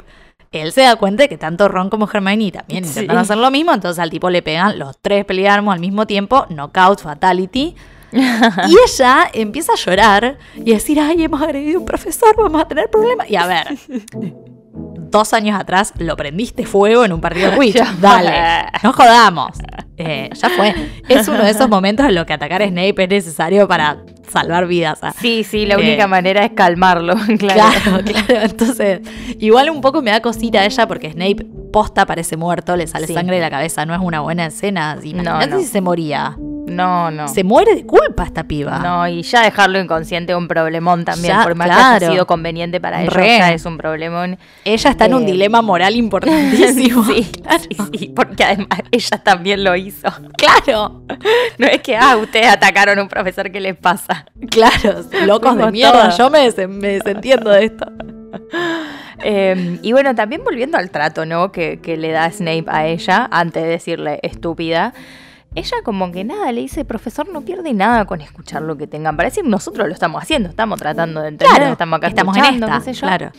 él 0.53 0.72
se 0.72 0.82
da 0.82 0.97
cuenta 0.97 1.22
de 1.22 1.28
que 1.28 1.38
tanto 1.38 1.68
Ron 1.68 1.91
como 1.91 2.09
Hermione 2.12 2.51
también 2.51 2.84
Sí. 2.84 2.91
intentan 2.91 3.18
hacer 3.18 3.36
lo 3.38 3.51
mismo, 3.51 3.72
entonces 3.72 3.99
al 4.03 4.11
tipo 4.11 4.28
le 4.30 4.43
pegan 4.43 4.78
los 4.78 4.99
tres 5.01 5.24
pelearmos 5.24 5.72
al 5.74 5.80
mismo 5.80 6.07
tiempo, 6.07 6.47
knockout, 6.51 7.01
fatality. 7.01 7.74
Y 8.12 8.74
ella 8.86 9.30
empieza 9.32 9.72
a 9.72 9.76
llorar 9.76 10.38
y 10.56 10.70
a 10.72 10.74
decir, 10.74 10.98
ay, 11.00 11.24
hemos 11.24 11.40
agredido 11.42 11.78
a 11.78 11.80
un 11.80 11.86
profesor, 11.86 12.34
vamos 12.36 12.61
a 12.62 12.68
tener 12.68 12.88
problemas. 12.90 13.30
Y 13.30 13.36
a 13.36 13.46
ver, 13.46 13.68
dos 15.11 15.32
años 15.32 15.58
atrás 15.58 15.92
lo 15.98 16.16
prendiste 16.16 16.64
fuego 16.66 17.04
en 17.04 17.12
un 17.12 17.20
partido 17.20 17.50
de 17.50 17.56
fue. 17.56 17.72
Dale, 18.00 18.66
no 18.82 18.92
jodamos. 18.92 19.58
Eh, 19.96 20.30
ya 20.32 20.48
fue. 20.50 20.74
Es 21.08 21.28
uno 21.28 21.42
de 21.42 21.50
esos 21.50 21.68
momentos 21.68 22.06
en 22.06 22.14
los 22.14 22.24
que 22.24 22.32
atacar 22.32 22.62
a 22.62 22.68
Snape 22.68 23.02
es 23.04 23.08
necesario 23.08 23.68
para 23.68 23.98
salvar 24.32 24.66
vidas. 24.66 25.00
ah. 25.02 25.12
Sí, 25.20 25.44
sí, 25.44 25.66
la 25.66 25.74
Eh, 25.74 25.78
única 25.78 26.06
manera 26.06 26.44
es 26.44 26.52
calmarlo, 26.52 27.14
claro. 27.38 27.70
Claro, 27.82 28.04
claro. 28.26 28.42
Entonces, 28.44 29.00
igual 29.40 29.68
un 29.70 29.80
poco 29.80 30.00
me 30.02 30.11
da 30.12 30.20
cosita 30.22 30.61
a 30.61 30.64
ella 30.64 30.86
porque 30.86 31.11
Snape 31.12 31.44
posta 31.72 32.06
parece 32.06 32.36
muerto, 32.36 32.76
le 32.76 32.86
sale 32.86 33.06
Sí. 33.08 33.14
sangre 33.14 33.36
de 33.36 33.42
la 33.42 33.50
cabeza, 33.50 33.84
no 33.84 33.94
es 33.94 34.00
una 34.00 34.20
buena 34.20 34.46
escena. 34.46 34.96
Imagínate 35.02 35.48
no. 35.48 35.58
si 35.58 35.66
se 35.66 35.80
moría. 35.80 36.36
No, 36.70 37.10
no. 37.10 37.28
Se 37.28 37.44
muere 37.44 37.74
de 37.74 37.84
culpa 37.86 38.24
esta 38.24 38.44
piba. 38.44 38.78
No, 38.78 39.06
y 39.08 39.22
ya 39.22 39.42
dejarlo 39.42 39.78
inconsciente 39.80 40.32
es 40.32 40.38
un 40.38 40.48
problemón 40.48 41.04
también, 41.04 41.34
Ya, 41.36 41.42
por 41.42 41.54
más 41.54 41.68
que 41.68 41.74
claro. 41.74 41.96
haya 41.96 42.10
sido 42.12 42.26
conveniente 42.26 42.80
para 42.80 43.04
ya 43.04 43.52
es 43.52 43.64
un 43.66 43.76
problemón. 43.76 44.38
Ella 44.64 44.90
está 44.90 45.06
en 45.06 45.14
un 45.14 45.26
dilema 45.26 45.62
moral 45.62 45.96
importantísimo. 45.96 47.04
sí, 47.06 47.30
sí, 47.68 47.76
sí, 47.98 48.12
porque 48.14 48.44
además 48.44 48.80
ella 48.90 49.18
también 49.22 49.64
lo 49.64 49.74
hizo. 49.76 50.08
Claro, 50.36 51.02
No 51.58 51.66
es 51.66 51.80
que, 51.82 51.96
ah, 51.96 52.16
ustedes 52.16 52.48
atacaron 52.48 52.98
a 52.98 53.02
un 53.02 53.08
profesor, 53.08 53.50
¿qué 53.50 53.60
les 53.60 53.76
pasa? 53.76 54.26
claro, 54.50 55.00
locos 55.26 55.56
de 55.56 55.70
mierda. 55.70 56.10
Yo 56.16 56.30
me, 56.30 56.50
des- 56.50 56.68
me 56.68 56.88
desentiendo 56.88 57.50
de 57.50 57.64
esto. 57.66 57.86
Eh, 59.22 59.78
y 59.82 59.92
bueno, 59.92 60.14
también 60.14 60.42
volviendo 60.44 60.78
al 60.78 60.90
trato, 60.90 61.26
¿no? 61.26 61.52
Que, 61.52 61.80
que 61.80 61.96
le 61.96 62.10
da 62.10 62.30
Snape 62.30 62.64
a 62.68 62.86
ella 62.86 63.28
antes 63.30 63.62
de 63.62 63.68
decirle 63.68 64.18
estúpida. 64.22 64.94
Ella 65.55 65.76
como 65.84 66.12
que 66.12 66.22
nada, 66.24 66.53
le 66.53 66.61
dice, 66.61 66.84
profesor, 66.84 67.28
no 67.32 67.40
pierde 67.42 67.72
nada 67.74 68.05
con 68.05 68.20
escuchar 68.20 68.62
lo 68.62 68.76
que 68.76 68.86
tengan 68.86 69.16
para 69.16 69.28
decir. 69.28 69.44
Nosotros 69.44 69.86
lo 69.88 69.92
estamos 69.94 70.22
haciendo, 70.22 70.48
estamos 70.48 70.78
tratando 70.78 71.20
de 71.22 71.28
entender, 71.28 71.57
Claro, 71.57 71.72
estamos 71.72 71.96
acá 71.98 72.07
estamos 72.09 72.36
en 72.36 72.42
escuchando, 72.44 72.66
esta. 72.66 72.78
qué 72.78 72.84
sé 72.84 72.92
yo. 72.92 73.07
Claro. 73.07 73.32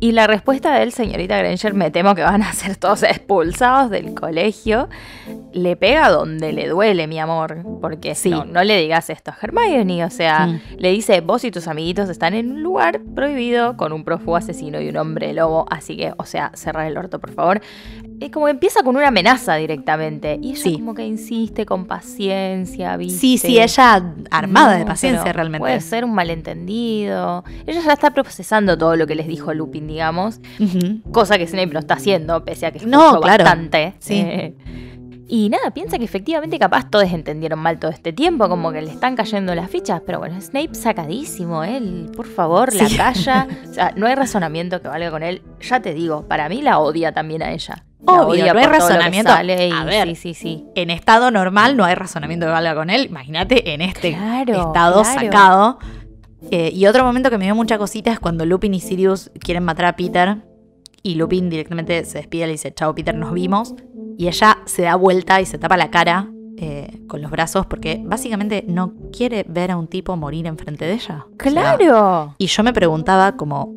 Y 0.00 0.12
la 0.12 0.26
respuesta 0.26 0.74
de 0.74 0.82
él, 0.82 0.92
señorita 0.92 1.36
Granger, 1.36 1.74
me 1.74 1.90
temo 1.90 2.14
que 2.14 2.22
van 2.22 2.42
a 2.42 2.50
ser 2.54 2.76
todos 2.76 3.02
expulsados 3.02 3.90
del 3.90 4.14
colegio. 4.14 4.88
Le 5.52 5.76
pega 5.76 6.08
donde 6.08 6.52
le 6.54 6.68
duele, 6.68 7.06
mi 7.06 7.18
amor. 7.20 7.58
Porque 7.82 8.14
Sí. 8.14 8.30
no, 8.30 8.46
no 8.46 8.64
le 8.64 8.80
digas 8.80 9.10
esto 9.10 9.30
a 9.30 9.36
Hermione. 9.40 10.02
O 10.06 10.10
sea, 10.10 10.58
le 10.78 10.90
dice, 10.90 11.20
vos 11.20 11.44
y 11.44 11.50
tus 11.50 11.68
amiguitos 11.68 12.08
están 12.08 12.32
en 12.32 12.50
un 12.52 12.62
lugar 12.62 13.00
prohibido 13.14 13.76
con 13.76 13.92
un 13.92 14.04
prófugo 14.04 14.36
asesino 14.36 14.80
y 14.80 14.88
un 14.88 14.96
hombre 14.96 15.34
lobo. 15.34 15.66
Así 15.70 15.98
que, 15.98 16.14
o 16.16 16.24
sea, 16.24 16.50
cerrar 16.54 16.86
el 16.86 16.96
orto, 16.96 17.20
por 17.20 17.32
favor. 17.32 17.60
Es 18.26 18.30
como 18.30 18.46
que 18.46 18.52
empieza 18.52 18.82
con 18.82 18.96
una 18.96 19.08
amenaza 19.08 19.54
directamente. 19.56 20.38
Y 20.42 20.50
ella 20.52 20.62
Sí. 20.62 20.74
como 20.74 20.94
que 20.94 21.04
insiste 21.06 21.66
con 21.66 21.86
paciencia, 21.86 22.96
¿viste? 22.96 23.18
Sí, 23.18 23.38
sí, 23.38 23.58
ella 23.58 24.02
armada 24.30 24.74
de 24.74 24.80
No, 24.80 24.86
paciencia 24.86 25.32
realmente. 25.32 25.60
Puede 25.60 25.80
ser 25.80 26.04
un 26.04 26.14
malentendido. 26.14 27.44
Ella 27.66 27.80
ya 27.84 27.92
está 27.92 28.10
procesando 28.12 28.76
todo 28.78 28.96
lo 28.96 29.06
que 29.06 29.14
les 29.14 29.26
dijo 29.26 29.52
Lupin, 29.54 29.86
digamos. 29.86 30.40
Cosa 31.12 31.38
que 31.38 31.46
Snape 31.46 31.66
no 31.72 31.78
está 31.80 31.94
haciendo, 31.94 32.44
pese 32.44 32.66
a 32.66 32.72
que 32.72 32.84
No, 32.86 33.00
escuchó 33.06 33.20
claro. 33.22 33.44
bastante. 33.44 33.94
Sí. 33.98 34.14
Eh, 34.20 34.54
y 35.26 35.48
nada, 35.48 35.70
piensa 35.72 35.98
que 35.98 36.04
efectivamente 36.04 36.58
capaz 36.58 36.90
todos 36.90 37.10
entendieron 37.10 37.58
mal 37.58 37.78
todo 37.78 37.90
este 37.90 38.12
tiempo, 38.12 38.46
como 38.48 38.72
que 38.72 38.82
le 38.82 38.90
están 38.90 39.16
cayendo 39.16 39.54
las 39.54 39.70
fichas, 39.70 40.02
pero 40.04 40.18
bueno, 40.18 40.38
Snape 40.40 40.74
sacadísimo, 40.74 41.64
él, 41.64 42.10
por 42.14 42.26
favor, 42.26 42.74
la 42.74 42.86
calla. 42.94 43.48
O 43.70 43.72
sea, 43.74 43.92
no 43.96 44.06
hay 44.06 44.14
razonamiento 44.14 44.80
que 44.82 44.88
valga 44.88 45.10
con 45.10 45.22
él. 45.22 45.42
Ya 45.62 45.80
te 45.80 45.94
digo, 45.94 46.28
para 46.28 46.48
mí 46.48 46.60
la 46.62 46.78
odia 46.78 47.12
también 47.12 47.42
a 47.42 47.52
ella. 47.52 47.84
Obvio, 48.06 48.52
no 48.52 48.60
hay 48.60 48.66
razonamiento. 48.66 49.32
y- 49.46 49.70
A 49.72 49.84
ver. 49.84 50.08
Sí, 50.08 50.14
sí, 50.16 50.34
sí. 50.34 50.64
En 50.74 50.90
estado 50.90 51.30
normal 51.30 51.76
no 51.76 51.84
hay 51.84 51.94
razonamiento 51.94 52.46
que 52.46 52.52
valga 52.52 52.74
con 52.74 52.90
él. 52.90 53.06
Imagínate 53.06 53.72
en 53.72 53.80
este 53.80 54.12
Claro, 54.14 54.52
estado 54.52 55.02
claro. 55.02 55.20
sacado. 55.20 55.78
Eh, 56.50 56.70
y 56.74 56.86
otro 56.86 57.04
momento 57.04 57.30
que 57.30 57.38
me 57.38 57.44
dio 57.46 57.54
mucha 57.54 57.78
cosita 57.78 58.12
es 58.12 58.20
cuando 58.20 58.44
Lupin 58.44 58.74
y 58.74 58.80
Sirius 58.80 59.30
quieren 59.40 59.64
matar 59.64 59.86
a 59.86 59.96
Peter. 59.96 60.38
Y 61.02 61.14
Lupin 61.16 61.50
directamente 61.50 62.04
se 62.04 62.18
despide 62.18 62.44
y 62.44 62.46
le 62.46 62.52
dice, 62.52 62.72
chao 62.74 62.94
Peter, 62.94 63.14
nos 63.14 63.32
vimos. 63.32 63.74
Y 64.18 64.28
ella 64.28 64.58
se 64.64 64.82
da 64.82 64.94
vuelta 64.96 65.40
y 65.40 65.46
se 65.46 65.58
tapa 65.58 65.76
la 65.76 65.90
cara 65.90 66.28
eh, 66.56 67.00
con 67.08 67.20
los 67.20 67.30
brazos 67.32 67.66
porque 67.66 68.00
básicamente 68.04 68.64
no 68.68 68.92
quiere 69.12 69.44
ver 69.48 69.72
a 69.72 69.76
un 69.76 69.88
tipo 69.88 70.16
morir 70.16 70.46
enfrente 70.46 70.84
de 70.86 70.92
ella. 70.92 71.24
O 71.26 71.28
sea, 71.42 71.52
Claro. 71.52 72.34
y 72.38 72.46
yo 72.46 72.62
me 72.62 72.72
preguntaba 72.72 73.32
como, 73.36 73.72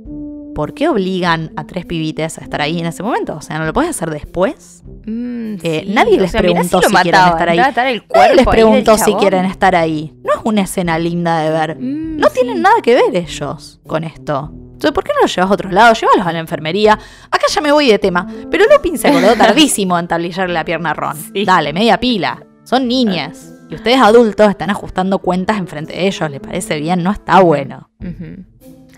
¿por 0.58 0.74
qué 0.74 0.90
obligan 0.90 1.52
a 1.56 1.68
tres 1.68 1.86
pibites 1.86 2.40
a 2.40 2.42
estar 2.42 2.62
ahí 2.64 2.80
en 2.80 2.88
ese 2.88 3.04
momento? 3.04 3.36
O 3.36 3.42
sea, 3.42 3.60
¿no 3.60 3.66
lo 3.66 3.74
puedes 3.74 3.92
hacer 3.92 4.10
después? 4.10 4.82
Mm, 5.06 5.58
Eh, 5.62 5.84
sí. 5.86 5.94
nadie 5.94 6.18
O 6.18 6.22
les 6.22 6.32
sea, 6.32 6.42
preguntó 6.42 6.82
si 6.82 6.96
quieren 6.96 7.22
estar 7.28 7.48
ahí. 7.50 7.60
el 7.60 8.04
Nadie 8.12 8.36
les 8.36 8.48
preguntó 8.48 8.98
si 8.98 9.14
quieren 9.14 9.46
estar 9.46 9.76
ahí. 9.76 10.16
No 10.24 10.34
es 10.34 10.40
una 10.46 10.62
escena 10.64 10.98
linda 10.98 11.42
de 11.42 11.52
ver. 11.52 11.78
Mm, 11.80 12.18
No 12.18 12.28
sí. 12.30 12.34
tienen 12.42 12.64
nada 12.64 12.76
que 12.82 12.96
ver 12.96 13.16
ellos 13.16 13.80
con 13.86 14.04
esto. 14.04 14.50
Entonces, 14.52 14.92
¿por 14.94 15.04
qué 15.04 15.12
no 15.14 15.22
los 15.22 15.36
llevas 15.36 15.52
a 15.52 15.54
otro 15.54 15.70
lado? 15.70 15.94
Llévalos 15.94 16.26
a 16.26 16.32
la 16.34 16.40
enfermería. 16.40 16.94
Acá 17.30 17.46
ya 17.54 17.62
me 17.62 17.72
voy 17.72 17.88
de 17.90 18.00
tema. 18.00 18.26
Pero 18.50 18.64
Lupin 18.72 18.98
se 18.98 19.10
acordó 19.10 19.36
tardísimo 19.36 19.98
en 20.00 20.08
tablillarle 20.08 20.54
la 20.56 20.66
pierna 20.66 20.90
a 20.90 20.94
Ron. 20.96 21.16
Sí. 21.34 21.46
Dale, 21.46 21.72
media 21.72 22.00
pila. 22.00 22.44
Son 22.64 22.88
niñas. 22.88 23.54
Y 23.70 23.76
ustedes 23.76 24.00
adultos 24.00 24.50
están 24.50 24.72
ajustando 24.72 25.20
cuentas 25.20 25.58
enfrente 25.60 25.94
de 25.94 26.08
ellos. 26.08 26.32
¿Les 26.32 26.40
parece 26.40 26.80
bien? 26.80 27.04
No 27.04 27.12
está 27.12 27.42
bueno. 27.42 27.90
Ujú. 28.00 28.44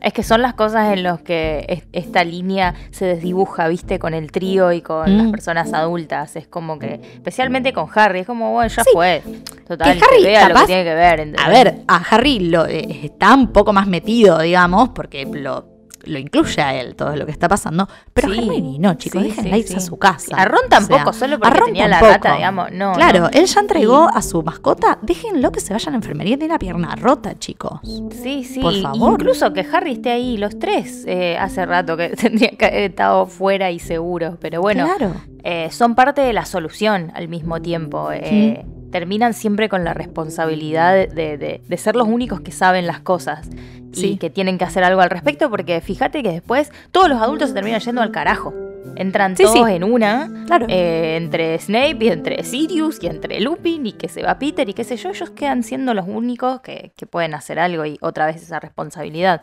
Es 0.01 0.13
que 0.13 0.23
son 0.23 0.41
las 0.41 0.53
cosas 0.53 0.93
en 0.93 1.03
las 1.03 1.21
que 1.21 1.65
es- 1.67 1.83
esta 1.91 2.23
línea 2.23 2.73
se 2.91 3.05
desdibuja, 3.05 3.67
viste, 3.67 3.99
con 3.99 4.13
el 4.13 4.31
trío 4.31 4.71
y 4.71 4.81
con 4.81 5.13
Mm. 5.13 5.17
las 5.17 5.31
personas 5.31 5.73
adultas. 5.73 6.35
Es 6.35 6.47
como 6.47 6.79
que, 6.79 7.01
especialmente 7.13 7.73
con 7.73 7.87
Harry, 7.93 8.19
es 8.21 8.27
como, 8.27 8.51
bueno, 8.53 8.69
ya 8.69 8.83
Sí. 8.83 8.89
fue. 8.93 9.21
Total, 9.67 9.97
Que 9.97 10.03
Harry, 10.05 10.21
que 10.23 10.27
vea 10.27 10.49
lo 10.49 10.55
que 10.55 10.65
tiene 10.65 10.83
que 10.83 10.95
ver. 10.95 11.19
¿entendés? 11.19 11.45
A 11.45 11.49
ver, 11.49 11.75
a 11.87 11.97
Harry 12.09 12.39
lo, 12.39 12.65
eh, 12.65 13.01
está 13.03 13.33
un 13.35 13.51
poco 13.51 13.73
más 13.73 13.87
metido, 13.87 14.39
digamos, 14.39 14.89
porque 14.89 15.25
lo, 15.25 15.68
lo 16.05 16.19
incluye 16.19 16.61
a 16.61 16.73
él 16.79 16.95
todo 16.95 17.15
lo 17.15 17.25
que 17.25 17.31
está 17.31 17.47
pasando. 17.47 17.87
Pero 18.13 18.31
Sí. 18.31 18.39
Hermione 18.39 18.79
no, 18.79 18.93
chicos, 18.95 19.21
Sí, 19.21 19.27
déjenla 19.29 19.53
sí, 19.55 19.59
irse 19.61 19.77
a 19.77 19.79
su 19.79 19.97
casa. 19.97 20.35
A 20.37 20.45
Ron 20.45 20.65
O 20.65 20.69
tampoco, 20.69 21.11
sea, 21.13 21.27
solo 21.27 21.35
a 21.35 21.39
porque 21.39 21.57
Ron 21.59 21.65
tenía 21.67 21.87
la 21.87 21.99
rata, 21.99 22.35
digamos. 22.35 22.71
No, 22.71 22.93
claro, 22.93 23.19
no. 23.21 23.29
él 23.29 23.45
ya 23.45 23.59
entregó 23.59 24.09
a 24.13 24.21
su 24.21 24.41
mascota. 24.43 24.97
Déjenlo 25.01 25.51
que 25.51 25.59
se 25.59 25.73
vaya 25.73 25.87
a 25.87 25.91
la 25.91 25.97
enfermería. 25.97 26.37
Tiene 26.37 26.53
la 26.53 26.59
pierna 26.59 26.95
rota, 26.95 27.37
chicos. 27.37 27.79
Sí, 27.83 28.43
sí. 28.43 28.59
Por 28.61 28.75
favor. 28.81 29.13
Incluso 29.21 29.51
que 29.53 29.65
Harry 29.71 29.93
esté 29.93 30.11
ahí, 30.11 30.37
los 30.37 30.57
tres, 30.59 31.03
eh, 31.07 31.37
hace 31.37 31.65
rato 31.65 31.95
que 31.97 32.09
tendría 32.19 32.51
que 32.51 32.65
haber 32.65 32.83
estado 32.91 33.25
fuera 33.25 33.71
y 33.71 33.79
seguro. 33.79 34.37
Pero 34.39 34.61
bueno, 34.61 34.85
claro. 34.85 35.13
eh, 35.43 35.69
son 35.71 35.95
parte 35.95 36.21
de 36.21 36.33
la 36.33 36.45
solución 36.45 37.11
al 37.15 37.27
mismo 37.27 37.61
tiempo. 37.61 38.09
eh, 38.13 38.65
Terminan 38.91 39.33
siempre 39.33 39.69
con 39.69 39.83
la 39.83 39.93
responsabilidad 39.93 40.93
de, 40.93 41.37
de- 41.37 41.61
de 41.67 41.77
ser 41.77 41.95
los 41.95 42.07
únicos 42.07 42.41
que 42.41 42.51
saben 42.51 42.87
las 42.87 42.99
cosas 42.99 43.47
Sí. 43.91 44.11
y 44.13 44.17
que 44.17 44.29
tienen 44.29 44.57
que 44.59 44.65
hacer 44.65 44.83
algo 44.83 45.01
al 45.01 45.09
respecto, 45.09 45.49
porque 45.49 45.81
fíjate 45.81 46.21
que 46.21 46.31
después 46.31 46.71
todos 46.91 47.09
los 47.09 47.19
adultos 47.21 47.49
se 47.49 47.55
terminan 47.55 47.79
yendo 47.81 48.01
al 48.01 48.11
carajo. 48.11 48.53
Entran 48.95 49.35
Sí, 49.35 49.43
todos 49.43 49.67
sí. 49.67 49.73
en 49.73 49.83
una, 49.83 50.43
Claro. 50.45 50.67
eh, 50.69 51.15
entre 51.17 51.57
Snape 51.57 51.97
y 52.01 52.07
entre 52.09 52.43
Sirius 52.43 52.99
y 53.01 53.07
entre 53.07 53.39
Lupin 53.39 53.85
y 53.87 53.93
que 53.93 54.07
se 54.09 54.21
va 54.23 54.37
Peter 54.37 54.67
y 54.69 54.73
qué 54.73 54.83
sé 54.83 54.95
yo, 54.97 55.09
ellos 55.09 55.31
quedan 55.31 55.63
siendo 55.63 55.93
los 55.95 56.05
únicos 56.07 56.61
que, 56.61 56.91
que 56.95 57.05
pueden 57.07 57.33
hacer 57.33 57.57
algo 57.59 57.85
y 57.85 57.97
otra 58.01 58.25
vez 58.27 58.37
esa 58.37 58.59
responsabilidad. 58.59 59.41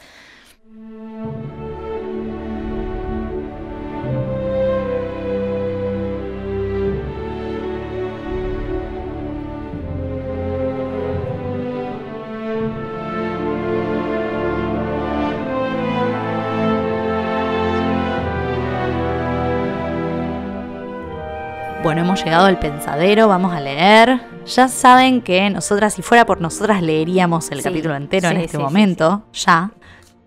Bueno, 21.83 22.01
hemos 22.01 22.25
llegado 22.25 22.47
al 22.47 22.59
pensadero, 22.59 23.29
vamos 23.29 23.53
a 23.53 23.61
leer. 23.61 24.21
Ya 24.45 24.69
saben 24.69 25.23
que 25.23 25.49
nosotras, 25.51 25.95
si 25.95 26.03
fuera 26.03 26.27
por 26.27 26.41
nosotras, 26.41 26.83
leeríamos 26.83 27.51
el 27.53 27.59
Sí, 27.59 27.65
capítulo 27.65 27.95
entero 27.95 28.29
en 28.29 28.39
este 28.39 28.57
sí, 28.57 28.63
momento, 28.63 29.25
ya. 29.33 29.71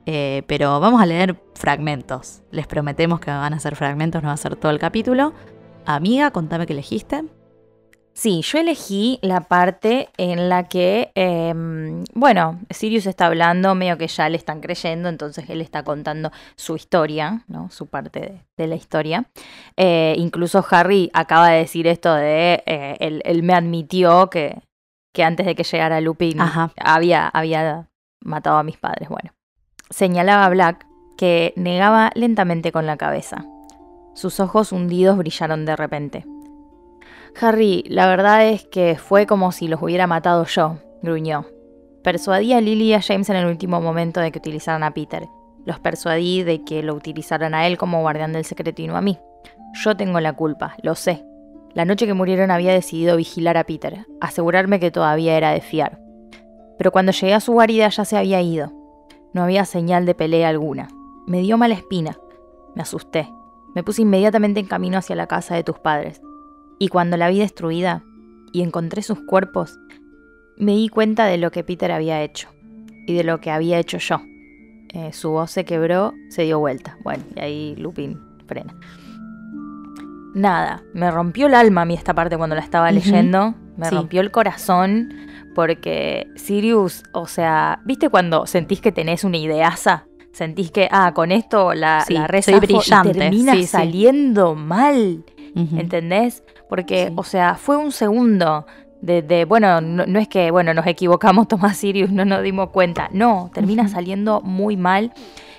Eh, 0.05 0.43
pero 0.47 0.79
vamos 0.79 1.01
a 1.01 1.05
leer 1.05 1.41
fragmentos. 1.55 2.41
Les 2.51 2.65
prometemos 2.65 3.19
que 3.19 3.29
van 3.29 3.53
a 3.53 3.59
ser 3.59 3.75
fragmentos, 3.75 4.21
no 4.23 4.29
va 4.29 4.33
a 4.33 4.37
ser 4.37 4.55
todo 4.55 4.71
el 4.71 4.79
capítulo. 4.79 5.33
Amiga, 5.85 6.31
contame 6.31 6.65
qué 6.65 6.73
elegiste. 6.73 7.25
Sí, 8.19 8.41
yo 8.41 8.59
elegí 8.59 9.17
la 9.21 9.47
parte 9.47 10.09
en 10.17 10.49
la 10.49 10.65
que, 10.65 11.09
em, 11.15 12.03
bueno, 12.13 12.59
Sirius 12.69 13.05
está 13.05 13.27
hablando, 13.27 13.75
medio 13.75 13.97
que 13.97 14.09
ya 14.09 14.27
le 14.27 14.35
están 14.35 14.59
creyendo, 14.59 15.07
entonces 15.07 15.49
él 15.49 15.61
está 15.61 15.83
contando 15.83 16.29
su 16.57 16.75
historia, 16.75 17.45
¿no? 17.47 17.69
Su 17.69 17.87
parte 17.87 18.19
de, 18.19 18.41
de 18.57 18.67
la 18.67 18.75
historia. 18.75 19.29
Eh, 19.77 20.15
incluso 20.17 20.65
Harry 20.69 21.09
acaba 21.13 21.47
de 21.47 21.59
decir 21.59 21.87
esto 21.87 22.13
de, 22.13 22.61
eh, 22.65 22.97
él, 22.99 23.21
él 23.23 23.41
me 23.41 23.53
admitió 23.53 24.29
que, 24.29 24.63
que 25.13 25.23
antes 25.23 25.45
de 25.45 25.55
que 25.55 25.63
llegara 25.63 26.01
Lupin 26.01 26.41
Ajá. 26.41 26.73
había, 26.75 27.25
había 27.29 27.87
matado 28.19 28.57
a 28.57 28.63
mis 28.63 28.75
padres. 28.75 29.07
Bueno, 29.07 29.31
señalaba 29.89 30.43
a 30.43 30.49
Black 30.49 30.85
que 31.17 31.53
negaba 31.55 32.11
lentamente 32.15 32.73
con 32.73 32.85
la 32.85 32.97
cabeza. 32.97 33.45
Sus 34.13 34.41
ojos 34.41 34.73
hundidos 34.73 35.17
brillaron 35.17 35.63
de 35.65 35.77
repente. 35.77 36.25
Harry, 37.39 37.83
la 37.87 38.07
verdad 38.07 38.47
es 38.47 38.65
que 38.65 38.95
fue 38.95 39.25
como 39.25 39.51
si 39.51 39.67
los 39.67 39.81
hubiera 39.81 40.07
matado 40.07 40.45
yo, 40.45 40.77
gruñó. 41.01 41.45
Persuadí 42.03 42.53
a 42.53 42.61
Lily 42.61 42.85
y 42.85 42.93
a 42.93 43.01
James 43.01 43.29
en 43.29 43.35
el 43.35 43.45
último 43.45 43.81
momento 43.81 44.19
de 44.19 44.31
que 44.31 44.39
utilizaran 44.39 44.83
a 44.83 44.93
Peter. 44.93 45.27
Los 45.65 45.79
persuadí 45.79 46.43
de 46.43 46.63
que 46.63 46.81
lo 46.83 46.95
utilizaran 46.95 47.53
a 47.53 47.67
él 47.67 47.77
como 47.77 48.01
guardián 48.01 48.33
del 48.33 48.45
secreto 48.45 48.81
y 48.81 48.87
no 48.87 48.95
a 48.95 49.01
mí. 49.01 49.19
Yo 49.83 49.95
tengo 49.95 50.19
la 50.19 50.33
culpa, 50.33 50.75
lo 50.81 50.95
sé. 50.95 51.25
La 51.73 51.85
noche 51.85 52.07
que 52.07 52.13
murieron 52.13 52.51
había 52.51 52.73
decidido 52.73 53.17
vigilar 53.17 53.57
a 53.57 53.65
Peter, 53.65 54.05
asegurarme 54.21 54.79
que 54.79 54.91
todavía 54.91 55.37
era 55.37 55.51
de 55.51 55.61
fiar. 55.61 55.99
Pero 56.77 56.91
cuando 56.91 57.11
llegué 57.11 57.33
a 57.33 57.39
su 57.39 57.51
guarida 57.51 57.89
ya 57.89 58.05
se 58.05 58.17
había 58.17 58.41
ido. 58.41 58.71
No 59.33 59.43
había 59.43 59.65
señal 59.65 60.05
de 60.05 60.15
pelea 60.15 60.49
alguna. 60.49 60.87
Me 61.27 61.41
dio 61.41 61.57
mala 61.57 61.75
espina. 61.75 62.17
Me 62.75 62.81
asusté. 62.81 63.29
Me 63.75 63.83
puse 63.83 64.01
inmediatamente 64.01 64.59
en 64.59 64.65
camino 64.65 64.97
hacia 64.97 65.15
la 65.15 65.27
casa 65.27 65.53
de 65.53 65.63
tus 65.63 65.77
padres. 65.77 66.21
Y 66.79 66.87
cuando 66.87 67.17
la 67.17 67.29
vi 67.29 67.39
destruida 67.39 68.03
y 68.53 68.61
encontré 68.61 69.01
sus 69.03 69.19
cuerpos, 69.19 69.77
me 70.57 70.73
di 70.75 70.89
cuenta 70.89 71.25
de 71.25 71.37
lo 71.37 71.51
que 71.51 71.63
Peter 71.63 71.91
había 71.91 72.21
hecho 72.23 72.49
y 73.05 73.13
de 73.13 73.23
lo 73.23 73.39
que 73.39 73.51
había 73.51 73.79
hecho 73.79 73.97
yo. 73.97 74.21
Eh, 74.93 75.13
su 75.13 75.29
voz 75.29 75.51
se 75.51 75.65
quebró, 75.65 76.13
se 76.29 76.43
dio 76.43 76.57
vuelta. 76.59 76.97
Bueno, 77.03 77.23
y 77.35 77.39
ahí 77.39 77.75
Lupin 77.77 78.19
frena. 78.47 78.73
Nada, 80.33 80.83
me 80.93 81.09
rompió 81.11 81.47
el 81.47 81.53
alma 81.55 81.81
a 81.81 81.85
mí 81.85 81.95
esta 81.95 82.13
parte 82.13 82.37
cuando 82.37 82.55
la 82.55 82.61
estaba 82.61 82.91
leyendo. 82.91 83.55
Me 83.77 83.87
Sí. 83.89 83.95
rompió 83.95 84.21
el 84.21 84.31
corazón 84.31 85.09
porque 85.55 86.27
Sirius, 86.35 87.03
o 87.13 87.27
sea, 87.27 87.81
¿viste 87.85 88.09
cuando 88.09 88.45
sentís 88.45 88.81
que 88.81 88.91
tenés 88.91 89.23
una 89.23 89.37
ideaza? 89.37 90.05
Sentís 90.31 90.71
que, 90.71 90.87
ah, 90.91 91.13
con 91.13 91.31
esto 91.31 91.73
la, 91.73 92.01
Sí, 92.01 92.13
la 92.13 92.27
soy 92.41 92.55
y 92.55 93.11
termina 93.11 93.53
sí, 93.53 93.65
saliendo 93.65 94.55
mal. 94.55 95.23
Ujú. 95.55 95.77
¿Entendés? 95.79 96.43
Porque, 96.69 97.07
Sí. 97.07 97.13
o 97.17 97.23
sea, 97.23 97.55
fue 97.55 97.75
un 97.77 97.91
segundo 97.91 98.65
de, 99.01 99.21
de- 99.21 99.45
bueno, 99.45 99.81
no, 99.81 100.05
no 100.05 100.19
es 100.19 100.27
que, 100.27 100.51
bueno, 100.51 100.73
nos 100.73 100.85
equivocamos, 100.87 101.47
Tomás 101.49 101.77
Sirius, 101.77 102.11
no 102.11 102.23
nos 102.25 102.43
dimos 102.43 102.69
cuenta. 102.69 103.09
No, 103.11 103.49
termina 103.53 103.87
saliendo 103.87 104.41
muy 104.41 104.77
mal. 104.77 105.11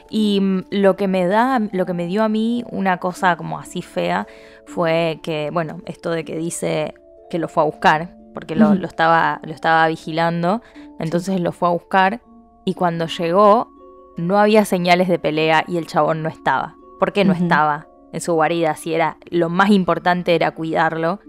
Y 0.08 0.40
mm, 0.40 0.64
lo 0.70 0.96
que 0.96 1.08
me 1.08 1.26
da, 1.26 1.60
lo 1.72 1.86
que 1.86 1.94
me 1.94 2.06
dio 2.06 2.22
a 2.22 2.28
mí 2.28 2.64
una 2.70 2.98
cosa 2.98 3.36
como 3.36 3.58
así 3.58 3.82
fea 3.82 4.26
fue 4.66 5.20
que, 5.22 5.50
bueno, 5.52 5.78
esto 5.86 6.10
de 6.10 6.24
que 6.24 6.36
dice 6.36 6.94
que 7.28 7.38
lo 7.38 7.48
fue 7.48 7.62
a 7.62 7.66
buscar, 7.66 8.16
porque 8.34 8.54
lo, 8.56 8.72
estaba, 8.86 9.40
lo 9.44 9.52
estaba 9.52 9.86
vigilando, 9.88 10.62
entonces 11.00 11.40
lo 11.40 11.52
fue 11.52 11.68
a 11.68 11.72
buscar 11.72 12.20
y 12.64 12.74
cuando 12.74 13.06
llegó 13.06 13.68
no 14.16 14.38
había 14.38 14.64
señales 14.64 15.08
de 15.08 15.18
pelea 15.18 15.64
y 15.66 15.76
el 15.78 15.86
chabón 15.86 16.22
no 16.22 16.28
estaba. 16.28 16.76
¿Por 16.98 17.12
qué 17.12 17.24
no 17.24 17.32
estaba? 17.32 17.86
En 18.12 18.20
su 18.20 18.34
guarida, 18.34 18.74
si 18.76 18.94
era 18.94 19.16
lo 19.30 19.48
más 19.48 19.70
importante 19.70 20.34
era 20.34 20.50
cuidarlo, 20.52 21.20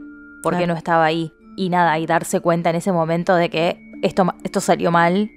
porque 0.43 0.59
Claro. 0.59 0.73
no 0.73 0.77
estaba 0.77 1.05
ahí. 1.05 1.31
Y 1.57 1.69
nada, 1.69 1.99
y 1.99 2.05
darse 2.05 2.39
cuenta 2.39 2.69
en 2.69 2.77
ese 2.77 2.91
momento 2.91 3.35
de 3.35 3.49
que 3.49 3.77
esto, 4.01 4.25
esto 4.43 4.61
salió 4.61 4.89
mal 4.91 5.29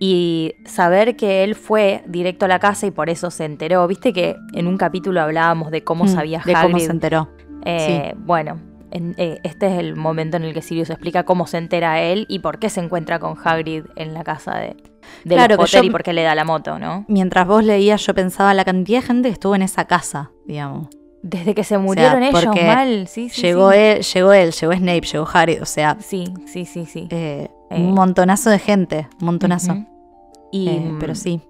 y 0.00 0.54
saber 0.64 1.16
que 1.16 1.44
él 1.44 1.54
fue 1.54 2.02
directo 2.06 2.44
a 2.46 2.48
la 2.48 2.58
casa 2.58 2.86
y 2.86 2.90
por 2.90 3.10
eso 3.10 3.30
se 3.30 3.44
enteró. 3.44 3.86
Viste 3.86 4.12
que 4.12 4.36
en 4.54 4.66
un 4.66 4.76
capítulo 4.76 5.20
hablábamos 5.20 5.70
de 5.70 5.84
cómo 5.84 6.04
Mm, 6.04 6.08
sabía 6.08 6.38
de 6.44 6.52
cómo 6.52 6.66
Hagrid. 6.76 6.84
se 6.86 6.90
enteró. 6.92 7.28
Eh, 7.64 8.14
Bueno, 8.18 8.60
en- 8.90 9.14
eh, 9.18 9.40
este 9.44 9.66
es 9.66 9.78
el 9.78 9.96
momento 9.96 10.36
en 10.36 10.44
el 10.44 10.54
que 10.54 10.62
Sirius 10.62 10.90
explica 10.90 11.24
cómo 11.24 11.46
se 11.46 11.58
entera 11.58 12.00
él 12.02 12.26
y 12.28 12.38
por 12.40 12.58
qué 12.58 12.70
se 12.70 12.80
encuentra 12.80 13.18
con 13.18 13.36
Hagrid 13.42 13.84
en 13.96 14.14
la 14.14 14.24
casa 14.24 14.56
de, 14.58 14.76
de 15.24 15.34
Claro, 15.34 15.56
Potter 15.56 15.82
yo- 15.82 15.86
y 15.88 15.90
por 15.90 16.02
qué 16.02 16.12
le 16.12 16.22
da 16.22 16.34
la 16.34 16.44
moto, 16.44 16.78
¿no? 16.78 17.04
Mientras 17.08 17.46
vos 17.46 17.64
leías, 17.64 18.04
yo 18.06 18.14
pensaba 18.14 18.54
la 18.54 18.64
cantidad 18.64 19.00
de 19.00 19.06
gente 19.06 19.28
que 19.28 19.32
estuvo 19.34 19.54
en 19.54 19.62
esa 19.62 19.84
casa, 19.86 20.30
digamos. 20.46 20.88
Desde 21.22 21.52
que 21.54 21.64
se 21.64 21.76
murieron 21.78 22.22
ellos, 22.22 22.44
mal. 22.46 23.08
Sí, 23.08 23.28
sí, 23.28 23.42
llegó 23.42 23.72
sí. 23.72 23.78
él, 23.78 24.02
llegó 24.02 24.32
él, 24.32 24.52
llegó 24.52 24.72
Snape, 24.72 25.00
llegó 25.00 25.28
Harry, 25.32 25.58
o 25.58 25.64
sea, 25.66 25.96
Sí, 26.00 26.32
sí, 26.46 26.64
sí, 26.64 26.86
sí. 26.86 27.08
eh, 27.10 27.48
Eh. 27.70 27.74
un 27.80 27.92
montonazo 27.92 28.50
de 28.50 28.58
gente, 28.60 29.08
un 29.20 29.26
montonazo. 29.26 29.76
Y, 30.52 30.70
pero 31.00 31.14
sí. 31.14 31.42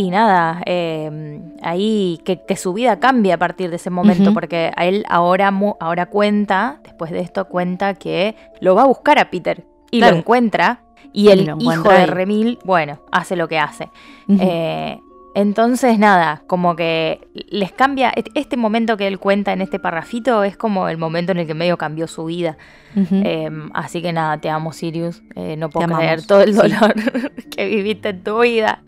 Y 0.00 0.08
nada, 0.10 0.62
eh, 0.64 1.42
ahí 1.62 2.20
que, 2.24 2.42
que 2.46 2.56
su 2.56 2.72
vida 2.72 2.98
cambia 3.00 3.34
a 3.34 3.38
partir 3.38 3.68
de 3.68 3.76
ese 3.76 3.90
momento, 3.90 4.32
porque 4.32 4.72
a 4.74 4.86
él 4.86 5.04
ahora, 5.10 5.52
ahora 5.78 6.06
cuenta, 6.06 6.80
después 6.84 7.10
de 7.10 7.20
esto 7.20 7.44
cuenta 7.48 7.92
que 7.94 8.34
lo 8.62 8.74
va 8.74 8.82
a 8.84 8.86
buscar 8.86 9.18
a 9.18 9.28
Peter 9.28 9.64
y 9.90 9.98
Claro. 9.98 10.14
lo 10.14 10.18
encuentra. 10.20 10.80
Y 11.12 11.26
Y 11.28 11.32
el 11.32 11.54
hijo 11.60 11.90
de. 11.90 12.06
Remil, 12.06 12.58
bueno, 12.64 13.00
hace 13.12 13.36
lo 13.36 13.46
que 13.46 13.58
hace. 13.58 13.90
Eh, 14.28 14.98
entonces, 15.34 15.98
nada, 15.98 16.42
como 16.46 16.76
que 16.76 17.20
les 17.50 17.72
cambia. 17.72 18.10
et- 18.16 18.30
Este 18.34 18.56
momento 18.56 18.96
que 18.96 19.06
él 19.06 19.18
cuenta 19.18 19.52
en 19.52 19.60
este 19.60 19.78
parrafito 19.78 20.44
es 20.44 20.56
como 20.56 20.88
el 20.88 20.96
momento 20.96 21.32
en 21.32 21.38
el 21.38 21.46
que 21.46 21.54
medio 21.54 21.76
cambió 21.76 22.06
su 22.06 22.24
vida. 22.24 22.56
Eh, 22.96 23.50
así 23.74 24.00
que 24.00 24.12
nada, 24.14 24.38
te 24.38 24.48
amo, 24.48 24.72
Sirius. 24.72 25.22
Eh, 25.36 25.56
no 25.58 25.68
puedo 25.68 25.88
creer 25.94 26.26
todo 26.26 26.40
el 26.42 26.54
sí. 26.54 26.60
dolor 26.60 26.94
que 27.54 27.66
viviste 27.66 28.08
en 28.08 28.22
tu 28.24 28.40
vida. 28.40 28.82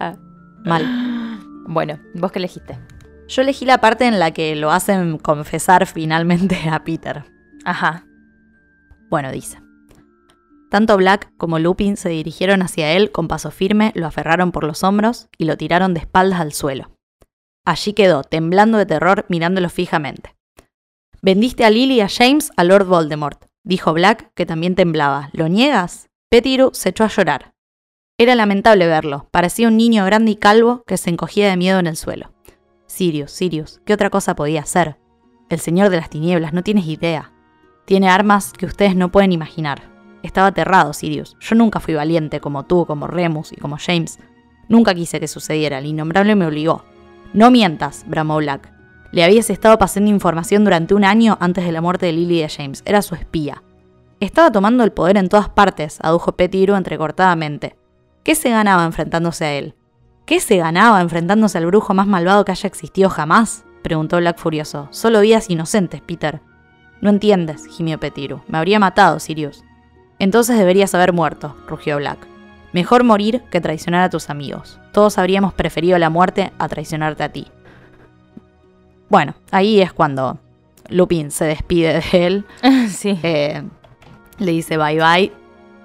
Mal. 0.64 0.84
Bueno, 1.64 2.00
¿vos 2.14 2.32
qué 2.32 2.40
elegiste? 2.40 2.76
Yo 3.28 3.42
elegí 3.42 3.64
la 3.64 3.78
parte 3.78 4.04
en 4.06 4.18
la 4.18 4.32
que 4.32 4.56
lo 4.56 4.72
hacen 4.72 5.16
confesar 5.16 5.86
finalmente 5.86 6.68
a 6.68 6.82
Peter. 6.82 7.24
Ajá. 7.64 8.04
Bueno, 9.08 9.30
dice. 9.30 9.58
Tanto 10.70 10.96
Black 10.96 11.32
como 11.36 11.58
Lupin 11.58 11.96
se 11.96 12.08
dirigieron 12.08 12.62
hacia 12.62 12.92
él 12.92 13.12
con 13.12 13.28
paso 13.28 13.50
firme, 13.50 13.92
lo 13.94 14.06
aferraron 14.06 14.52
por 14.52 14.64
los 14.64 14.82
hombros 14.82 15.28
y 15.38 15.44
lo 15.44 15.56
tiraron 15.56 15.94
de 15.94 16.00
espaldas 16.00 16.40
al 16.40 16.52
suelo. 16.52 16.90
Allí 17.64 17.92
quedó, 17.92 18.24
temblando 18.24 18.76
de 18.76 18.86
terror, 18.86 19.24
mirándolo 19.28 19.68
fijamente. 19.70 20.34
Vendiste 21.20 21.64
a 21.64 21.70
Lily 21.70 21.96
y 21.96 22.00
a 22.00 22.08
James 22.08 22.50
a 22.56 22.64
Lord 22.64 22.86
Voldemort, 22.86 23.44
dijo 23.62 23.92
Black, 23.92 24.32
que 24.34 24.46
también 24.46 24.74
temblaba. 24.74 25.30
¿Lo 25.32 25.48
niegas? 25.48 26.08
Pettigrew 26.28 26.70
se 26.72 26.88
echó 26.88 27.04
a 27.04 27.08
llorar. 27.08 27.51
Era 28.18 28.34
lamentable 28.34 28.86
verlo, 28.86 29.28
parecía 29.30 29.68
un 29.68 29.76
niño 29.76 30.04
grande 30.04 30.32
y 30.32 30.36
calvo 30.36 30.82
que 30.86 30.96
se 30.96 31.10
encogía 31.10 31.48
de 31.48 31.56
miedo 31.56 31.78
en 31.78 31.86
el 31.86 31.96
suelo. 31.96 32.32
Sirius, 32.86 33.32
Sirius, 33.32 33.80
¿qué 33.84 33.94
otra 33.94 34.10
cosa 34.10 34.36
podía 34.36 34.60
hacer? 34.60 34.98
El 35.48 35.60
señor 35.60 35.90
de 35.90 35.96
las 35.96 36.10
tinieblas, 36.10 36.52
no 36.52 36.62
tienes 36.62 36.86
idea. 36.86 37.32
Tiene 37.84 38.08
armas 38.08 38.52
que 38.52 38.66
ustedes 38.66 38.94
no 38.94 39.10
pueden 39.10 39.32
imaginar. 39.32 39.90
Estaba 40.22 40.48
aterrado, 40.48 40.92
Sirius. 40.92 41.36
Yo 41.40 41.56
nunca 41.56 41.80
fui 41.80 41.94
valiente 41.94 42.40
como 42.40 42.64
tú, 42.64 42.86
como 42.86 43.06
Remus 43.06 43.52
y 43.52 43.56
como 43.56 43.76
James. 43.78 44.18
Nunca 44.68 44.94
quise 44.94 45.18
que 45.18 45.26
sucediera. 45.26 45.78
El 45.78 45.86
innombrable 45.86 46.36
me 46.36 46.46
obligó. 46.46 46.84
No 47.32 47.50
mientas, 47.50 48.04
bramó 48.06 48.36
Black. 48.36 48.72
Le 49.10 49.24
habías 49.24 49.50
estado 49.50 49.78
pasando 49.78 50.10
información 50.10 50.64
durante 50.64 50.94
un 50.94 51.04
año 51.04 51.36
antes 51.40 51.64
de 51.64 51.72
la 51.72 51.80
muerte 51.80 52.06
de 52.06 52.12
Lily 52.12 52.38
y 52.38 52.42
de 52.42 52.48
James. 52.48 52.82
Era 52.86 53.02
su 53.02 53.14
espía. 53.14 53.62
Estaba 54.20 54.52
tomando 54.52 54.84
el 54.84 54.92
poder 54.92 55.16
en 55.16 55.28
todas 55.28 55.48
partes, 55.48 55.98
adujo 56.02 56.32
Pettigrew 56.32 56.76
entrecortadamente. 56.76 57.76
¿Qué 58.22 58.34
se 58.34 58.50
ganaba 58.50 58.84
enfrentándose 58.84 59.44
a 59.44 59.52
él? 59.54 59.74
¿Qué 60.26 60.38
se 60.38 60.56
ganaba 60.56 61.00
enfrentándose 61.00 61.58
al 61.58 61.66
brujo 61.66 61.94
más 61.94 62.06
malvado 62.06 62.44
que 62.44 62.52
haya 62.52 62.68
existido 62.68 63.10
jamás? 63.10 63.64
preguntó 63.82 64.18
Black 64.18 64.38
furioso. 64.38 64.88
Solo 64.92 65.20
vidas 65.20 65.50
inocentes, 65.50 66.00
Peter. 66.00 66.40
No 67.00 67.10
entiendes, 67.10 67.66
gimió 67.66 67.98
Pettigrew. 67.98 68.40
Me 68.46 68.58
habría 68.58 68.78
matado, 68.78 69.18
Sirius. 69.18 69.64
Entonces 70.20 70.56
deberías 70.56 70.94
haber 70.94 71.12
muerto, 71.12 71.56
rugió 71.66 71.96
Black. 71.96 72.18
Mejor 72.72 73.02
morir 73.02 73.42
que 73.50 73.60
traicionar 73.60 74.02
a 74.02 74.10
tus 74.10 74.30
amigos. 74.30 74.78
Todos 74.92 75.18
habríamos 75.18 75.52
preferido 75.52 75.98
la 75.98 76.10
muerte 76.10 76.52
a 76.58 76.68
traicionarte 76.68 77.24
a 77.24 77.32
ti. 77.32 77.48
Bueno, 79.08 79.34
ahí 79.50 79.82
es 79.82 79.92
cuando 79.92 80.38
Lupin 80.88 81.32
se 81.32 81.44
despide 81.44 82.00
de 82.00 82.26
él. 82.26 82.46
sí. 82.88 83.18
eh, 83.24 83.62
le 84.38 84.52
dice 84.52 84.76
bye 84.78 84.98
bye. 84.98 85.32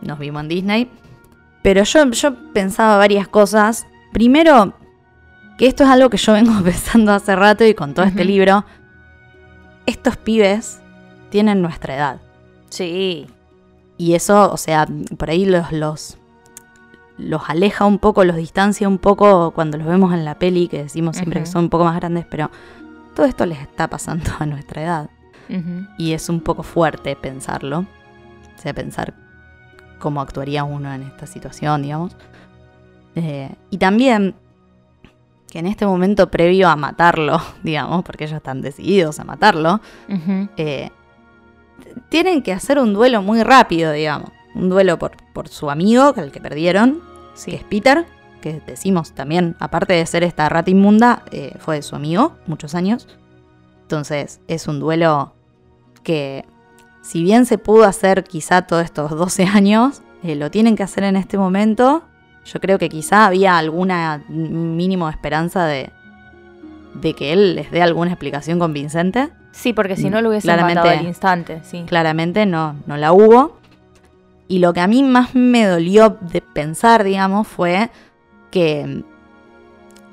Nos 0.01 0.19
vimos 0.19 0.43
en 0.43 0.49
Disney. 0.49 0.91
Pero 1.67 1.83
yo, 1.83 2.09
yo 2.11 2.53
pensaba 2.53 2.95
varias 2.95 3.27
cosas. 3.27 3.87
Primero, 4.13 4.73
que 5.57 5.67
esto 5.67 5.83
es 5.83 5.89
algo 5.89 6.09
que 6.09 6.15
yo 6.15 6.31
vengo 6.39 6.53
pensando 6.63 7.11
hace 7.11 7.35
rato 7.35 7.65
y 7.65 7.73
con 7.73 7.93
todo 7.93 8.05
este 8.05 8.23
libro. 8.23 8.63
Estos 9.85 10.15
pibes 10.15 10.79
tienen 11.29 11.61
nuestra 11.61 11.97
edad. 11.97 12.21
Sí. 12.69 13.27
Y 13.97 14.13
eso, 14.13 14.49
o 14.49 14.55
sea, 14.55 14.87
por 15.17 15.29
ahí 15.29 15.43
los, 15.43 15.73
los, 15.73 16.17
los 17.17 17.49
aleja 17.49 17.83
un 17.83 17.99
poco, 17.99 18.23
los 18.23 18.37
distancia 18.37 18.87
un 18.87 18.97
poco 18.97 19.51
cuando 19.51 19.77
los 19.77 19.87
vemos 19.87 20.13
en 20.13 20.23
la 20.23 20.39
peli, 20.39 20.69
que 20.69 20.83
decimos 20.83 21.17
siempre 21.17 21.41
que 21.41 21.47
son 21.47 21.65
un 21.65 21.69
poco 21.69 21.83
más 21.83 21.97
grandes, 21.97 22.25
pero 22.31 22.49
todo 23.13 23.25
esto 23.25 23.45
les 23.45 23.59
está 23.59 23.89
pasando 23.89 24.31
a 24.39 24.45
nuestra 24.45 24.83
edad. 24.83 25.09
Y 25.97 26.13
es 26.13 26.29
un 26.29 26.39
poco 26.39 26.63
fuerte 26.63 27.17
pensarlo. 27.17 27.79
O 27.79 28.61
sea, 28.61 28.73
pensar 28.73 29.26
cómo 29.99 30.21
actuaría 30.21 30.63
uno 30.63 30.93
en 30.93 31.03
esta 31.03 31.25
situación, 31.27 31.81
digamos. 31.83 32.15
Eh, 33.15 33.49
y 33.69 33.77
también 33.77 34.35
que 35.51 35.59
en 35.59 35.67
este 35.67 35.85
momento 35.85 36.29
previo 36.29 36.67
a 36.69 36.75
matarlo, 36.75 37.41
digamos, 37.63 38.03
porque 38.03 38.25
ellos 38.25 38.37
están 38.37 38.61
decididos 38.61 39.19
a 39.19 39.23
matarlo, 39.23 39.79
eh, 40.57 40.89
tienen 42.09 42.41
que 42.41 42.53
hacer 42.53 42.79
un 42.79 42.93
duelo 42.93 43.21
muy 43.21 43.43
rápido, 43.43 43.91
digamos. 43.91 44.29
Un 44.55 44.69
duelo 44.69 44.97
por, 44.97 45.11
por 45.33 45.47
su 45.49 45.69
amigo, 45.69 46.13
al 46.15 46.31
que 46.31 46.41
perdieron, 46.41 47.01
Sí. 47.33 47.51
que 47.51 47.57
es 47.57 47.63
Peter, 47.63 48.05
que 48.41 48.61
decimos 48.65 49.13
también, 49.13 49.55
aparte 49.59 49.93
de 49.93 50.05
ser 50.05 50.23
esta 50.23 50.49
rata 50.49 50.71
inmunda, 50.71 51.23
eh, 51.31 51.53
fue 51.59 51.75
de 51.75 51.81
su 51.83 51.95
amigo 51.95 52.35
muchos 52.47 52.73
años. 52.75 53.07
Entonces 53.83 54.41
es 54.47 54.67
un 54.67 54.79
duelo 54.79 55.33
que, 56.03 56.45
si 57.07 57.23
bien 57.23 57.45
se 57.45 57.57
pudo 57.57 57.85
hacer 57.85 58.25
quizá 58.25 58.63
todos 58.63 58.83
estos 58.83 59.11
12 59.11 59.45
años, 59.45 60.01
eh, 60.23 60.35
lo 60.35 60.51
tienen 60.51 60.75
que 60.75 60.83
hacer 60.83 61.05
en 61.05 61.15
este 61.15 61.37
momento. 61.37 62.03
Yo 62.43 62.59
creo 62.59 62.77
que 62.77 62.89
quizá 62.89 63.25
había 63.25 63.57
alguna 63.57 64.23
mínimo 64.27 65.07
esperanza 65.09 65.65
de, 65.65 65.89
de 66.95 67.13
que 67.13 67.31
él 67.31 67.55
les 67.55 67.71
dé 67.71 67.81
alguna 67.81 68.11
explicación 68.11 68.59
convincente. 68.59 69.29
Sí, 69.51 69.71
porque 69.71 69.95
si 69.95 70.09
no 70.09 70.21
lo 70.21 70.29
hubiesen 70.29 70.49
Claramente- 70.49 70.81
matado 70.81 70.99
al 70.99 71.05
instante, 71.05 71.61
sí. 71.63 71.83
Claramente 71.87 72.45
no, 72.45 72.75
no 72.87 72.97
la 72.97 73.13
hubo. 73.13 73.57
Y 74.49 74.59
lo 74.59 74.73
que 74.73 74.81
a 74.81 74.87
mí 74.87 75.01
más 75.03 75.33
me 75.33 75.65
dolió 75.65 76.17
de 76.21 76.41
pensar, 76.41 77.03
digamos, 77.05 77.47
fue 77.47 77.89
que 78.51 79.03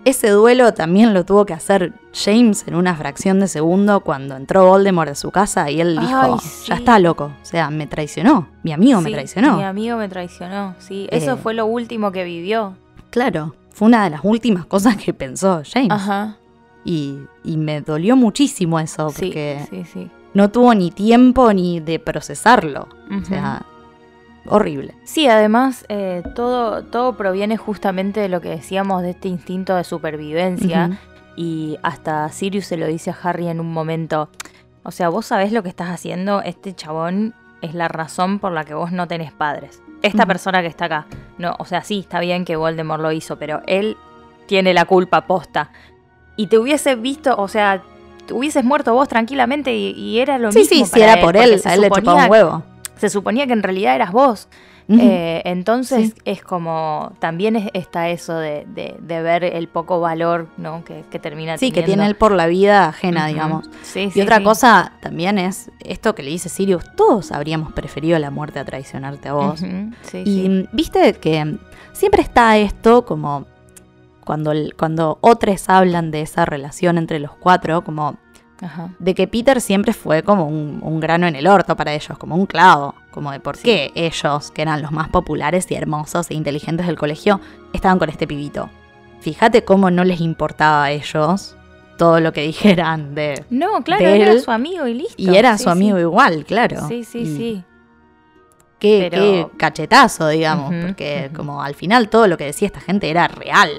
ese 0.05 0.29
duelo 0.31 0.75
también 0.75 1.15
lo 1.15 1.25
tuvo 1.25 1.47
que 1.47 1.55
hacer 1.55 1.93
James 2.13 2.65
en 2.67 2.75
una 2.75 2.95
fracción 2.95 3.41
de 3.41 3.49
segundo 3.49 4.01
cuando 4.01 4.37
entró 4.37 4.67
Voldemort 4.67 5.09
de 5.09 5.15
su 5.15 5.31
casa 5.31 5.71
y 5.71 5.81
él 5.81 5.99
dijo, 5.99 6.17
Ay, 6.21 6.35
sí. 6.41 6.67
ya 6.69 6.77
está 6.77 6.99
loco, 6.99 7.33
o 7.41 7.45
sea, 7.45 7.71
me 7.71 7.87
traicionó, 7.87 8.49
mi 8.63 8.73
amigo 8.73 9.01
me 9.01 9.11
traicionó. 9.11 9.57
Mi 9.57 9.65
amigo 9.65 9.97
me 9.97 10.09
traicionó, 10.09 10.75
sí. 10.79 11.09
Eh. 11.11 11.19
Eso 11.19 11.37
fue 11.37 11.55
lo 11.55 11.67
último 11.67 12.13
que 12.13 12.25
vivió. 12.25 12.77
Claro, 13.11 13.55
fue 13.71 13.87
una 13.89 14.05
de 14.05 14.11
las 14.11 14.21
últimas 14.23 14.67
cosas 14.67 14.97
que 14.97 15.15
pensó 15.15 15.63
James. 15.71 15.91
Ajá. 15.91 16.37
Y, 16.85 17.19
y 17.43 17.57
me 17.57 17.81
dolió 17.81 18.15
muchísimo 18.15 18.79
eso, 18.79 19.07
porque 19.07 19.85
sí, 19.93 20.11
no 20.35 20.51
tuvo 20.51 20.75
ni 20.75 20.91
tiempo 20.91 21.53
ni 21.53 21.81
de 21.81 21.99
procesarlo. 21.99 22.89
O 23.11 23.25
sea, 23.25 23.65
horrible. 24.47 24.95
Sí, 25.05 25.27
además, 25.29 25.85
eh, 25.89 26.23
todo, 26.35 26.85
todo 26.85 27.17
proviene 27.17 27.57
justamente 27.57 28.21
de 28.21 28.29
lo 28.29 28.41
que 28.41 28.49
decíamos 28.51 29.03
de 29.03 29.11
este 29.11 29.29
instinto 29.29 29.75
de 29.77 29.85
supervivencia. 29.85 30.99
Y 31.37 31.79
hasta 31.83 32.29
Sirius 32.31 32.67
se 32.67 32.77
lo 32.77 32.87
dice 32.87 33.11
a 33.11 33.17
Harry 33.23 33.49
en 33.49 33.59
un 33.61 33.73
momento. 33.73 34.29
O 34.85 34.91
sea, 34.91 35.09
vos 35.09 35.27
sabés 35.27 35.51
lo 35.53 35.63
que 35.63 35.69
estás 35.69 35.89
haciendo, 35.89 36.43
este 36.43 36.75
chabón 36.75 37.35
es 37.63 37.75
la 37.75 37.89
razón 37.89 38.39
por 38.39 38.53
la 38.53 38.65
que 38.65 38.75
vos 38.75 38.93
no 38.93 39.09
tenés 39.09 39.33
padres. 39.33 39.83
Esta 40.03 40.27
persona 40.27 40.61
que 40.61 40.69
está 40.69 40.85
acá. 40.85 41.07
No, 41.39 41.57
o 41.59 41.65
sea, 41.65 41.83
sí, 41.83 42.01
está 42.01 42.21
bien 42.21 42.45
que 42.45 42.57
Voldemort 42.57 43.01
lo 43.03 43.11
hizo, 43.11 43.37
pero 43.39 43.63
él 43.67 43.97
tiene 44.47 44.75
la 44.75 44.85
culpa 44.85 45.23
posta. 45.27 45.71
Y 46.37 46.49
te 46.49 46.59
hubiese 46.59 46.95
visto, 46.95 47.35
o 47.39 47.49
sea, 47.49 47.83
te 48.27 48.35
hubieses 48.35 48.65
muerto 48.65 48.93
vos 48.93 49.09
tranquilamente 49.09 49.75
y, 49.75 49.91
y 49.93 50.19
era 50.21 50.39
lo 50.39 50.53
Sí, 50.53 50.59
mismo. 50.59 50.77
sí, 50.77 50.85
si 50.85 51.01
para 51.01 51.13
era 51.15 51.23
por 51.23 51.37
él, 51.37 51.61
a 51.65 51.75
él 51.75 51.81
le 51.81 51.91
chupaba 51.91 52.25
un 52.27 52.31
huevo. 52.31 52.63
Se 52.97 53.09
suponía 53.09 53.47
que 53.47 53.53
en 53.53 53.63
realidad 53.63 53.95
eras 53.95 54.13
vos. 54.13 54.49
Eh, 54.87 55.41
entonces 55.47 56.09
Sí. 56.09 56.15
es 56.27 56.43
como, 56.43 57.13
también 57.19 57.57
es- 57.57 57.71
está 57.73 58.11
eso 58.11 58.37
de, 58.37 58.67
de- 58.69 58.95
de 59.01 59.23
ver 59.23 59.43
el 59.43 59.67
poco 59.67 59.99
valor 59.99 60.47
¿no? 60.59 60.85
que, 60.85 61.05
que 61.11 61.19
termina 61.19 61.57
Sí, 61.57 61.71
que 61.71 61.81
teniendo. 61.81 62.03
tiene 62.03 62.07
él 62.09 62.17
por 62.17 62.33
la 62.33 62.47
vida 62.47 62.89
ajena, 62.89 63.27
digamos. 63.29 63.71
Sí, 63.83 64.01
Y 64.01 64.11
sí, 64.11 64.21
otra 64.21 64.37
sí. 64.39 64.45
cosa 64.45 64.93
también 65.01 65.39
es 65.39 65.71
esto 65.81 66.15
que 66.15 66.23
le 66.23 66.29
dice 66.29 66.51
Sirius, 66.51 66.85
todos 66.97 67.33
habríamos 67.33 67.73
preferido 67.73 68.19
la 68.19 68.31
muerte 68.31 68.59
a 68.59 68.67
traicionarte 68.67 69.31
a 69.31 69.33
vos. 69.33 69.61
Sí, 70.03 70.19
Y 70.19 70.25
sí. 70.43 70.69
viste 70.73 71.15
que 71.15 71.57
siempre 71.93 72.21
está 72.21 72.59
esto 72.59 73.07
como 73.07 73.47
cuando, 74.23 74.53
cuando 74.79 75.17
otros 75.23 75.67
hablan 75.71 76.11
de 76.11 76.21
esa 76.21 76.45
relación 76.45 76.99
entre 76.99 77.21
los 77.21 77.31
cuatro, 77.33 77.83
como 77.85 78.17
Ajá. 78.65 78.89
de 78.99 79.15
que 79.15 79.29
Peter 79.29 79.61
siempre 79.61 79.93
fue 79.93 80.23
como 80.23 80.47
un, 80.49 80.81
un 80.83 80.99
grano 81.01 81.27
en 81.27 81.37
el 81.37 81.47
orto 81.47 81.77
para 81.77 81.93
ellos, 81.93 82.17
como 82.19 82.35
un 82.35 82.47
clavo, 82.47 82.95
como 83.11 83.31
de 83.31 83.41
por 83.41 83.57
Sí. 83.57 83.63
qué 83.65 83.93
ellos, 83.95 84.51
que 84.51 84.63
eran 84.63 84.81
los 84.83 84.91
más 84.93 85.09
populares 85.11 85.71
y 85.71 85.75
hermosos 85.75 86.31
e 86.31 86.35
inteligentes 86.35 86.87
del 86.87 86.97
colegio, 86.99 87.41
estaban 87.73 87.99
con 87.99 88.09
este 88.11 88.27
pibito. 88.27 88.71
Fíjate 89.21 89.65
cómo 89.65 89.91
no 89.91 90.05
les 90.05 90.21
importaba 90.21 90.85
a 90.85 90.91
ellos 90.93 91.57
todo 91.99 92.21
lo 92.21 92.33
que 92.33 92.43
dijeran 92.47 93.15
de... 93.15 93.45
No, 93.51 93.83
claro, 93.85 94.05
de 94.05 94.21
era 94.21 94.33
él, 94.33 94.41
su 94.41 94.51
amigo 94.51 94.87
y 94.87 94.95
listo. 94.95 95.15
Y 95.17 95.37
era 95.37 95.57
Sí, 95.59 95.65
su 95.65 95.71
amigo 95.71 95.97
sí. 95.97 96.03
igual, 96.03 96.45
claro. 96.45 96.89
Sí, 96.89 97.05
sí, 97.05 97.19
Y 97.21 97.27
sí. 97.37 97.65
Qué, 98.79 99.09
Pero- 99.11 99.23
qué 99.51 99.57
cachetazo, 99.57 100.29
digamos, 100.29 100.73
porque 100.85 101.31
como 101.35 101.63
al 101.63 101.75
final 101.75 102.09
todo 102.11 102.27
lo 102.27 102.37
que 102.37 102.45
decía 102.45 102.67
esta 102.67 102.81
gente 102.81 103.09
era 103.09 103.29
real. 103.29 103.71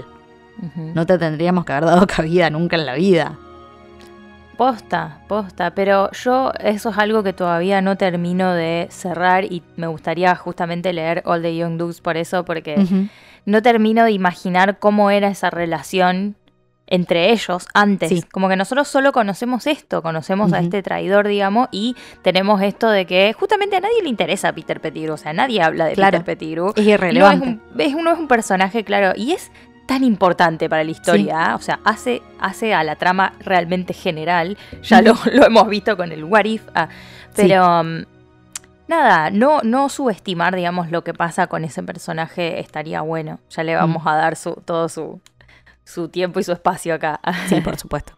No 0.95 1.05
te 1.05 1.17
tendríamos 1.17 1.65
que 1.65 1.73
haber 1.73 1.85
dado 1.85 2.07
cabida 2.15 2.49
nunca 2.49 2.75
en 2.77 2.85
la 2.85 2.93
vida. 2.95 3.37
Posta, 4.57 5.19
posta, 5.27 5.71
pero 5.75 6.09
yo 6.11 6.51
eso 6.59 6.89
es 6.89 6.97
algo 6.97 7.23
que 7.23 7.33
todavía 7.33 7.81
no 7.81 7.97
termino 7.97 8.53
de 8.53 8.87
cerrar 8.89 9.43
y 9.45 9.63
me 9.75 9.87
gustaría 9.87 10.35
justamente 10.35 10.93
leer 10.93 11.21
All 11.25 11.41
the 11.41 11.55
Young 11.55 11.77
Dudes 11.77 11.99
por 12.01 12.15
eso, 12.17 12.45
porque 12.45 12.85
no 13.45 13.61
termino 13.61 14.03
de 14.05 14.11
imaginar 14.11 14.79
cómo 14.79 15.11
era 15.11 15.27
esa 15.27 15.49
relación 15.49 16.35
entre 16.87 17.31
ellos 17.31 17.67
antes. 17.73 18.09
Sí. 18.09 18.21
Como 18.31 18.47
que 18.47 18.55
nosotros 18.55 18.87
solo 18.87 19.11
conocemos 19.11 19.65
esto, 19.67 20.01
conocemos 20.03 20.53
a 20.53 20.59
este 20.59 20.83
traidor, 20.83 21.27
digamos, 21.27 21.67
y 21.71 21.95
tenemos 22.21 22.61
esto 22.61 22.89
de 22.89 23.05
que 23.07 23.33
justamente 23.33 23.75
a 23.75 23.79
nadie 23.81 24.03
le 24.03 24.09
interesa 24.09 24.53
Peter 24.53 24.79
Pettigrew, 24.79 25.15
o 25.15 25.17
sea, 25.17 25.33
nadie 25.33 25.61
habla 25.63 25.85
de 25.85 25.93
Claro. 25.93 26.19
Peter 26.19 26.25
Pettigrew. 26.37 26.69
Es 26.75 26.85
No 26.85 26.91
irrelevante. 26.91 27.45
es, 27.47 27.53
un, 27.73 27.81
es 27.81 27.93
uno 27.95 28.11
es 28.13 28.19
un 28.19 28.27
personaje, 28.27 28.83
claro, 28.83 29.13
y 29.15 29.31
es 29.31 29.51
tan 29.85 30.03
importante 30.03 30.69
para 30.69 30.83
la 30.83 30.91
historia, 30.91 31.51
¿ah? 31.51 31.55
o 31.55 31.61
sea, 31.61 31.79
hace, 31.83 32.21
hace 32.39 32.73
a 32.73 32.83
la 32.83 32.95
trama 32.95 33.33
realmente 33.39 33.93
general, 33.93 34.57
ya 34.81 35.01
lo, 35.01 35.13
lo 35.33 35.45
hemos 35.45 35.67
visto 35.67 35.95
con 35.95 36.11
el 36.11 36.23
What 36.23 36.45
If, 36.45 36.63
ah, 36.73 36.89
pero 37.35 37.81
um, 37.81 38.03
nada, 38.87 39.29
no, 39.29 39.61
no 39.63 39.89
subestimar, 39.89 40.55
digamos, 40.55 40.91
lo 40.91 41.03
que 41.03 41.13
pasa 41.13 41.47
con 41.47 41.63
ese 41.63 41.83
personaje 41.83 42.59
estaría 42.59 43.01
bueno, 43.01 43.39
ya 43.49 43.63
le 43.63 43.75
vamos 43.75 44.03
Mm. 44.03 44.07
a 44.07 44.15
dar 44.15 44.35
su, 44.35 44.53
todo 44.65 44.89
su, 44.89 45.21
su 45.83 46.09
tiempo 46.09 46.39
y 46.39 46.43
su 46.43 46.51
espacio 46.51 46.93
acá. 46.95 47.19
Sí, 47.47 47.61
por 47.61 47.77
supuesto. 47.77 48.13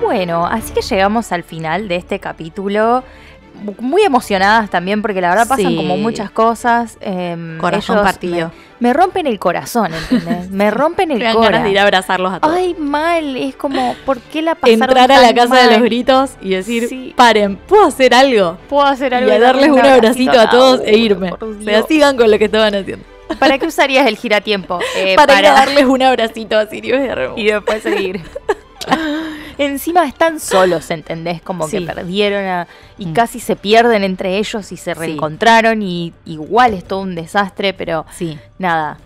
Bueno, 0.00 0.46
así 0.46 0.72
que 0.72 0.80
llegamos 0.80 1.32
al 1.32 1.42
final 1.42 1.88
de 1.88 1.96
este 1.96 2.18
capítulo. 2.18 3.02
Muy 3.80 4.02
emocionadas 4.02 4.70
también, 4.70 5.02
porque 5.02 5.20
la 5.20 5.30
verdad 5.30 5.48
pasan 5.48 5.68
Sí. 5.70 5.76
como 5.76 5.96
muchas 5.96 6.30
cosas. 6.30 6.96
em, 7.00 7.58
Corazón 7.58 8.02
partido. 8.02 8.50
Me, 8.80 8.88
me 8.88 8.92
rompen 8.94 9.26
el 9.26 9.38
corazón, 9.38 9.92
¿entendés? 9.92 10.50
Me 10.50 10.70
rompen 10.70 11.10
el 11.10 11.18
dan 11.18 11.34
ganas 11.34 11.46
corazón. 11.46 11.64
de 11.64 11.70
ir 11.70 11.78
a 11.78 11.82
abrazarlos 11.82 12.32
a 12.32 12.40
todos. 12.40 12.54
Ay, 12.54 12.74
mal, 12.78 13.36
es 13.36 13.56
como, 13.56 13.94
¿por 14.06 14.20
qué 14.20 14.42
la 14.42 14.54
pasaron 14.54 14.82
Entrar 14.82 15.12
a 15.12 15.20
la 15.20 15.34
casa 15.34 15.56
de 15.56 15.72
los 15.72 15.82
gritos 15.82 16.30
y 16.40 16.50
decir, 16.50 16.88
Sí. 16.88 17.12
paren, 17.16 17.56
¿puedo 17.56 17.84
hacer 17.86 18.14
algo? 18.14 18.56
Puedo 18.68 18.86
hacer 18.86 19.14
algo 19.14 19.30
y 19.30 19.32
a 19.34 19.38
darles 19.40 19.68
un 19.70 19.80
abracito 19.84 20.38
a 20.40 20.48
todos 20.48 20.80
e 20.84 20.96
irme. 20.96 21.32
O 21.32 21.62
sea, 21.64 21.82
sigan 21.82 22.16
con 22.16 22.30
lo 22.30 22.38
que 22.38 22.44
estaban 22.46 22.74
haciendo. 22.74 23.04
¿Para 23.38 23.58
qué 23.58 23.66
usarías 23.66 24.06
el 24.06 24.16
giratiempo? 24.16 24.78
Eh, 24.96 25.14
para, 25.16 25.40
darles 25.42 25.84
un 25.84 26.02
abracito 26.02 26.56
a 26.58 26.66
Sirius 26.66 27.00
y 27.36 27.42
y 27.42 27.44
después 27.52 27.82
seguir. 27.82 28.22
Encima 29.58 30.06
están 30.06 30.38
solos, 30.40 30.90
¿entendés? 30.90 31.42
Como 31.42 31.68
que 31.68 31.80
perdieron 31.82 32.44
a- 32.46 32.66
y 32.96 33.06
Mm. 33.06 33.12
casi 33.12 33.40
se 33.40 33.56
pierden 33.56 34.04
entre 34.04 34.38
ellos 34.38 34.70
y 34.72 34.76
se 34.76 34.94
Sí. 34.94 34.98
reencontraron 34.98 35.82
y 35.82 36.12
igual 36.24 36.74
es 36.74 36.84
todo 36.84 37.00
un 37.00 37.14
desastre, 37.14 37.74
pero 37.74 38.06
Sí. 38.12 38.38
nada. 38.58 38.98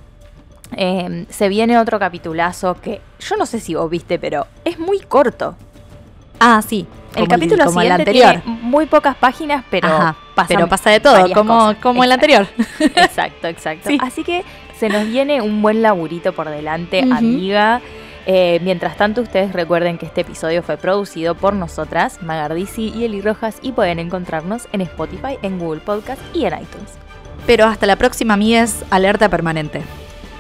Eh, 0.77 1.27
se 1.29 1.49
viene 1.49 1.79
otro 1.79 1.99
capitulazo 1.99 2.81
que 2.81 3.01
yo 3.21 3.37
no 3.37 3.45
sé 3.47 3.61
si 3.61 3.75
vos 3.75 3.91
viste, 3.91 4.19
pero 4.19 4.47
es 4.65 4.79
muy 4.79 5.01
corto. 5.01 5.55
Ah, 6.41 6.63
sí. 6.67 6.87
El 7.15 7.29
capítulo 7.29 7.65
como 7.67 7.81
siguiente 7.83 8.03
anterior. 8.03 8.41
tiene 8.43 8.59
muy 8.63 8.87
pocas 8.87 9.15
páginas, 9.17 9.65
pero 9.71 9.87
Ajá, 9.89 10.17
pasan 10.35 10.57
pero 10.57 10.69
pasa 10.69 10.89
de 10.91 10.99
todo, 11.01 11.31
como, 11.35 11.59
cosas. 11.59 11.77
como 11.83 12.03
el 12.05 12.11
anterior. 12.13 12.47
Exacto, 12.81 13.49
exacto. 13.49 13.89
Sí. 13.91 13.99
Así 14.01 14.25
que 14.25 14.43
se 14.79 14.89
nos 14.89 15.07
viene 15.07 15.43
un 15.43 15.61
buen 15.61 15.83
laburito 15.83 16.33
por 16.33 16.49
delante, 16.49 17.01
amiga. 17.03 17.83
Eh, 18.27 18.61
mientras 18.63 18.97
tanto, 18.97 19.23
ustedes 19.23 19.53
recuerden 19.53 19.99
que 19.99 20.07
este 20.07 20.21
episodio 20.21 20.63
fue 20.63 20.77
producido 20.77 21.35
por 21.35 21.55
nosotras, 21.55 22.23
Magardisi 22.23 22.93
y 22.95 23.05
Eli 23.05 23.21
Rojas, 23.21 23.59
y 23.63 23.73
pueden 23.73 23.99
encontrarnos 23.99 24.69
en 24.73 24.81
Spotify, 24.83 25.39
en 25.43 25.59
Google 25.59 25.81
Podcast 25.81 26.21
y 26.33 26.45
en 26.45 26.55
iTunes. 26.55 26.93
Pero 27.47 27.67
hasta 27.67 27.87
la 27.87 27.97
próxima, 27.97 28.35
amigues, 28.35 28.85
alerta 28.91 29.29
permanente. 29.29 29.83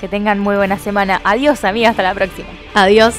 Que 0.01 0.09
tengan 0.09 0.39
muy 0.39 0.57
buena 0.57 0.79
semana. 0.79 1.21
Adiós, 1.25 1.65
amiga, 1.65 1.91
hasta 1.91 2.03
la 2.03 2.15
próxima. 2.15 2.49
Adiós. 2.75 3.15